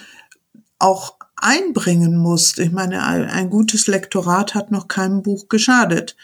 auch 0.79 1.17
einbringen 1.36 2.17
musst. 2.17 2.59
Ich 2.59 2.71
meine, 2.71 3.03
ein, 3.03 3.29
ein 3.29 3.49
gutes 3.49 3.88
Lektorat 3.88 4.55
hat 4.55 4.71
noch 4.71 4.88
keinem 4.88 5.21
Buch 5.21 5.49
geschadet. 5.49 6.15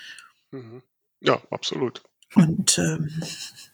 Mhm. 0.52 0.82
Ja, 1.22 1.40
absolut. 1.52 2.02
Und 2.36 2.78
äh, 2.78 2.98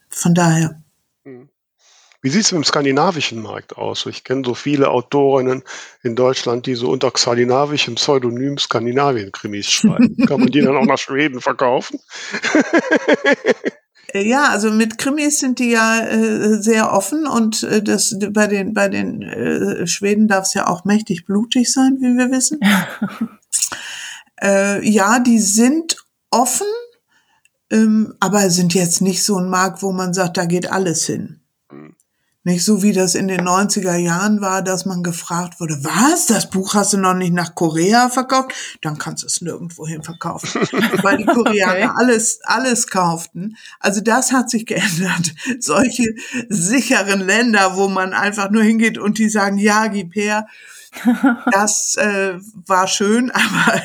von 0.09 0.33
daher. 0.33 0.81
Mhm. 1.23 1.49
Wie 2.21 2.29
sieht 2.31 2.41
es 2.41 2.51
mit 2.51 2.63
dem 2.63 2.65
skandinavischen 2.65 3.39
Markt 3.39 3.77
aus? 3.77 4.07
Ich 4.07 4.23
kenne 4.23 4.41
so 4.43 4.55
viele 4.55 4.89
Autorinnen 4.89 5.61
in 6.01 6.15
Deutschland, 6.15 6.65
die 6.65 6.73
so 6.73 6.89
unter 6.89 7.11
skandinavischem 7.15 7.95
Pseudonym 7.95 8.57
Skandinavien-Krimis 8.57 9.69
schreiben. 9.69 10.17
Kann 10.25 10.39
man 10.39 10.49
die 10.49 10.61
dann 10.61 10.75
auch 10.75 10.85
nach 10.85 10.97
Schweden 10.97 11.39
verkaufen? 11.39 11.99
Ja, 14.23 14.49
also 14.49 14.71
mit 14.71 14.97
Krimis 14.97 15.39
sind 15.39 15.59
die 15.59 15.71
ja 15.71 15.99
äh, 15.99 16.61
sehr 16.61 16.93
offen 16.93 17.27
und 17.27 17.63
äh, 17.63 17.83
das 17.83 18.15
bei 18.31 18.47
den 18.47 18.73
bei 18.73 18.87
den 18.87 19.21
äh, 19.21 19.87
Schweden 19.87 20.29
darf 20.29 20.45
es 20.45 20.53
ja 20.53 20.67
auch 20.67 20.85
mächtig 20.85 21.25
blutig 21.25 21.71
sein, 21.71 21.97
wie 21.99 22.17
wir 22.17 22.31
wissen. 22.31 22.59
äh, 24.41 24.87
ja, 24.87 25.19
die 25.19 25.39
sind 25.39 25.97
offen, 26.31 26.67
ähm, 27.69 28.13
aber 28.21 28.49
sind 28.49 28.73
jetzt 28.73 29.01
nicht 29.01 29.21
so 29.21 29.37
ein 29.37 29.49
Markt, 29.49 29.83
wo 29.83 29.91
man 29.91 30.13
sagt, 30.13 30.37
da 30.37 30.45
geht 30.45 30.71
alles 30.71 31.05
hin. 31.05 31.41
Nicht 32.45 32.63
so 32.63 32.83
wie 32.83 32.93
das 32.93 33.15
in 33.15 33.27
den 33.27 33.41
90er 33.41 33.95
Jahren 33.95 34.39
war, 34.39 34.61
dass 34.61 34.85
man 34.85 35.01
gefragt 35.01 35.59
wurde, 35.59 35.79
was, 35.81 36.27
das 36.27 36.47
Buch 36.51 36.75
hast 36.75 36.93
du 36.93 36.97
noch 36.97 37.15
nicht 37.15 37.33
nach 37.33 37.55
Korea 37.55 38.07
verkauft? 38.09 38.53
Dann 38.83 38.99
kannst 38.99 39.23
du 39.23 39.27
es 39.27 39.41
nirgendwo 39.41 39.87
hin 39.87 40.03
verkaufen. 40.03 40.61
Weil 41.01 41.17
die 41.17 41.25
Koreaner 41.25 41.89
okay. 41.89 41.91
alles, 41.95 42.41
alles 42.43 42.85
kauften. 42.85 43.57
Also 43.79 43.99
das 43.99 44.31
hat 44.31 44.51
sich 44.51 44.67
geändert. 44.67 45.33
Solche 45.59 46.13
sicheren 46.47 47.21
Länder, 47.21 47.77
wo 47.77 47.87
man 47.87 48.13
einfach 48.13 48.51
nur 48.51 48.61
hingeht 48.61 48.99
und 48.99 49.17
die 49.17 49.29
sagen, 49.29 49.57
ja, 49.57 49.87
gib 49.87 50.13
her. 50.13 50.45
Das 51.51 51.95
äh, 51.95 52.39
war 52.67 52.87
schön, 52.87 53.31
aber 53.33 53.81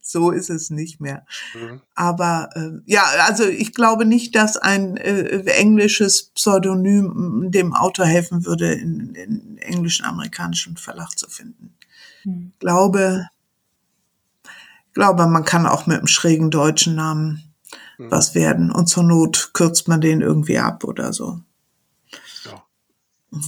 so 0.00 0.30
ist 0.30 0.50
es 0.50 0.70
nicht 0.70 1.00
mehr. 1.00 1.24
Mhm. 1.54 1.80
Aber 1.94 2.50
äh, 2.54 2.80
ja, 2.86 3.04
also 3.26 3.44
ich 3.44 3.74
glaube 3.74 4.04
nicht, 4.04 4.34
dass 4.34 4.56
ein 4.56 4.96
äh, 4.96 5.42
englisches 5.44 6.24
Pseudonym 6.34 7.50
dem 7.50 7.74
Autor 7.74 8.06
helfen 8.06 8.44
würde, 8.44 8.72
in, 8.72 9.14
in 9.14 9.58
englischen 9.58 10.04
amerikanischen 10.04 10.76
Verlag 10.76 11.18
zu 11.18 11.28
finden. 11.28 11.74
Mhm. 12.24 12.52
Glaube, 12.58 13.28
glaube, 14.94 15.26
man 15.26 15.44
kann 15.44 15.66
auch 15.66 15.86
mit 15.86 15.98
einem 15.98 16.06
schrägen 16.06 16.50
deutschen 16.50 16.94
Namen 16.94 17.52
mhm. 17.98 18.10
was 18.10 18.34
werden 18.34 18.70
und 18.70 18.86
zur 18.86 19.04
Not 19.04 19.50
kürzt 19.54 19.88
man 19.88 20.00
den 20.00 20.20
irgendwie 20.20 20.58
ab 20.58 20.84
oder 20.84 21.12
so. 21.12 21.40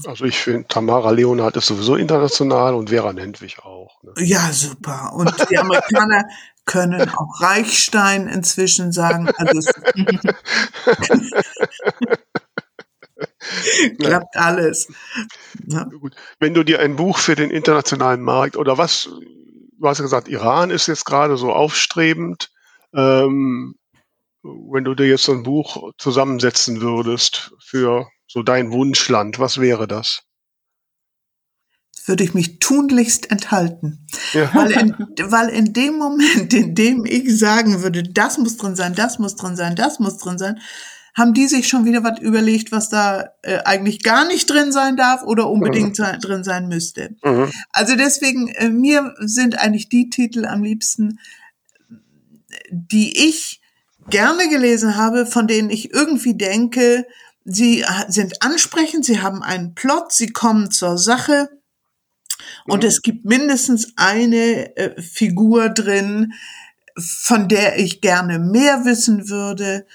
Also 0.07 0.25
ich 0.25 0.39
finde, 0.39 0.67
Tamara 0.67 1.11
Leonhardt 1.11 1.57
ist 1.57 1.67
sowieso 1.67 1.97
international 1.97 2.75
und 2.75 2.89
Vera 2.89 3.13
Nentwich 3.13 3.59
auch. 3.61 4.03
Ne? 4.03 4.13
Ja, 4.17 4.51
super. 4.53 5.13
Und 5.15 5.35
die 5.51 5.59
Amerikaner 5.59 6.25
können 6.65 7.11
auch 7.11 7.41
Reichstein 7.41 8.27
inzwischen 8.27 8.93
sagen. 8.93 9.31
Also 9.37 9.71
klappt 13.99 14.37
alles. 14.37 14.89
Ja. 15.67 15.87
Wenn 16.41 16.55
du 16.55 16.65
dir 16.65 16.81
ein 16.81 16.97
Buch 16.97 17.19
für 17.19 17.35
den 17.35 17.51
internationalen 17.51 18.23
Markt 18.23 18.57
oder 18.57 18.79
was, 18.79 19.11
du 19.79 19.87
hast 19.87 19.99
ja 19.99 20.05
gesagt, 20.05 20.29
Iran 20.29 20.71
ist 20.71 20.87
jetzt 20.87 21.05
gerade 21.05 21.37
so 21.37 21.53
aufstrebend. 21.53 22.51
Ähm, 22.95 23.75
wenn 24.43 24.85
du 24.85 24.95
dir 24.95 25.07
jetzt 25.07 25.25
so 25.25 25.33
ein 25.33 25.43
Buch 25.43 25.93
zusammensetzen 25.99 26.81
würdest 26.81 27.53
für 27.61 28.09
so 28.35 28.43
dein 28.43 28.73
Wunschland, 28.73 29.39
was 29.39 29.61
wäre 29.61 29.87
das? 29.87 30.25
Würde 32.05 32.25
ich 32.25 32.35
mich 32.35 32.59
tunlichst 32.59 33.31
enthalten. 33.31 34.09
Ja. 34.33 34.53
Weil, 34.53 34.73
in, 34.73 34.97
weil 35.31 35.51
in 35.51 35.73
dem 35.73 35.99
Moment, 35.99 36.53
in 36.53 36.75
dem 36.75 37.07
ich 37.07 37.39
sagen 37.39 37.83
würde, 37.83 38.03
das 38.03 38.37
muss 38.39 38.57
drin 38.57 38.75
sein, 38.75 38.97
das 38.97 39.21
muss 39.21 39.37
drin 39.37 39.55
sein, 39.55 39.77
das 39.77 40.01
muss 40.01 40.19
drin 40.19 40.37
sein, 40.37 40.59
haben 41.17 41.33
die 41.33 41.47
sich 41.47 41.69
schon 41.69 41.85
wieder 41.85 42.03
was 42.03 42.19
überlegt, 42.19 42.73
was 42.73 42.89
da 42.89 43.31
äh, 43.43 43.59
eigentlich 43.65 44.03
gar 44.03 44.27
nicht 44.27 44.51
drin 44.51 44.73
sein 44.73 44.97
darf 44.97 45.23
oder 45.23 45.49
unbedingt 45.49 45.97
mhm. 46.01 46.19
drin 46.21 46.43
sein 46.43 46.67
müsste. 46.67 47.15
Mhm. 47.23 47.53
Also 47.71 47.95
deswegen, 47.95 48.49
äh, 48.49 48.69
mir 48.69 49.15
sind 49.21 49.61
eigentlich 49.61 49.89
die 49.89 50.11
Titel 50.11 50.45
am 50.45 50.65
liebsten, 50.65 51.21
die 52.73 53.29
ich 53.29 53.61
gerne 54.11 54.49
gelesen 54.49 54.97
habe, 54.97 55.25
von 55.25 55.47
denen 55.47 55.71
ich 55.71 55.95
irgendwie 55.95 56.37
denke, 56.37 57.07
Sie 57.45 57.85
sind 58.09 58.43
ansprechend, 58.43 59.05
sie 59.05 59.21
haben 59.21 59.43
einen 59.43 59.75
Plot, 59.75 60.13
sie 60.13 60.33
kommen 60.33 60.71
zur 60.71 60.97
Sache 60.97 61.51
und 62.67 62.83
mhm. 62.83 62.89
es 62.89 63.03
gibt 63.03 63.25
mindestens 63.25 63.93
eine 63.97 64.77
äh, 64.77 65.01
Figur 65.01 65.69
drin, 65.69 66.33
von 66.99 67.49
der 67.49 67.79
ich 67.79 68.01
gerne 68.01 68.39
mehr 68.39 68.85
wissen 68.85 69.29
würde 69.29 69.87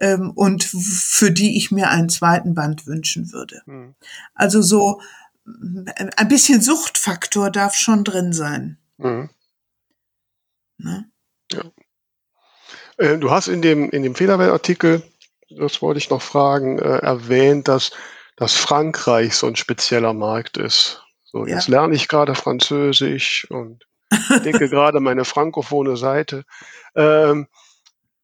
ähm, 0.00 0.32
und 0.34 0.64
für 0.64 1.30
die 1.30 1.56
ich 1.56 1.70
mir 1.70 1.90
einen 1.90 2.08
zweiten 2.08 2.54
Band 2.54 2.86
wünschen 2.86 3.32
würde. 3.32 3.62
Mhm. 3.66 3.94
Also 4.34 4.62
so 4.62 5.00
ein 5.44 6.28
bisschen 6.28 6.60
Suchtfaktor 6.60 7.50
darf 7.50 7.74
schon 7.74 8.02
drin 8.02 8.32
sein. 8.32 8.78
Mhm. 8.98 9.30
Ne? 10.78 11.08
Ja. 11.52 11.62
Äh, 12.96 13.18
du 13.18 13.30
hast 13.30 13.48
in 13.48 13.62
dem, 13.62 13.90
in 13.90 14.02
dem 14.02 14.14
Federwelt-Artikel 14.14 15.02
das 15.50 15.82
wollte 15.82 15.98
ich 15.98 16.10
noch 16.10 16.22
fragen, 16.22 16.78
äh, 16.78 16.98
erwähnt, 16.98 17.68
dass, 17.68 17.92
dass 18.36 18.54
Frankreich 18.54 19.36
so 19.36 19.46
ein 19.46 19.56
spezieller 19.56 20.12
Markt 20.12 20.56
ist. 20.56 21.02
So, 21.24 21.46
ja. 21.46 21.56
jetzt 21.56 21.68
lerne 21.68 21.94
ich 21.94 22.08
gerade 22.08 22.34
Französisch 22.34 23.46
und 23.50 23.86
denke 24.44 24.68
gerade 24.68 25.00
meine 25.00 25.24
frankophone 25.24 25.96
Seite. 25.96 26.44
Ähm, 26.94 27.48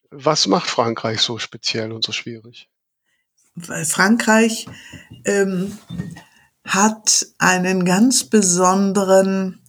was 0.09 0.47
macht 0.47 0.69
Frankreich 0.69 1.21
so 1.21 1.39
speziell 1.39 1.91
und 1.91 2.03
so 2.03 2.11
schwierig? 2.11 2.69
Weil 3.55 3.85
Frankreich 3.85 4.67
ähm, 5.25 5.77
hat 6.65 7.27
einen 7.37 7.85
ganz 7.85 8.23
besonderen 8.23 9.61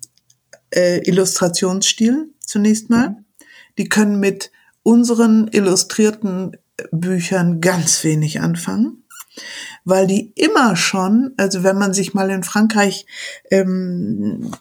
äh, 0.71 0.99
Illustrationsstil 1.09 2.33
zunächst 2.41 2.91
mal. 2.91 3.11
Mhm. 3.11 3.25
Die 3.79 3.89
können 3.89 4.21
mit 4.21 4.51
unseren 4.83 5.49
illustrierten 5.49 6.57
Büchern 6.93 7.61
ganz 7.61 8.05
wenig 8.05 8.41
anfangen. 8.41 9.05
weil 9.85 10.07
die 10.07 10.32
immer 10.37 10.76
schon, 10.76 11.32
also 11.37 11.62
wenn 11.62 11.76
man 11.76 11.93
sich 11.93 12.14
mal 12.14 12.30
in 12.30 12.43
Frankreich 12.43 13.05
ähm, 13.51 14.53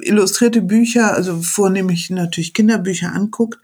illustrierte 0.00 0.62
Bücher, 0.62 1.14
also 1.14 1.40
vornehmlich 1.42 2.10
natürlich 2.10 2.54
Kinderbücher 2.54 3.12
anguckt, 3.12 3.58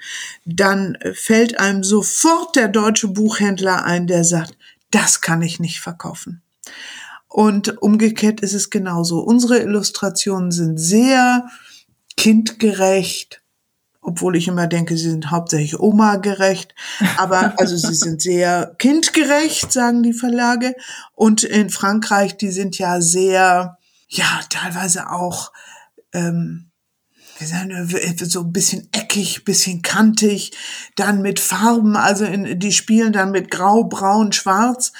dann 0.44 0.98
fällt 1.12 1.60
einem 1.60 1.84
sofort 1.84 2.56
der 2.56 2.68
deutsche 2.68 3.08
Buchhändler 3.08 3.84
ein, 3.84 4.06
der 4.06 4.24
sagt, 4.24 4.56
das 4.90 5.20
kann 5.20 5.42
ich 5.42 5.60
nicht 5.60 5.80
verkaufen. 5.80 6.42
Und 7.28 7.80
umgekehrt 7.80 8.40
ist 8.40 8.54
es 8.54 8.70
genauso. 8.70 9.20
Unsere 9.20 9.60
Illustrationen 9.60 10.50
sind 10.50 10.78
sehr 10.78 11.48
kindgerecht, 12.16 13.39
obwohl 14.02 14.36
ich 14.36 14.48
immer 14.48 14.66
denke, 14.66 14.96
sie 14.96 15.10
sind 15.10 15.30
hauptsächlich 15.30 15.78
Oma 15.78 16.16
gerecht, 16.16 16.74
aber 17.18 17.54
also 17.58 17.76
sie 17.76 17.94
sind 17.94 18.22
sehr 18.22 18.74
kindgerecht, 18.78 19.72
sagen 19.72 20.02
die 20.02 20.14
Verlage. 20.14 20.74
Und 21.14 21.42
in 21.42 21.70
Frankreich, 21.70 22.36
die 22.36 22.50
sind 22.50 22.78
ja 22.78 23.00
sehr, 23.00 23.78
ja, 24.08 24.40
teilweise 24.48 25.10
auch, 25.10 25.52
ähm, 26.12 26.70
so 27.38 28.40
ein 28.40 28.52
bisschen 28.52 28.88
eckig, 28.92 29.44
bisschen 29.44 29.80
kantig, 29.82 30.52
dann 30.96 31.22
mit 31.22 31.40
Farben, 31.40 31.96
also 31.96 32.24
in, 32.24 32.58
die 32.58 32.72
spielen 32.72 33.12
dann 33.12 33.30
mit 33.30 33.50
Grau, 33.50 33.84
Braun, 33.84 34.32
Schwarz. 34.32 34.92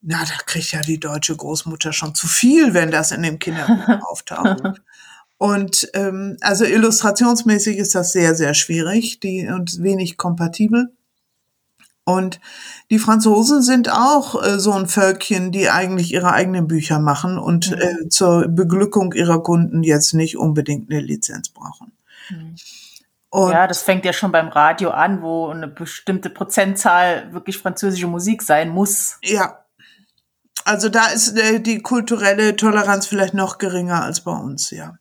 Na, 0.00 0.24
da 0.24 0.34
kriegt 0.46 0.70
ja 0.72 0.82
die 0.82 1.00
deutsche 1.00 1.34
Großmutter 1.34 1.92
schon 1.92 2.14
zu 2.14 2.28
viel, 2.28 2.74
wenn 2.74 2.90
das 2.90 3.10
in 3.10 3.22
dem 3.22 3.38
Kinderbuch 3.38 4.06
auftaucht. 4.10 4.62
Und 5.38 5.88
ähm, 5.94 6.36
also 6.40 6.64
illustrationsmäßig 6.64 7.78
ist 7.78 7.94
das 7.94 8.12
sehr, 8.12 8.34
sehr 8.34 8.54
schwierig 8.54 9.20
die, 9.20 9.48
und 9.48 9.82
wenig 9.82 10.16
kompatibel. 10.16 10.92
Und 12.04 12.38
die 12.90 12.98
Franzosen 12.98 13.62
sind 13.62 13.90
auch 13.90 14.42
äh, 14.42 14.58
so 14.58 14.72
ein 14.72 14.86
Völkchen, 14.86 15.52
die 15.52 15.70
eigentlich 15.70 16.12
ihre 16.12 16.32
eigenen 16.32 16.66
Bücher 16.66 16.98
machen 16.98 17.38
und 17.38 17.70
mhm. 17.70 17.78
äh, 17.78 18.08
zur 18.10 18.46
Beglückung 18.48 19.14
ihrer 19.14 19.42
Kunden 19.42 19.82
jetzt 19.82 20.12
nicht 20.12 20.36
unbedingt 20.36 20.90
eine 20.90 21.00
Lizenz 21.00 21.48
brauchen. 21.48 21.92
Mhm. 22.28 22.56
ja, 23.32 23.66
das 23.66 23.82
fängt 23.82 24.04
ja 24.04 24.12
schon 24.12 24.32
beim 24.32 24.48
Radio 24.48 24.90
an, 24.90 25.22
wo 25.22 25.48
eine 25.48 25.66
bestimmte 25.66 26.28
Prozentzahl 26.28 27.32
wirklich 27.32 27.56
französische 27.56 28.06
Musik 28.06 28.42
sein 28.42 28.68
muss. 28.68 29.18
Ja. 29.22 29.64
Also 30.66 30.90
da 30.90 31.06
ist 31.06 31.38
äh, 31.38 31.60
die 31.60 31.80
kulturelle 31.80 32.56
Toleranz 32.56 33.06
vielleicht 33.06 33.34
noch 33.34 33.58
geringer 33.58 34.02
als 34.02 34.20
bei 34.20 34.32
uns, 34.32 34.70
ja. 34.70 34.98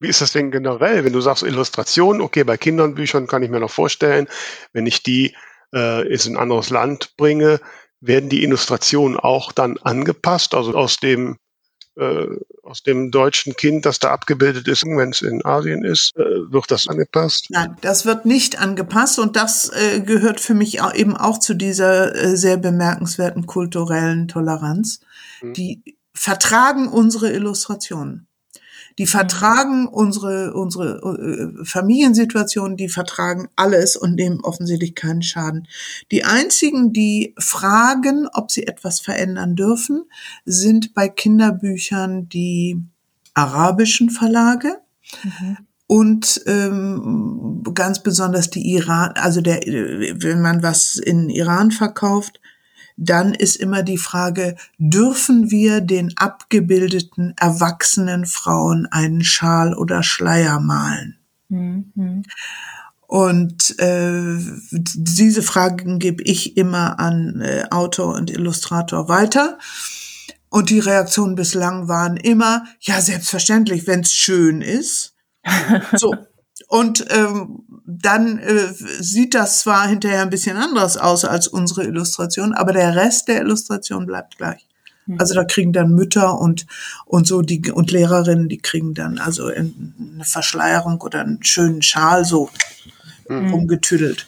Wie 0.00 0.08
ist 0.08 0.22
das 0.22 0.32
denn 0.32 0.50
generell, 0.50 1.04
wenn 1.04 1.12
du 1.12 1.20
sagst 1.20 1.42
Illustration? 1.42 2.20
Okay, 2.20 2.42
bei 2.42 2.56
Kindernbüchern 2.56 3.26
kann 3.26 3.42
ich 3.42 3.50
mir 3.50 3.60
noch 3.60 3.70
vorstellen, 3.70 4.26
wenn 4.72 4.86
ich 4.86 5.02
die 5.02 5.34
äh, 5.74 6.08
in 6.08 6.34
ein 6.34 6.36
anderes 6.36 6.70
Land 6.70 7.16
bringe, 7.16 7.60
werden 8.00 8.30
die 8.30 8.42
Illustrationen 8.42 9.18
auch 9.18 9.52
dann 9.52 9.76
angepasst, 9.78 10.54
also 10.54 10.74
aus 10.74 10.96
dem 10.96 11.36
äh, 11.96 12.26
aus 12.62 12.82
dem 12.82 13.10
deutschen 13.10 13.56
Kind, 13.56 13.84
das 13.84 13.98
da 13.98 14.10
abgebildet 14.10 14.68
ist, 14.68 14.84
wenn 14.84 15.10
es 15.10 15.22
in 15.22 15.44
Asien 15.44 15.84
ist, 15.84 16.16
äh, 16.16 16.22
wird 16.50 16.70
das 16.70 16.88
angepasst? 16.88 17.46
Nein, 17.50 17.76
das 17.80 18.06
wird 18.06 18.24
nicht 18.24 18.58
angepasst 18.58 19.18
und 19.18 19.36
das 19.36 19.70
äh, 19.70 20.00
gehört 20.00 20.40
für 20.40 20.54
mich 20.54 20.80
auch 20.80 20.94
eben 20.94 21.16
auch 21.16 21.38
zu 21.38 21.54
dieser 21.54 22.14
äh, 22.14 22.36
sehr 22.36 22.56
bemerkenswerten 22.56 23.46
kulturellen 23.46 24.28
Toleranz. 24.28 25.00
Hm. 25.40 25.52
Die 25.54 25.82
vertragen 26.14 26.88
unsere 26.88 27.32
Illustrationen. 27.32 28.28
Die 29.00 29.06
vertragen 29.06 29.88
unsere, 29.88 30.52
unsere 30.52 31.00
äh, 31.00 31.64
Familiensituation, 31.64 32.76
die 32.76 32.90
vertragen 32.90 33.48
alles 33.56 33.96
und 33.96 34.14
nehmen 34.14 34.40
offensichtlich 34.42 34.94
keinen 34.94 35.22
Schaden. 35.22 35.66
Die 36.10 36.24
einzigen, 36.24 36.92
die 36.92 37.34
fragen, 37.38 38.28
ob 38.34 38.50
sie 38.50 38.66
etwas 38.66 39.00
verändern 39.00 39.56
dürfen, 39.56 40.04
sind 40.44 40.92
bei 40.92 41.08
Kinderbüchern 41.08 42.28
die 42.28 42.78
arabischen 43.32 44.10
Verlage. 44.10 44.82
Mhm. 45.24 45.56
Und 45.86 46.42
ähm, 46.44 47.62
ganz 47.72 48.02
besonders 48.02 48.50
die 48.50 48.70
Iran, 48.74 49.12
also 49.14 49.40
der, 49.40 49.60
wenn 49.60 50.42
man 50.42 50.62
was 50.62 50.96
in 50.96 51.30
Iran 51.30 51.70
verkauft, 51.70 52.38
dann 53.02 53.32
ist 53.32 53.56
immer 53.56 53.82
die 53.82 53.96
Frage, 53.96 54.56
dürfen 54.76 55.50
wir 55.50 55.80
den 55.80 56.16
abgebildeten 56.18 57.34
erwachsenen 57.40 58.26
Frauen 58.26 58.86
einen 58.90 59.24
Schal 59.24 59.74
oder 59.74 60.02
Schleier 60.02 60.60
malen? 60.60 61.18
Mhm. 61.48 62.22
Und 63.06 63.78
äh, 63.80 64.38
diese 64.70 65.42
Fragen 65.42 65.98
gebe 65.98 66.22
ich 66.24 66.58
immer 66.58 67.00
an 67.00 67.40
äh, 67.40 67.64
Autor 67.70 68.14
und 68.14 68.30
Illustrator 68.30 69.08
weiter. 69.08 69.58
Und 70.50 70.68
die 70.68 70.78
Reaktionen 70.78 71.36
bislang 71.36 71.88
waren 71.88 72.18
immer, 72.18 72.64
ja, 72.80 73.00
selbstverständlich, 73.00 73.86
wenn 73.86 74.00
es 74.00 74.12
schön 74.12 74.60
ist. 74.60 75.14
So, 75.96 76.14
und 76.68 77.06
ähm, 77.10 77.64
dann 77.98 78.38
äh, 78.38 78.72
sieht 78.72 79.34
das 79.34 79.60
zwar 79.60 79.88
hinterher 79.88 80.22
ein 80.22 80.30
bisschen 80.30 80.56
anders 80.56 80.96
aus 80.96 81.24
als 81.24 81.48
unsere 81.48 81.84
Illustration, 81.84 82.52
aber 82.52 82.72
der 82.72 82.94
Rest 82.94 83.28
der 83.28 83.40
Illustration 83.40 84.06
bleibt 84.06 84.38
gleich. 84.38 84.66
Hm. 85.06 85.18
Also 85.18 85.34
da 85.34 85.44
kriegen 85.44 85.72
dann 85.72 85.94
Mütter 85.94 86.38
und 86.38 86.66
und 87.06 87.26
so 87.26 87.42
die 87.42 87.70
und 87.70 87.90
Lehrerinnen, 87.90 88.48
die 88.48 88.58
kriegen 88.58 88.94
dann 88.94 89.18
also 89.18 89.46
eine 89.46 89.72
Verschleierung 90.22 91.00
oder 91.00 91.20
einen 91.20 91.42
schönen 91.42 91.82
Schal 91.82 92.24
so 92.24 92.50
mhm. 93.28 93.54
umgetüdelt. 93.54 94.26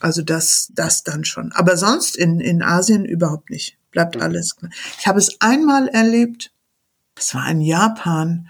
Also 0.00 0.22
das 0.22 0.70
das 0.74 1.02
dann 1.02 1.24
schon. 1.24 1.52
Aber 1.52 1.76
sonst 1.76 2.16
in 2.16 2.40
in 2.40 2.62
Asien 2.62 3.04
überhaupt 3.04 3.50
nicht. 3.50 3.76
Bleibt 3.90 4.20
alles. 4.20 4.56
Ich 4.98 5.06
habe 5.06 5.18
es 5.18 5.40
einmal 5.40 5.88
erlebt. 5.88 6.52
Das 7.14 7.34
war 7.34 7.50
in 7.50 7.62
Japan. 7.62 8.48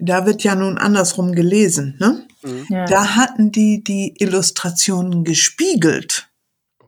Da 0.00 0.24
wird 0.24 0.42
ja 0.42 0.54
nun 0.54 0.78
andersrum 0.78 1.32
gelesen, 1.32 1.96
ne? 2.00 2.26
Mhm. 2.46 2.66
Ja. 2.68 2.84
Da 2.86 3.16
hatten 3.16 3.52
die 3.52 3.82
die 3.82 4.14
Illustrationen 4.18 5.24
gespiegelt. 5.24 6.28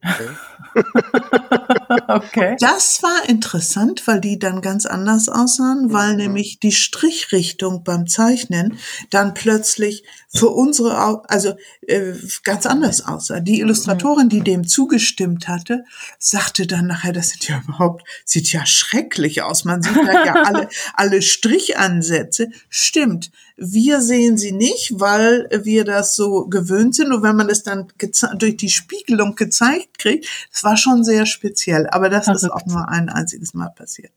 Okay. 0.03 0.29
okay. 2.09 2.57
Das 2.61 3.03
war 3.03 3.29
interessant, 3.29 4.07
weil 4.07 4.21
die 4.21 4.39
dann 4.39 4.61
ganz 4.61 4.87
anders 4.87 5.29
aussahen, 5.29 5.93
weil 5.93 6.13
mhm. 6.13 6.19
nämlich 6.19 6.61
die 6.61 6.73
Strichrichtung 6.73 7.85
beim 7.85 8.07
Zeichnen 8.07 8.79
dann 9.11 9.35
plötzlich 9.35 10.05
für 10.31 10.51
unsere, 10.51 11.29
also 11.31 11.57
äh, 11.87 12.13
ganz 12.45 12.67
anders 12.67 13.05
aussah. 13.05 13.41
Die 13.41 13.61
Illustratorin, 13.61 14.29
die 14.29 14.43
dem 14.43 14.67
zugestimmt 14.67 15.49
hatte, 15.49 15.85
sagte 16.19 16.67
dann 16.67 16.87
nachher, 16.87 17.15
das 17.15 17.31
sieht 17.31 17.49
ja 17.49 17.63
überhaupt, 17.65 18.05
sieht 18.27 18.53
ja 18.53 18.67
schrecklich 18.67 19.43
aus. 19.43 19.65
Man 19.65 19.83
sieht 19.83 19.97
da 19.97 20.25
ja 20.25 20.35
alle, 20.43 20.69
alle 20.95 21.23
Strichansätze. 21.23 22.51
Stimmt. 22.69 23.31
Wir 23.57 24.03
sehen 24.03 24.37
sie 24.37 24.53
nicht, 24.53 24.93
weil 25.01 25.49
wir 25.65 25.85
das 25.85 26.15
so 26.15 26.47
gewöhnt 26.47 26.95
sind. 26.95 27.13
Und 27.13 27.23
wenn 27.23 27.37
man 27.37 27.49
es 27.49 27.63
dann 27.63 27.91
durch 28.37 28.57
die 28.59 28.69
Spiegelung 28.69 29.35
gezeigt 29.35 29.99
kriegt, 29.99 30.27
das 30.53 30.63
war 30.63 30.77
schon 30.77 31.05
sehr 31.05 31.25
speziell. 31.25 31.89
Aber 31.89 32.11
das 32.11 32.27
Verrückt. 32.27 32.43
ist 32.43 32.51
auch 32.51 32.67
nur 32.67 32.87
ein 32.89 33.09
einziges 33.09 33.55
Mal 33.55 33.71
passiert. 33.71 34.13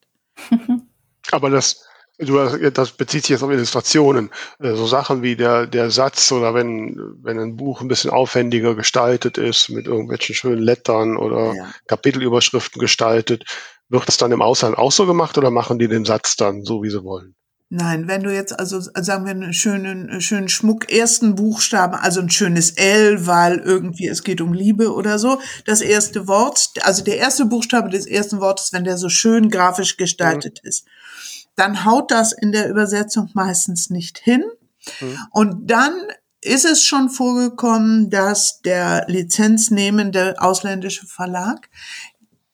Aber 1.32 1.50
das, 1.50 1.86
du, 2.28 2.72
das 2.72 2.92
bezieht 2.92 3.24
sich 3.24 3.32
jetzt 3.32 3.44
auf 3.44 3.52
Illustrationen. 3.52 4.30
Äh, 4.60 4.76
so 4.76 4.86
Sachen 4.86 5.22
wie 5.22 5.36
der, 5.36 5.68
der 5.68 5.92
Satz 5.92 6.32
oder 6.32 6.54
wenn, 6.54 7.00
wenn 7.22 7.40
ein 7.40 7.56
Buch 7.56 7.82
ein 7.82 7.88
bisschen 7.88 8.12
aufwendiger 8.12 8.76
gestaltet 8.76 9.38
ist, 9.38 9.70
mit 9.70 9.88
irgendwelchen 9.88 10.36
schönen 10.36 10.62
Lettern 10.62 11.18
oder 11.18 11.54
ja. 11.54 11.74
Kapitelüberschriften 11.88 12.80
gestaltet, 12.80 13.44
wird 13.90 14.08
es 14.08 14.18
dann 14.18 14.32
im 14.32 14.42
Ausland 14.42 14.78
auch 14.78 14.92
so 14.92 15.06
gemacht 15.06 15.38
oder 15.38 15.52
machen 15.52 15.80
die 15.80 15.88
den 15.88 16.06
Satz 16.06 16.36
dann 16.36 16.64
so, 16.64 16.82
wie 16.84 16.90
sie 16.90 17.04
wollen? 17.04 17.36
Nein, 17.74 18.10
wenn 18.10 18.22
du 18.22 18.34
jetzt 18.34 18.60
also 18.60 18.82
sagen 18.82 19.24
wir 19.24 19.32
einen 19.32 19.54
schönen 19.54 20.20
schönen 20.20 20.50
Schmuck 20.50 20.92
ersten 20.92 21.36
Buchstaben, 21.36 21.96
also 21.96 22.20
ein 22.20 22.30
schönes 22.30 22.72
L, 22.72 23.26
weil 23.28 23.60
irgendwie 23.60 24.10
es 24.10 24.24
geht 24.24 24.42
um 24.42 24.52
Liebe 24.52 24.94
oder 24.94 25.18
so, 25.18 25.40
das 25.64 25.80
erste 25.80 26.28
Wort, 26.28 26.74
also 26.82 27.02
der 27.02 27.18
erste 27.18 27.46
Buchstabe 27.46 27.90
des 27.90 28.08
ersten 28.08 28.42
Wortes, 28.42 28.74
wenn 28.74 28.84
der 28.84 28.98
so 28.98 29.08
schön 29.08 29.50
grafisch 29.50 29.96
gestaltet 29.96 30.60
mhm. 30.62 30.68
ist, 30.68 30.86
dann 31.56 31.86
haut 31.86 32.12
das 32.12 32.32
in 32.32 32.52
der 32.52 32.70
Übersetzung 32.70 33.30
meistens 33.34 33.90
nicht 33.90 34.18
hin. 34.18 34.44
Mhm. 35.00 35.18
Und 35.32 35.72
dann 35.72 35.94
ist 36.42 36.66
es 36.66 36.84
schon 36.84 37.10
vorgekommen, 37.10 38.10
dass 38.10 38.62
der 38.62 39.06
lizenznehmende 39.08 40.36
ausländische 40.40 41.06
Verlag 41.06 41.70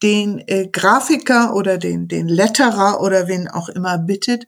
den 0.03 0.39
äh, 0.47 0.67
Grafiker 0.67 1.55
oder 1.55 1.77
den, 1.77 2.07
den 2.07 2.27
Letterer 2.27 3.01
oder 3.01 3.27
wen 3.27 3.47
auch 3.47 3.69
immer 3.69 3.97
bittet, 3.97 4.45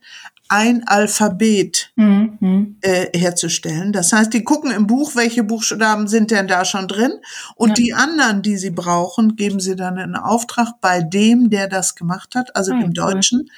ein 0.48 0.86
Alphabet 0.86 1.92
mhm. 1.94 2.76
äh, 2.80 3.16
herzustellen. 3.16 3.92
Das 3.92 4.12
heißt, 4.12 4.34
die 4.34 4.42
gucken 4.42 4.72
im 4.72 4.88
Buch, 4.88 5.14
welche 5.14 5.44
Buchstaben 5.44 6.08
sind 6.08 6.32
denn 6.32 6.48
da 6.48 6.64
schon 6.64 6.88
drin 6.88 7.12
und 7.54 7.70
ja. 7.70 7.74
die 7.74 7.94
anderen, 7.94 8.42
die 8.42 8.56
sie 8.56 8.72
brauchen, 8.72 9.36
geben 9.36 9.60
sie 9.60 9.76
dann 9.76 9.96
in 9.96 10.16
Auftrag 10.16 10.80
bei 10.80 11.02
dem, 11.02 11.50
der 11.50 11.68
das 11.68 11.94
gemacht 11.94 12.34
hat, 12.34 12.56
also 12.56 12.74
mhm. 12.74 12.80
dem 12.80 12.94
Deutschen, 12.94 13.50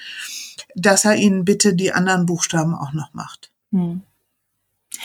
dass 0.75 1.05
er 1.05 1.17
ihnen 1.17 1.45
bitte 1.45 1.75
die 1.75 1.93
anderen 1.93 2.27
Buchstaben 2.27 2.75
auch 2.75 2.93
noch 2.93 3.13
macht. 3.15 3.51
Mhm. 3.71 4.03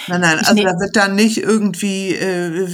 Nein, 0.08 0.22
nein, 0.22 0.40
also 0.40 0.64
da 0.64 0.80
wird 0.80 0.96
dann 0.96 1.16
nicht 1.16 1.38
irgendwie 1.38 2.14
äh, 2.14 2.68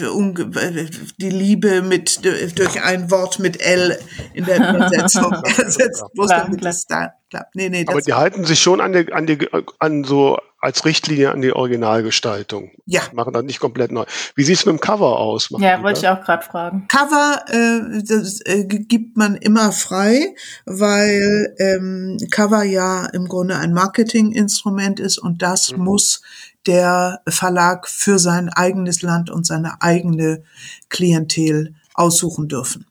die 1.17 1.30
Liebe 1.30 1.82
mit 1.82 2.24
durch 2.24 2.84
ein 2.84 3.09
Wort 3.09 3.39
mit 3.39 3.61
L 3.61 3.97
in 4.34 4.45
der 4.45 4.69
Übersetzung 4.69 5.32
ersetzt, 5.57 6.03
bloß 6.13 6.30
damit 6.30 6.65
es 6.65 6.86
da 6.86 7.13
klappt. 7.30 7.55
Nee, 7.55 7.69
nee, 7.69 7.86
Aber 7.88 8.01
die 8.01 8.13
halten 8.13 8.45
sich 8.45 8.59
schon 8.59 8.82
an, 8.82 8.93
die, 8.93 9.11
an, 9.11 9.26
die, 9.26 9.47
an 9.80 10.03
so 10.03 10.38
als 10.59 10.86
Richtlinie 10.86 11.32
an 11.32 11.41
die 11.41 11.51
Originalgestaltung. 11.51 12.71
Ja. 12.86 13.01
Machen 13.11 13.34
das 13.34 13.43
nicht 13.43 13.59
komplett 13.59 13.91
neu. 13.91 14.05
Wie 14.36 14.43
sieht 14.43 14.57
es 14.57 14.65
mit 14.65 14.74
dem 14.74 14.80
Cover 14.80 15.19
aus? 15.19 15.51
Machen 15.51 15.63
ja, 15.63 15.84
wollte 15.84 15.99
ich 15.99 16.07
auch 16.07 16.21
gerade 16.21 16.45
fragen. 16.45 16.88
Cover 16.88 17.43
äh, 17.49 18.01
das, 18.01 18.39
äh, 18.45 18.63
gibt 18.65 19.17
man 19.17 19.36
immer 19.36 19.74
frei, 19.74 20.36
weil 20.65 21.53
ähm, 21.59 22.17
Cover 22.32 22.63
ja 22.63 23.07
im 23.07 23.28
Grunde 23.28 23.57
ein 23.57 23.74
Marketinginstrument 23.74 25.01
ist 25.01 25.17
und 25.17 25.41
das 25.41 25.74
mhm. 25.74 25.84
muss 25.84 26.21
der 26.66 27.22
Verlag 27.28 27.88
für 27.88 28.20
sein 28.20 28.49
eigenes 28.49 29.01
Land 29.01 29.30
und 29.30 29.45
seine 29.45 29.82
eigene 29.82 30.43
Klientel 30.89 31.76
aussuchen 31.93 32.47
dürfen. 32.47 32.86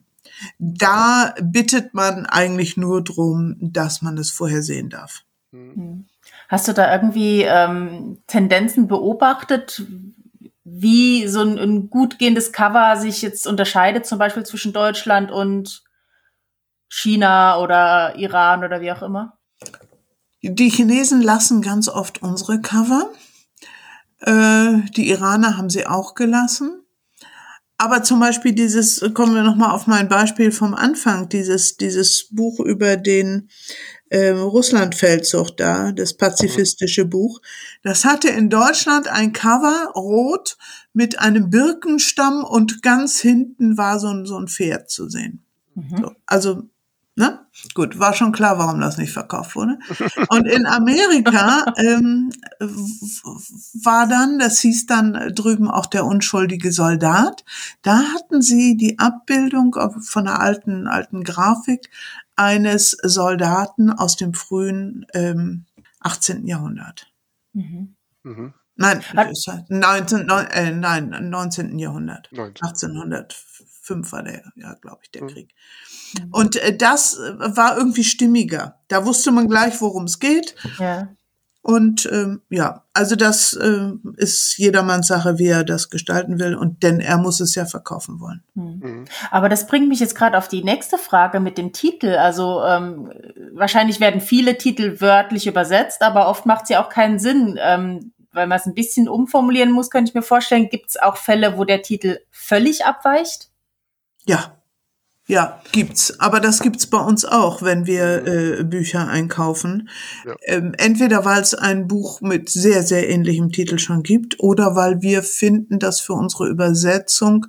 Da 0.59 1.33
bittet 1.41 1.93
man 1.93 2.25
eigentlich 2.25 2.77
nur 2.77 3.03
drum, 3.03 3.55
dass 3.59 4.01
man 4.01 4.17
es 4.17 4.31
vorher 4.31 4.61
sehen 4.61 4.89
darf. 4.89 5.23
Mhm. 5.51 6.05
Hast 6.49 6.67
du 6.67 6.73
da 6.73 6.93
irgendwie 6.93 7.43
ähm, 7.43 8.19
Tendenzen 8.27 8.87
beobachtet, 8.87 9.83
wie 10.63 11.27
so 11.27 11.41
ein, 11.41 11.57
ein 11.57 11.89
gut 11.89 12.19
gehendes 12.19 12.51
Cover 12.51 12.97
sich 12.97 13.21
jetzt 13.21 13.47
unterscheidet, 13.47 14.05
zum 14.05 14.19
Beispiel 14.19 14.43
zwischen 14.43 14.73
Deutschland 14.73 15.31
und 15.31 15.83
China 16.89 17.59
oder 17.59 18.15
Iran 18.17 18.63
oder 18.63 18.81
wie 18.81 18.91
auch 18.91 19.01
immer? 19.01 19.37
Die 20.41 20.69
Chinesen 20.69 21.21
lassen 21.21 21.61
ganz 21.61 21.87
oft 21.87 22.21
unsere 22.21 22.61
Cover. 22.61 23.09
Äh, 24.25 24.89
die 24.95 25.09
Iraner 25.09 25.57
haben 25.57 25.69
sie 25.69 25.85
auch 25.85 26.15
gelassen. 26.15 26.79
Aber 27.77 28.03
zum 28.03 28.19
Beispiel 28.19 28.53
dieses, 28.53 29.03
kommen 29.13 29.35
wir 29.35 29.43
nochmal 29.43 29.71
auf 29.71 29.87
mein 29.87 30.07
Beispiel 30.07 30.51
vom 30.51 30.73
Anfang, 30.73 31.27
dieses, 31.27 31.75
dieses 31.75 32.29
Buch 32.29 32.59
über 32.61 32.95
den 32.95 33.49
äh, 34.09 34.29
Russlandfeldzug 34.29 35.57
da, 35.57 35.91
das 35.91 36.13
pazifistische 36.13 37.03
Buch. 37.03 37.41
Das 37.81 38.05
hatte 38.05 38.29
in 38.29 38.49
Deutschland 38.49 39.07
ein 39.09 39.33
Cover 39.33 39.91
rot 39.95 40.57
mit 40.93 41.19
einem 41.19 41.49
Birkenstamm 41.49 42.45
und 42.45 42.83
ganz 42.83 43.19
hinten 43.19 43.77
war 43.77 43.99
so 43.99 44.07
ein, 44.07 44.25
so 44.25 44.37
ein 44.37 44.47
Pferd 44.47 44.89
zu 44.89 45.09
sehen. 45.09 45.43
Mhm. 45.75 45.97
So, 45.97 46.11
also 46.25 46.63
Ne? 47.15 47.45
Gut, 47.75 47.99
war 47.99 48.13
schon 48.13 48.31
klar, 48.31 48.57
warum 48.57 48.81
das 48.81 48.97
nicht 48.97 49.13
verkauft 49.13 49.55
wurde. 49.55 49.77
Und 50.29 50.47
in 50.47 50.65
Amerika 50.65 51.63
ähm, 51.77 52.31
war 52.59 54.07
dann, 54.07 54.39
das 54.39 54.59
hieß 54.61 54.87
dann 54.87 55.31
drüben 55.35 55.69
auch 55.69 55.85
der 55.85 56.05
unschuldige 56.05 56.71
Soldat, 56.71 57.45
da 57.83 58.01
hatten 58.13 58.41
sie 58.41 58.77
die 58.77 58.97
Abbildung 58.97 59.75
von 60.01 60.27
einer 60.27 60.39
alten, 60.39 60.87
alten 60.87 61.23
Grafik 61.23 61.91
eines 62.35 62.97
Soldaten 63.03 63.91
aus 63.91 64.15
dem 64.15 64.33
frühen 64.33 65.05
ähm, 65.13 65.65
18. 65.99 66.47
Jahrhundert. 66.47 67.11
Mhm. 67.53 67.95
Mhm. 68.23 68.53
Nein, 68.75 69.03
19, 69.69 70.29
äh, 70.29 70.71
nein, 70.71 71.29
19. 71.29 71.77
Jahrhundert. 71.77 72.29
19. 72.31 72.65
1805 72.65 74.11
war 74.11 74.23
der, 74.23 74.51
ja, 74.55 74.73
glaube 74.73 75.01
ich, 75.03 75.11
der 75.11 75.23
mhm. 75.23 75.27
Krieg. 75.27 75.53
Und 76.31 76.55
äh, 76.57 76.75
das 76.75 77.19
war 77.37 77.77
irgendwie 77.77 78.03
stimmiger. 78.03 78.79
Da 78.87 79.05
wusste 79.05 79.31
man 79.31 79.47
gleich, 79.47 79.81
worum 79.81 80.05
es 80.05 80.19
geht. 80.19 80.55
Ja. 80.79 81.09
Und 81.65 82.09
ähm, 82.11 82.41
ja, 82.49 82.83
also 82.91 83.15
das 83.15 83.53
äh, 83.53 83.91
ist 84.17 84.57
jedermanns 84.57 85.07
Sache, 85.07 85.39
wie 85.39 85.47
er 85.47 85.63
das 85.63 85.89
gestalten 85.89 86.37
will. 86.37 86.55
Und 86.55 86.83
denn 86.83 86.99
er 86.99 87.17
muss 87.17 87.39
es 87.39 87.55
ja 87.55 87.65
verkaufen 87.65 88.19
wollen. 88.19 88.43
Hm. 88.55 88.79
Mhm. 88.83 89.05
Aber 89.31 89.47
das 89.47 89.65
bringt 89.65 89.87
mich 89.87 90.01
jetzt 90.01 90.15
gerade 90.15 90.37
auf 90.37 90.49
die 90.49 90.61
nächste 90.61 90.97
Frage 90.97 91.39
mit 91.39 91.57
dem 91.57 91.71
Titel. 91.71 92.15
Also 92.15 92.61
ähm, 92.63 93.13
wahrscheinlich 93.53 94.01
werden 94.01 94.19
viele 94.19 94.57
Titel 94.57 94.99
wörtlich 94.99 95.47
übersetzt, 95.47 96.01
aber 96.01 96.27
oft 96.27 96.45
macht 96.45 96.63
es 96.63 96.69
ja 96.69 96.83
auch 96.83 96.89
keinen 96.89 97.17
Sinn. 97.17 97.57
Ähm, 97.61 98.11
weil 98.33 98.47
man 98.47 98.57
es 98.57 98.65
ein 98.65 98.73
bisschen 98.73 99.07
umformulieren 99.07 99.71
muss, 99.71 99.89
könnte 99.89 100.09
ich 100.09 100.15
mir 100.15 100.23
vorstellen. 100.23 100.67
Gibt 100.67 100.89
es 100.89 101.01
auch 101.01 101.17
Fälle, 101.17 101.57
wo 101.57 101.63
der 101.63 101.81
Titel 101.81 102.19
völlig 102.29 102.83
abweicht? 102.83 103.51
Ja, 104.25 104.57
ja, 105.25 105.61
gibt's. 105.71 106.19
Aber 106.19 106.41
das 106.41 106.59
gibt's 106.59 106.87
bei 106.87 106.97
uns 106.97 107.23
auch, 107.23 107.61
wenn 107.61 107.87
wir 107.87 108.27
äh, 108.27 108.63
Bücher 108.63 109.07
einkaufen. 109.07 109.89
Ja. 110.25 110.35
Ähm, 110.43 110.73
entweder 110.77 111.23
weil 111.23 111.41
es 111.41 111.53
ein 111.53 111.87
Buch 111.87 112.19
mit 112.19 112.49
sehr, 112.49 112.83
sehr 112.83 113.09
ähnlichem 113.09 113.51
Titel 113.51 113.79
schon 113.79 114.03
gibt 114.03 114.39
oder 114.39 114.75
weil 114.75 115.01
wir 115.01 115.23
finden, 115.23 115.79
dass 115.79 116.01
für 116.01 116.13
unsere 116.13 116.49
Übersetzung, 116.49 117.47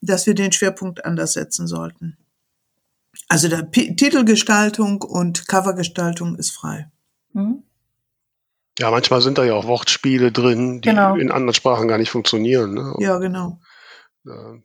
dass 0.00 0.26
wir 0.26 0.34
den 0.34 0.52
Schwerpunkt 0.52 1.04
anders 1.04 1.34
setzen 1.34 1.66
sollten. 1.66 2.16
Also 3.28 3.48
der 3.48 3.64
P 3.64 3.94
Titelgestaltung 3.94 5.02
und 5.02 5.46
Covergestaltung 5.46 6.36
ist 6.36 6.50
frei. 6.50 6.90
Mhm. 7.34 7.62
Ja, 8.78 8.90
manchmal 8.90 9.20
sind 9.20 9.36
da 9.36 9.44
ja 9.44 9.52
auch 9.52 9.66
Wortspiele 9.66 10.32
drin, 10.32 10.80
die 10.80 10.88
genau. 10.88 11.16
in 11.16 11.30
anderen 11.30 11.52
Sprachen 11.54 11.86
gar 11.86 11.98
nicht 11.98 12.10
funktionieren. 12.10 12.72
Ne? 12.72 12.94
Ja, 12.98 13.18
genau 13.18 13.58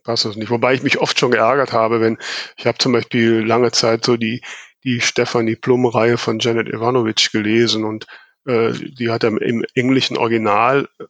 passt 0.04 0.26
das 0.26 0.36
nicht. 0.36 0.50
Wobei 0.50 0.74
ich 0.74 0.84
mich 0.84 1.00
oft 1.00 1.20
schon 1.20 1.32
geärgert 1.32 1.74
habe, 1.74 2.02
wenn 2.02 2.18
ich 2.58 2.68
habe 2.68 2.78
zum 2.78 2.92
Beispiel 2.92 3.46
lange 3.46 3.72
Zeit 3.72 4.06
so 4.06 4.18
die 4.18 4.42
die 4.84 5.02
Stephanie 5.02 5.56
Plum-Reihe 5.56 6.18
von 6.18 6.40
Janet 6.40 6.70
Ivanovic 6.70 7.32
gelesen 7.32 7.84
und 7.84 8.06
äh, 8.46 8.72
die 8.74 9.10
hat 9.10 9.24
im, 9.24 9.38
im 9.40 9.66
englischen 9.74 10.18
Original 10.18 10.88
äh, 11.00 11.06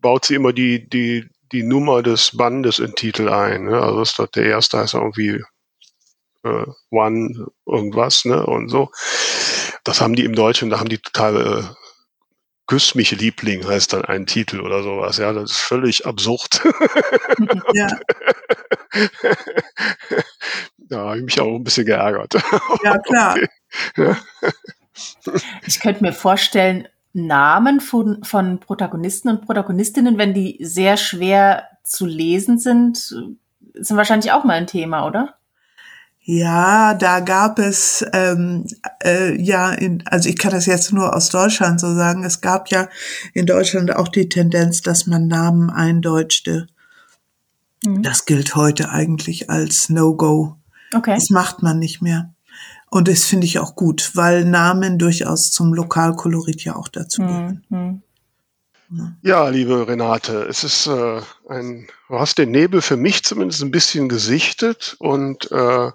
baut 0.00 0.24
sie 0.24 0.34
immer 0.36 0.52
die 0.52 0.88
die 0.88 1.28
die 1.52 1.62
Nummer 1.62 2.02
des 2.02 2.36
Bandes 2.36 2.78
in 2.78 2.94
Titel 2.94 3.28
ein. 3.28 3.64
Ne? 3.64 3.80
Also 3.80 4.02
ist 4.02 4.18
dort 4.18 4.36
der 4.36 4.46
erste 4.46 4.78
heißt 4.78 4.94
irgendwie 4.94 5.42
äh, 6.44 6.66
One 6.90 7.46
irgendwas 7.66 8.24
ne 8.24 8.44
und 8.44 8.68
so. 8.68 8.90
Das 9.84 10.00
haben 10.00 10.14
die 10.14 10.24
im 10.24 10.34
Deutschen, 10.34 10.70
da 10.70 10.80
haben 10.80 10.88
die 10.88 10.98
total 10.98 11.36
äh, 11.36 11.87
Küss 12.68 12.94
mich 12.94 13.10
Liebling 13.10 13.66
heißt 13.66 13.94
dann 13.94 14.04
ein 14.04 14.26
Titel 14.26 14.60
oder 14.60 14.82
sowas. 14.82 15.16
Ja, 15.16 15.32
das 15.32 15.52
ist 15.52 15.56
völlig 15.56 16.06
absurd. 16.06 16.62
Ja. 17.72 17.88
da 20.78 20.98
habe 20.98 21.18
ich 21.18 21.24
mich 21.24 21.40
auch 21.40 21.56
ein 21.56 21.64
bisschen 21.64 21.86
geärgert. 21.86 22.34
Ja, 22.84 22.98
klar. 22.98 23.36
Okay. 23.96 24.14
Ich 25.66 25.80
könnte 25.80 26.02
mir 26.02 26.12
vorstellen, 26.12 26.88
Namen 27.14 27.80
von, 27.80 28.22
von 28.22 28.60
Protagonisten 28.60 29.30
und 29.30 29.46
Protagonistinnen, 29.46 30.18
wenn 30.18 30.34
die 30.34 30.58
sehr 30.60 30.98
schwer 30.98 31.68
zu 31.84 32.04
lesen 32.04 32.58
sind, 32.58 32.98
sind 32.98 33.96
wahrscheinlich 33.96 34.32
auch 34.32 34.44
mal 34.44 34.54
ein 34.54 34.66
Thema, 34.66 35.06
oder? 35.06 35.37
Ja, 36.30 36.92
da 36.92 37.20
gab 37.20 37.58
es 37.58 38.04
ähm, 38.12 38.66
äh, 39.02 39.34
ja, 39.40 39.72
in, 39.72 40.06
also 40.08 40.28
ich 40.28 40.36
kann 40.36 40.50
das 40.50 40.66
jetzt 40.66 40.92
nur 40.92 41.16
aus 41.16 41.30
Deutschland 41.30 41.80
so 41.80 41.94
sagen, 41.94 42.22
es 42.22 42.42
gab 42.42 42.70
ja 42.70 42.90
in 43.32 43.46
Deutschland 43.46 43.96
auch 43.96 44.08
die 44.08 44.28
Tendenz, 44.28 44.82
dass 44.82 45.06
man 45.06 45.26
Namen 45.26 45.70
eindeutschte. 45.70 46.66
Mhm. 47.82 48.02
Das 48.02 48.26
gilt 48.26 48.54
heute 48.56 48.90
eigentlich 48.90 49.48
als 49.48 49.88
No-Go. 49.88 50.56
Okay. 50.94 51.14
Das 51.14 51.30
macht 51.30 51.62
man 51.62 51.78
nicht 51.78 52.02
mehr. 52.02 52.34
Und 52.90 53.08
das 53.08 53.24
finde 53.24 53.46
ich 53.46 53.58
auch 53.58 53.74
gut, 53.74 54.10
weil 54.12 54.44
Namen 54.44 54.98
durchaus 54.98 55.50
zum 55.50 55.72
Lokalkolorit 55.72 56.62
ja 56.62 56.76
auch 56.76 56.88
dazu 56.88 57.22
gehören. 57.22 57.64
Mhm. 57.70 58.02
Ja. 59.22 59.48
liebe 59.48 59.88
Renate, 59.88 60.42
es 60.42 60.62
ist 60.62 60.88
äh, 60.88 61.22
ein, 61.48 61.86
du 62.10 62.18
hast 62.18 62.36
den 62.36 62.50
Nebel 62.50 62.82
für 62.82 62.98
mich 62.98 63.24
zumindest 63.24 63.62
ein 63.62 63.70
bisschen 63.70 64.10
gesichtet 64.10 64.94
und 64.98 65.50
äh, 65.52 65.90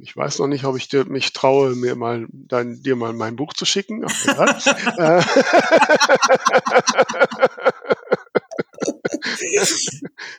ich 0.00 0.16
weiß 0.16 0.38
noch 0.38 0.46
nicht, 0.46 0.64
ob 0.64 0.76
ich 0.76 0.88
dir, 0.88 1.04
mich 1.04 1.32
traue, 1.32 1.74
mir 1.74 1.94
mal 1.94 2.26
dein, 2.30 2.82
dir 2.82 2.96
mal 2.96 3.12
mein 3.12 3.36
Buch 3.36 3.52
zu 3.52 3.66
schicken. 3.66 4.02
Äh. 4.02 4.08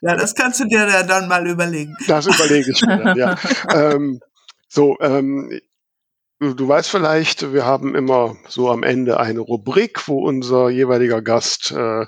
ja, 0.02 0.16
das 0.16 0.34
kannst 0.36 0.60
du 0.60 0.66
dir 0.66 0.88
ja 0.88 1.04
dann 1.04 1.28
mal 1.28 1.48
überlegen. 1.48 1.96
Das 2.08 2.26
überlege 2.26 2.72
ich 2.72 2.82
mir, 2.82 3.14
ja. 3.16 3.38
ähm, 3.74 4.20
so, 4.68 4.98
ähm, 5.00 5.60
du, 6.40 6.56
du, 6.56 6.68
weißt 6.68 6.90
vielleicht, 6.90 7.54
wir 7.54 7.66
haben 7.66 7.96
immer 7.96 8.36
so 8.48 8.70
am 8.72 8.82
Ende 8.84 9.20
eine 9.20 9.42
Rubrik, 9.42 10.08
wo 10.08 10.26
unser 10.26 10.70
jeweiliger 10.70 11.22
Gast 11.22 11.72
äh, 11.72 12.06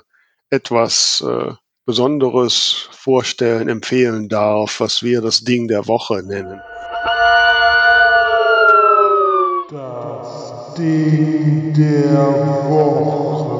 etwas 0.50 1.24
äh, 1.26 1.52
Besonderes 1.84 2.88
vorstellen, 2.92 3.68
empfehlen 3.68 4.28
darf, 4.28 4.80
was 4.80 5.02
wir 5.02 5.20
das 5.20 5.40
Ding 5.40 5.68
der 5.68 5.86
Woche 5.88 6.22
nennen. 6.24 6.60
Ding 10.78 11.72
der 11.74 12.68
Woche. 12.68 13.52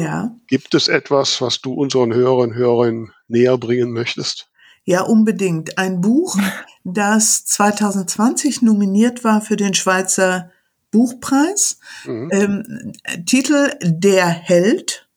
Ja. 0.00 0.34
Gibt 0.46 0.74
es 0.74 0.88
etwas, 0.88 1.40
was 1.40 1.60
du 1.60 1.72
unseren 1.74 2.14
Hörern 2.14 2.50
und 2.50 2.54
Hörern 2.54 3.12
näher 3.28 3.58
bringen 3.58 3.92
möchtest? 3.92 4.48
Ja, 4.84 5.02
unbedingt. 5.02 5.78
Ein 5.78 6.00
Buch, 6.00 6.36
das 6.84 7.44
2020 7.44 8.62
nominiert 8.62 9.22
war 9.22 9.40
für 9.40 9.56
den 9.56 9.74
Schweizer 9.74 10.50
Buchpreis. 10.90 11.78
Mhm. 12.04 12.28
Ähm, 12.32 12.92
Titel 13.26 13.70
Der 13.82 14.26
Held 14.26 15.08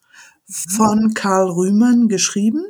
von 0.47 1.13
Karl 1.13 1.49
Rühmann 1.49 2.07
geschrieben. 2.07 2.65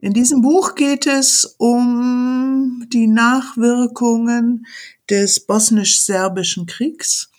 In 0.00 0.12
diesem 0.12 0.42
Buch 0.42 0.76
geht 0.76 1.06
es 1.08 1.56
um 1.58 2.86
die 2.92 3.08
Nachwirkungen 3.08 4.66
des 5.10 5.44
bosnisch-serbischen 5.44 6.66
Kriegs. 6.66 7.30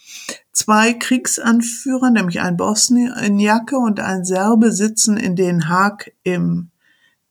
Zwei 0.52 0.92
Kriegsanführer, 0.92 2.10
nämlich 2.12 2.42
ein 2.42 2.58
Bosniaker 2.58 3.80
und 3.80 4.02
ein 4.02 4.26
Serbe, 4.26 4.74
sitzen 4.74 5.16
in 5.16 5.38
Den 5.38 5.70
Haag 5.70 6.12
im 6.24 6.72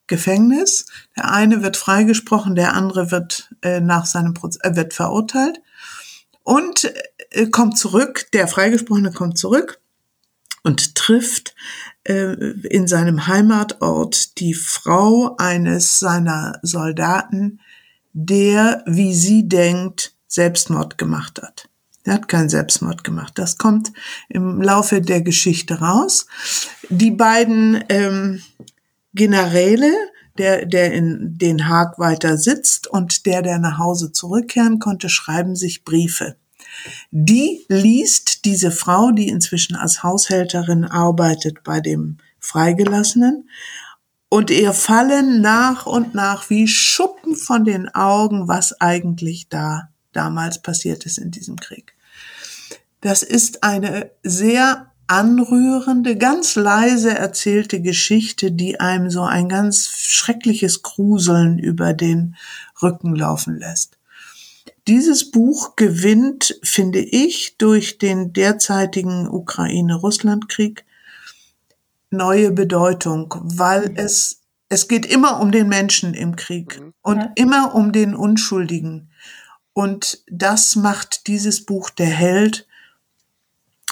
Gefängnis. 0.06 0.86
Der 1.14 1.30
eine 1.30 1.62
wird 1.62 1.76
freigesprochen, 1.76 2.54
der 2.54 2.72
andere 2.72 3.10
wird 3.10 3.54
äh, 3.60 3.80
nach 3.80 4.06
seinem 4.06 4.32
Proz 4.32 4.58
äh, 4.62 4.74
wird 4.76 4.94
verurteilt 4.94 5.60
und 6.42 6.90
äh, 7.32 7.48
kommt 7.48 7.76
zurück. 7.76 8.28
Der 8.32 8.48
Freigesprochene 8.48 9.12
kommt 9.12 9.36
zurück 9.36 9.78
und 10.62 10.94
trifft 10.94 11.54
in 12.08 12.86
seinem 12.86 13.26
Heimatort 13.26 14.38
die 14.38 14.54
Frau 14.54 15.36
eines 15.36 15.98
seiner 15.98 16.58
Soldaten, 16.62 17.60
der, 18.14 18.82
wie 18.86 19.14
sie 19.14 19.46
denkt, 19.46 20.14
Selbstmord 20.26 20.96
gemacht 20.96 21.40
hat. 21.42 21.68
Er 22.04 22.14
hat 22.14 22.28
keinen 22.28 22.48
Selbstmord 22.48 23.04
gemacht. 23.04 23.34
Das 23.36 23.58
kommt 23.58 23.92
im 24.30 24.62
Laufe 24.62 25.02
der 25.02 25.20
Geschichte 25.20 25.80
raus. 25.80 26.26
Die 26.88 27.10
beiden 27.10 27.84
ähm, 27.90 28.40
Generäle, 29.12 29.92
der, 30.38 30.64
der 30.64 30.92
in 30.94 31.36
Den 31.36 31.68
Haag 31.68 31.98
weiter 31.98 32.38
sitzt 32.38 32.86
und 32.86 33.26
der, 33.26 33.42
der 33.42 33.58
nach 33.58 33.78
Hause 33.78 34.12
zurückkehren 34.12 34.78
konnte, 34.78 35.10
schreiben 35.10 35.56
sich 35.56 35.84
Briefe. 35.84 36.36
Die 37.10 37.64
liest 37.68 38.44
diese 38.44 38.70
Frau, 38.70 39.10
die 39.10 39.28
inzwischen 39.28 39.76
als 39.76 40.02
Haushälterin 40.02 40.84
arbeitet 40.84 41.62
bei 41.64 41.80
dem 41.80 42.18
Freigelassenen, 42.40 43.48
und 44.30 44.50
ihr 44.50 44.74
fallen 44.74 45.40
nach 45.40 45.86
und 45.86 46.14
nach 46.14 46.50
wie 46.50 46.68
Schuppen 46.68 47.34
von 47.34 47.64
den 47.64 47.88
Augen, 47.94 48.46
was 48.46 48.78
eigentlich 48.78 49.48
da 49.48 49.88
damals 50.12 50.60
passiert 50.60 51.06
ist 51.06 51.18
in 51.18 51.30
diesem 51.30 51.56
Krieg. 51.56 51.94
Das 53.00 53.22
ist 53.22 53.62
eine 53.62 54.10
sehr 54.22 54.90
anrührende, 55.06 56.16
ganz 56.16 56.56
leise 56.56 57.16
erzählte 57.16 57.80
Geschichte, 57.80 58.52
die 58.52 58.80
einem 58.80 59.10
so 59.10 59.22
ein 59.22 59.48
ganz 59.48 59.88
schreckliches 59.88 60.82
Gruseln 60.82 61.58
über 61.58 61.94
den 61.94 62.36
Rücken 62.82 63.14
laufen 63.14 63.58
lässt. 63.58 63.97
Dieses 64.88 65.30
Buch 65.30 65.76
gewinnt, 65.76 66.58
finde 66.62 67.00
ich, 67.00 67.58
durch 67.58 67.98
den 67.98 68.32
derzeitigen 68.32 69.28
Ukraine-Russland-Krieg 69.28 70.86
neue 72.10 72.52
Bedeutung, 72.52 73.34
weil 73.42 73.92
es, 73.96 74.40
es 74.70 74.88
geht 74.88 75.04
immer 75.04 75.40
um 75.40 75.52
den 75.52 75.68
Menschen 75.68 76.14
im 76.14 76.36
Krieg 76.36 76.80
mhm. 76.80 76.94
und 77.02 77.18
ja. 77.18 77.32
immer 77.34 77.74
um 77.74 77.92
den 77.92 78.14
Unschuldigen. 78.14 79.10
Und 79.74 80.22
das 80.26 80.74
macht 80.74 81.26
dieses 81.26 81.66
Buch 81.66 81.90
Der 81.90 82.06
Held 82.06 82.66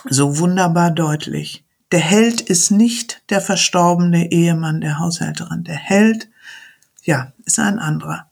so 0.09 0.39
wunderbar 0.39 0.91
deutlich. 0.91 1.63
Der 1.93 2.01
Held 2.01 2.41
ist 2.41 2.71
nicht 2.71 3.23
der 3.29 3.43
verstorbene 3.43 4.33
Ehemann 4.33 4.81
der 4.81 4.99
Haushälterin. 4.99 5.63
Der 5.63 5.77
Held, 5.77 6.31
ja, 7.05 7.33
ist 7.45 7.59
ein 7.59 7.79
anderer. 7.79 8.31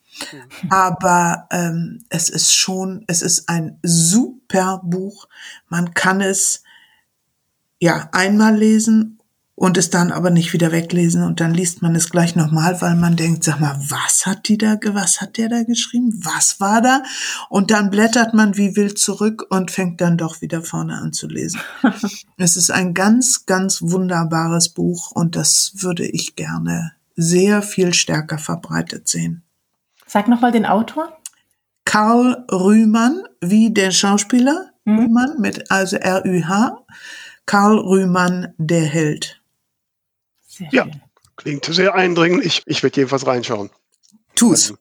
Aber 0.71 1.47
ähm, 1.51 2.05
es 2.09 2.31
ist 2.31 2.55
schon, 2.55 3.05
es 3.07 3.23
ist 3.23 3.49
ein 3.49 3.79
super 3.83 4.81
Buch. 4.85 5.29
Man 5.69 5.95
kann 5.95 6.21
es 6.21 6.63
ja 7.81 8.09
einmal 8.13 8.57
lesen 8.57 9.19
und 9.57 9.79
es 9.79 9.89
dann 9.91 10.11
aber 10.11 10.31
nicht 10.31 10.53
wieder 10.53 10.73
weglesen 10.73 11.23
und 11.23 11.41
dann 11.41 11.55
liest 11.55 11.81
man 11.81 11.95
es 11.95 12.11
gleich 12.11 12.35
nochmal, 12.35 12.81
weil 12.81 12.97
man 12.97 13.15
denkt, 13.15 13.45
sag 13.45 13.61
mal, 13.61 13.79
was 13.89 14.27
hat 14.27 14.49
die 14.49 14.59
da, 14.59 14.77
was 14.87 15.21
hat 15.21 15.37
der 15.37 15.49
da 15.49 15.63
geschrieben? 15.63 16.13
Was 16.25 16.59
war 16.59 16.83
da? 16.83 17.03
Und 17.51 17.71
dann 17.71 17.91
blättert 17.91 18.35
man 18.35 18.57
wie 18.57 18.75
wild 18.75 18.99
zurück 18.99 19.47
und 19.51 19.71
fängt 19.71 20.01
dann 20.01 20.19
doch 20.19 20.41
wieder 20.41 20.63
vorne 20.63 20.97
an 20.97 21.13
zu 21.13 21.29
lesen. 21.29 21.61
es 22.37 22.57
ist 22.57 22.71
ein 22.71 22.95
ganz, 22.95 23.47
ganz 23.47 23.81
wunderbares 23.81 24.71
Buch 24.71 25.13
und 25.13 25.37
das 25.37 25.73
würde 25.77 26.05
ich 26.05 26.35
gerne 26.35 26.93
sehr 27.17 27.63
viel 27.63 27.95
stärker 27.95 28.39
verbreitet 28.39 29.07
sehen. 29.07 29.44
Sag 30.07 30.29
nochmal 30.29 30.53
den 30.53 30.67
Autor. 30.67 31.17
Karl 31.85 32.45
Rühmann, 32.51 33.25
wie 33.41 33.73
der 33.73 33.91
Schauspieler 33.91 34.71
mhm. 34.85 34.99
Rühmann 34.99 35.41
mit 35.41 35.71
also 35.71 35.97
R-Ü-H. 35.97 36.85
Karl 37.47 37.79
Rühmann, 37.79 38.55
der 38.59 38.85
Held. 38.85 39.41
Sehr 40.47 40.69
ja, 40.73 40.85
schön. 40.85 41.01
klingt 41.37 41.65
sehr 41.67 41.95
eindringlich. 41.95 42.63
Ich 42.67 42.83
werde 42.83 42.97
jedenfalls 42.97 43.27
reinschauen. 43.27 43.71
Tu's. 44.35 44.71
Also, 44.71 44.77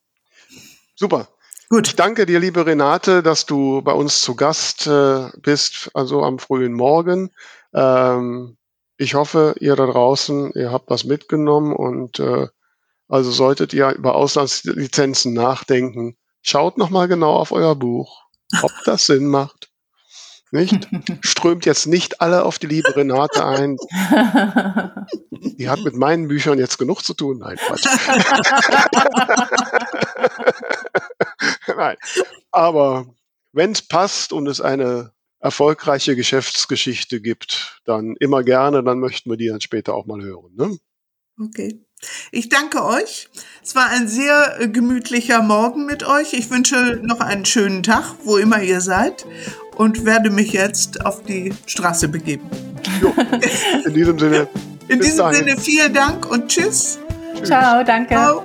super. 0.96 1.28
Gut. 1.70 1.88
Ich 1.88 1.96
danke 1.96 2.26
dir, 2.26 2.40
liebe 2.40 2.66
Renate, 2.66 3.24
dass 3.24 3.46
du 3.46 3.82
bei 3.82 3.94
uns 3.94 4.22
zu 4.22 4.36
Gast 4.36 4.88
äh, 4.88 5.30
bist, 5.42 5.90
also 5.94 6.24
am 6.24 6.40
frühen 6.40 6.74
Morgen. 6.74 7.32
Ähm, 7.74 8.58
ich 8.98 9.16
hoffe, 9.16 9.56
ihr 9.60 9.76
da 9.76 9.88
draußen, 9.88 10.52
ihr 10.54 10.72
habt 10.72 10.90
was 10.90 11.04
mitgenommen 11.04 11.74
und 11.74 12.20
äh, 12.20 12.48
also 13.08 13.32
solltet 13.32 13.74
ihr 13.74 13.90
über 13.92 14.16
Auslandslizenzen 14.16 15.34
nachdenken, 15.34 16.18
schaut 16.42 16.78
nochmal 16.78 17.08
genau 17.08 17.36
auf 17.36 17.52
euer 17.52 17.76
Buch, 17.76 18.24
ob 18.62 18.72
das 18.86 19.06
Sinn 19.06 19.28
macht. 19.28 19.70
Nicht? 20.52 20.88
Strömt 21.22 21.66
jetzt 21.66 21.88
nicht 21.88 22.22
alle 22.22 22.44
auf 22.44 22.60
die 22.60 22.68
liebe 22.68 22.96
Renate 22.96 23.44
ein. 23.44 23.76
Die 25.58 25.68
hat 25.68 25.80
mit 25.80 25.96
meinen 25.96 26.28
Büchern 26.28 26.60
jetzt 26.60 26.78
genug 26.78 27.04
zu 27.04 27.16
tun. 27.16 27.40
Nein, 27.40 27.58
Quatsch. 27.58 27.88
Nein. 31.76 31.98
Aber 32.52 33.08
wenn 33.52 33.72
es 33.72 33.82
passt 33.82 34.32
und 34.32 34.48
es 34.48 34.62
eine 34.62 35.12
erfolgreiche 35.40 36.16
Geschäftsgeschichte 36.16 37.20
gibt, 37.20 37.82
dann 37.86 38.16
immer 38.20 38.44
gerne, 38.44 38.84
dann 38.84 39.00
möchten 39.00 39.32
wir 39.32 39.38
die 39.38 39.48
dann 39.48 39.60
später 39.60 39.96
auch 39.96 40.06
mal 40.06 40.22
hören. 40.22 40.54
Ne? 40.56 40.78
Okay. 41.40 41.83
Ich 42.32 42.50
danke 42.50 42.84
euch. 42.84 43.30
Es 43.64 43.76
war 43.76 43.90
ein 43.90 44.08
sehr 44.08 44.60
äh, 44.60 44.68
gemütlicher 44.68 45.42
Morgen 45.42 45.86
mit 45.86 46.06
euch. 46.06 46.34
Ich 46.34 46.50
wünsche 46.50 47.00
noch 47.02 47.20
einen 47.20 47.46
schönen 47.46 47.84
Tag, 47.84 48.16
wo 48.24 48.38
immer 48.38 48.62
ihr 48.62 48.82
seid, 48.82 49.26
und 49.76 50.06
werde 50.06 50.30
mich 50.30 50.54
jetzt 50.54 51.06
auf 51.06 51.24
die 51.24 51.54
Straße 51.66 52.08
begeben. 52.08 52.50
Jo, 53.02 53.14
in 53.86 53.94
diesem 53.94 54.20
Sinne. 54.20 54.48
In 54.90 55.00
diesem 55.00 55.18
dahin. 55.20 55.38
Sinne 55.38 55.58
vielen 55.58 55.94
Dank 55.94 56.30
und 56.30 56.50
tschüss. 56.50 57.00
tschüss. 57.38 57.48
Ciao, 57.48 57.84
danke. 57.86 58.14
Ciao. 58.14 58.44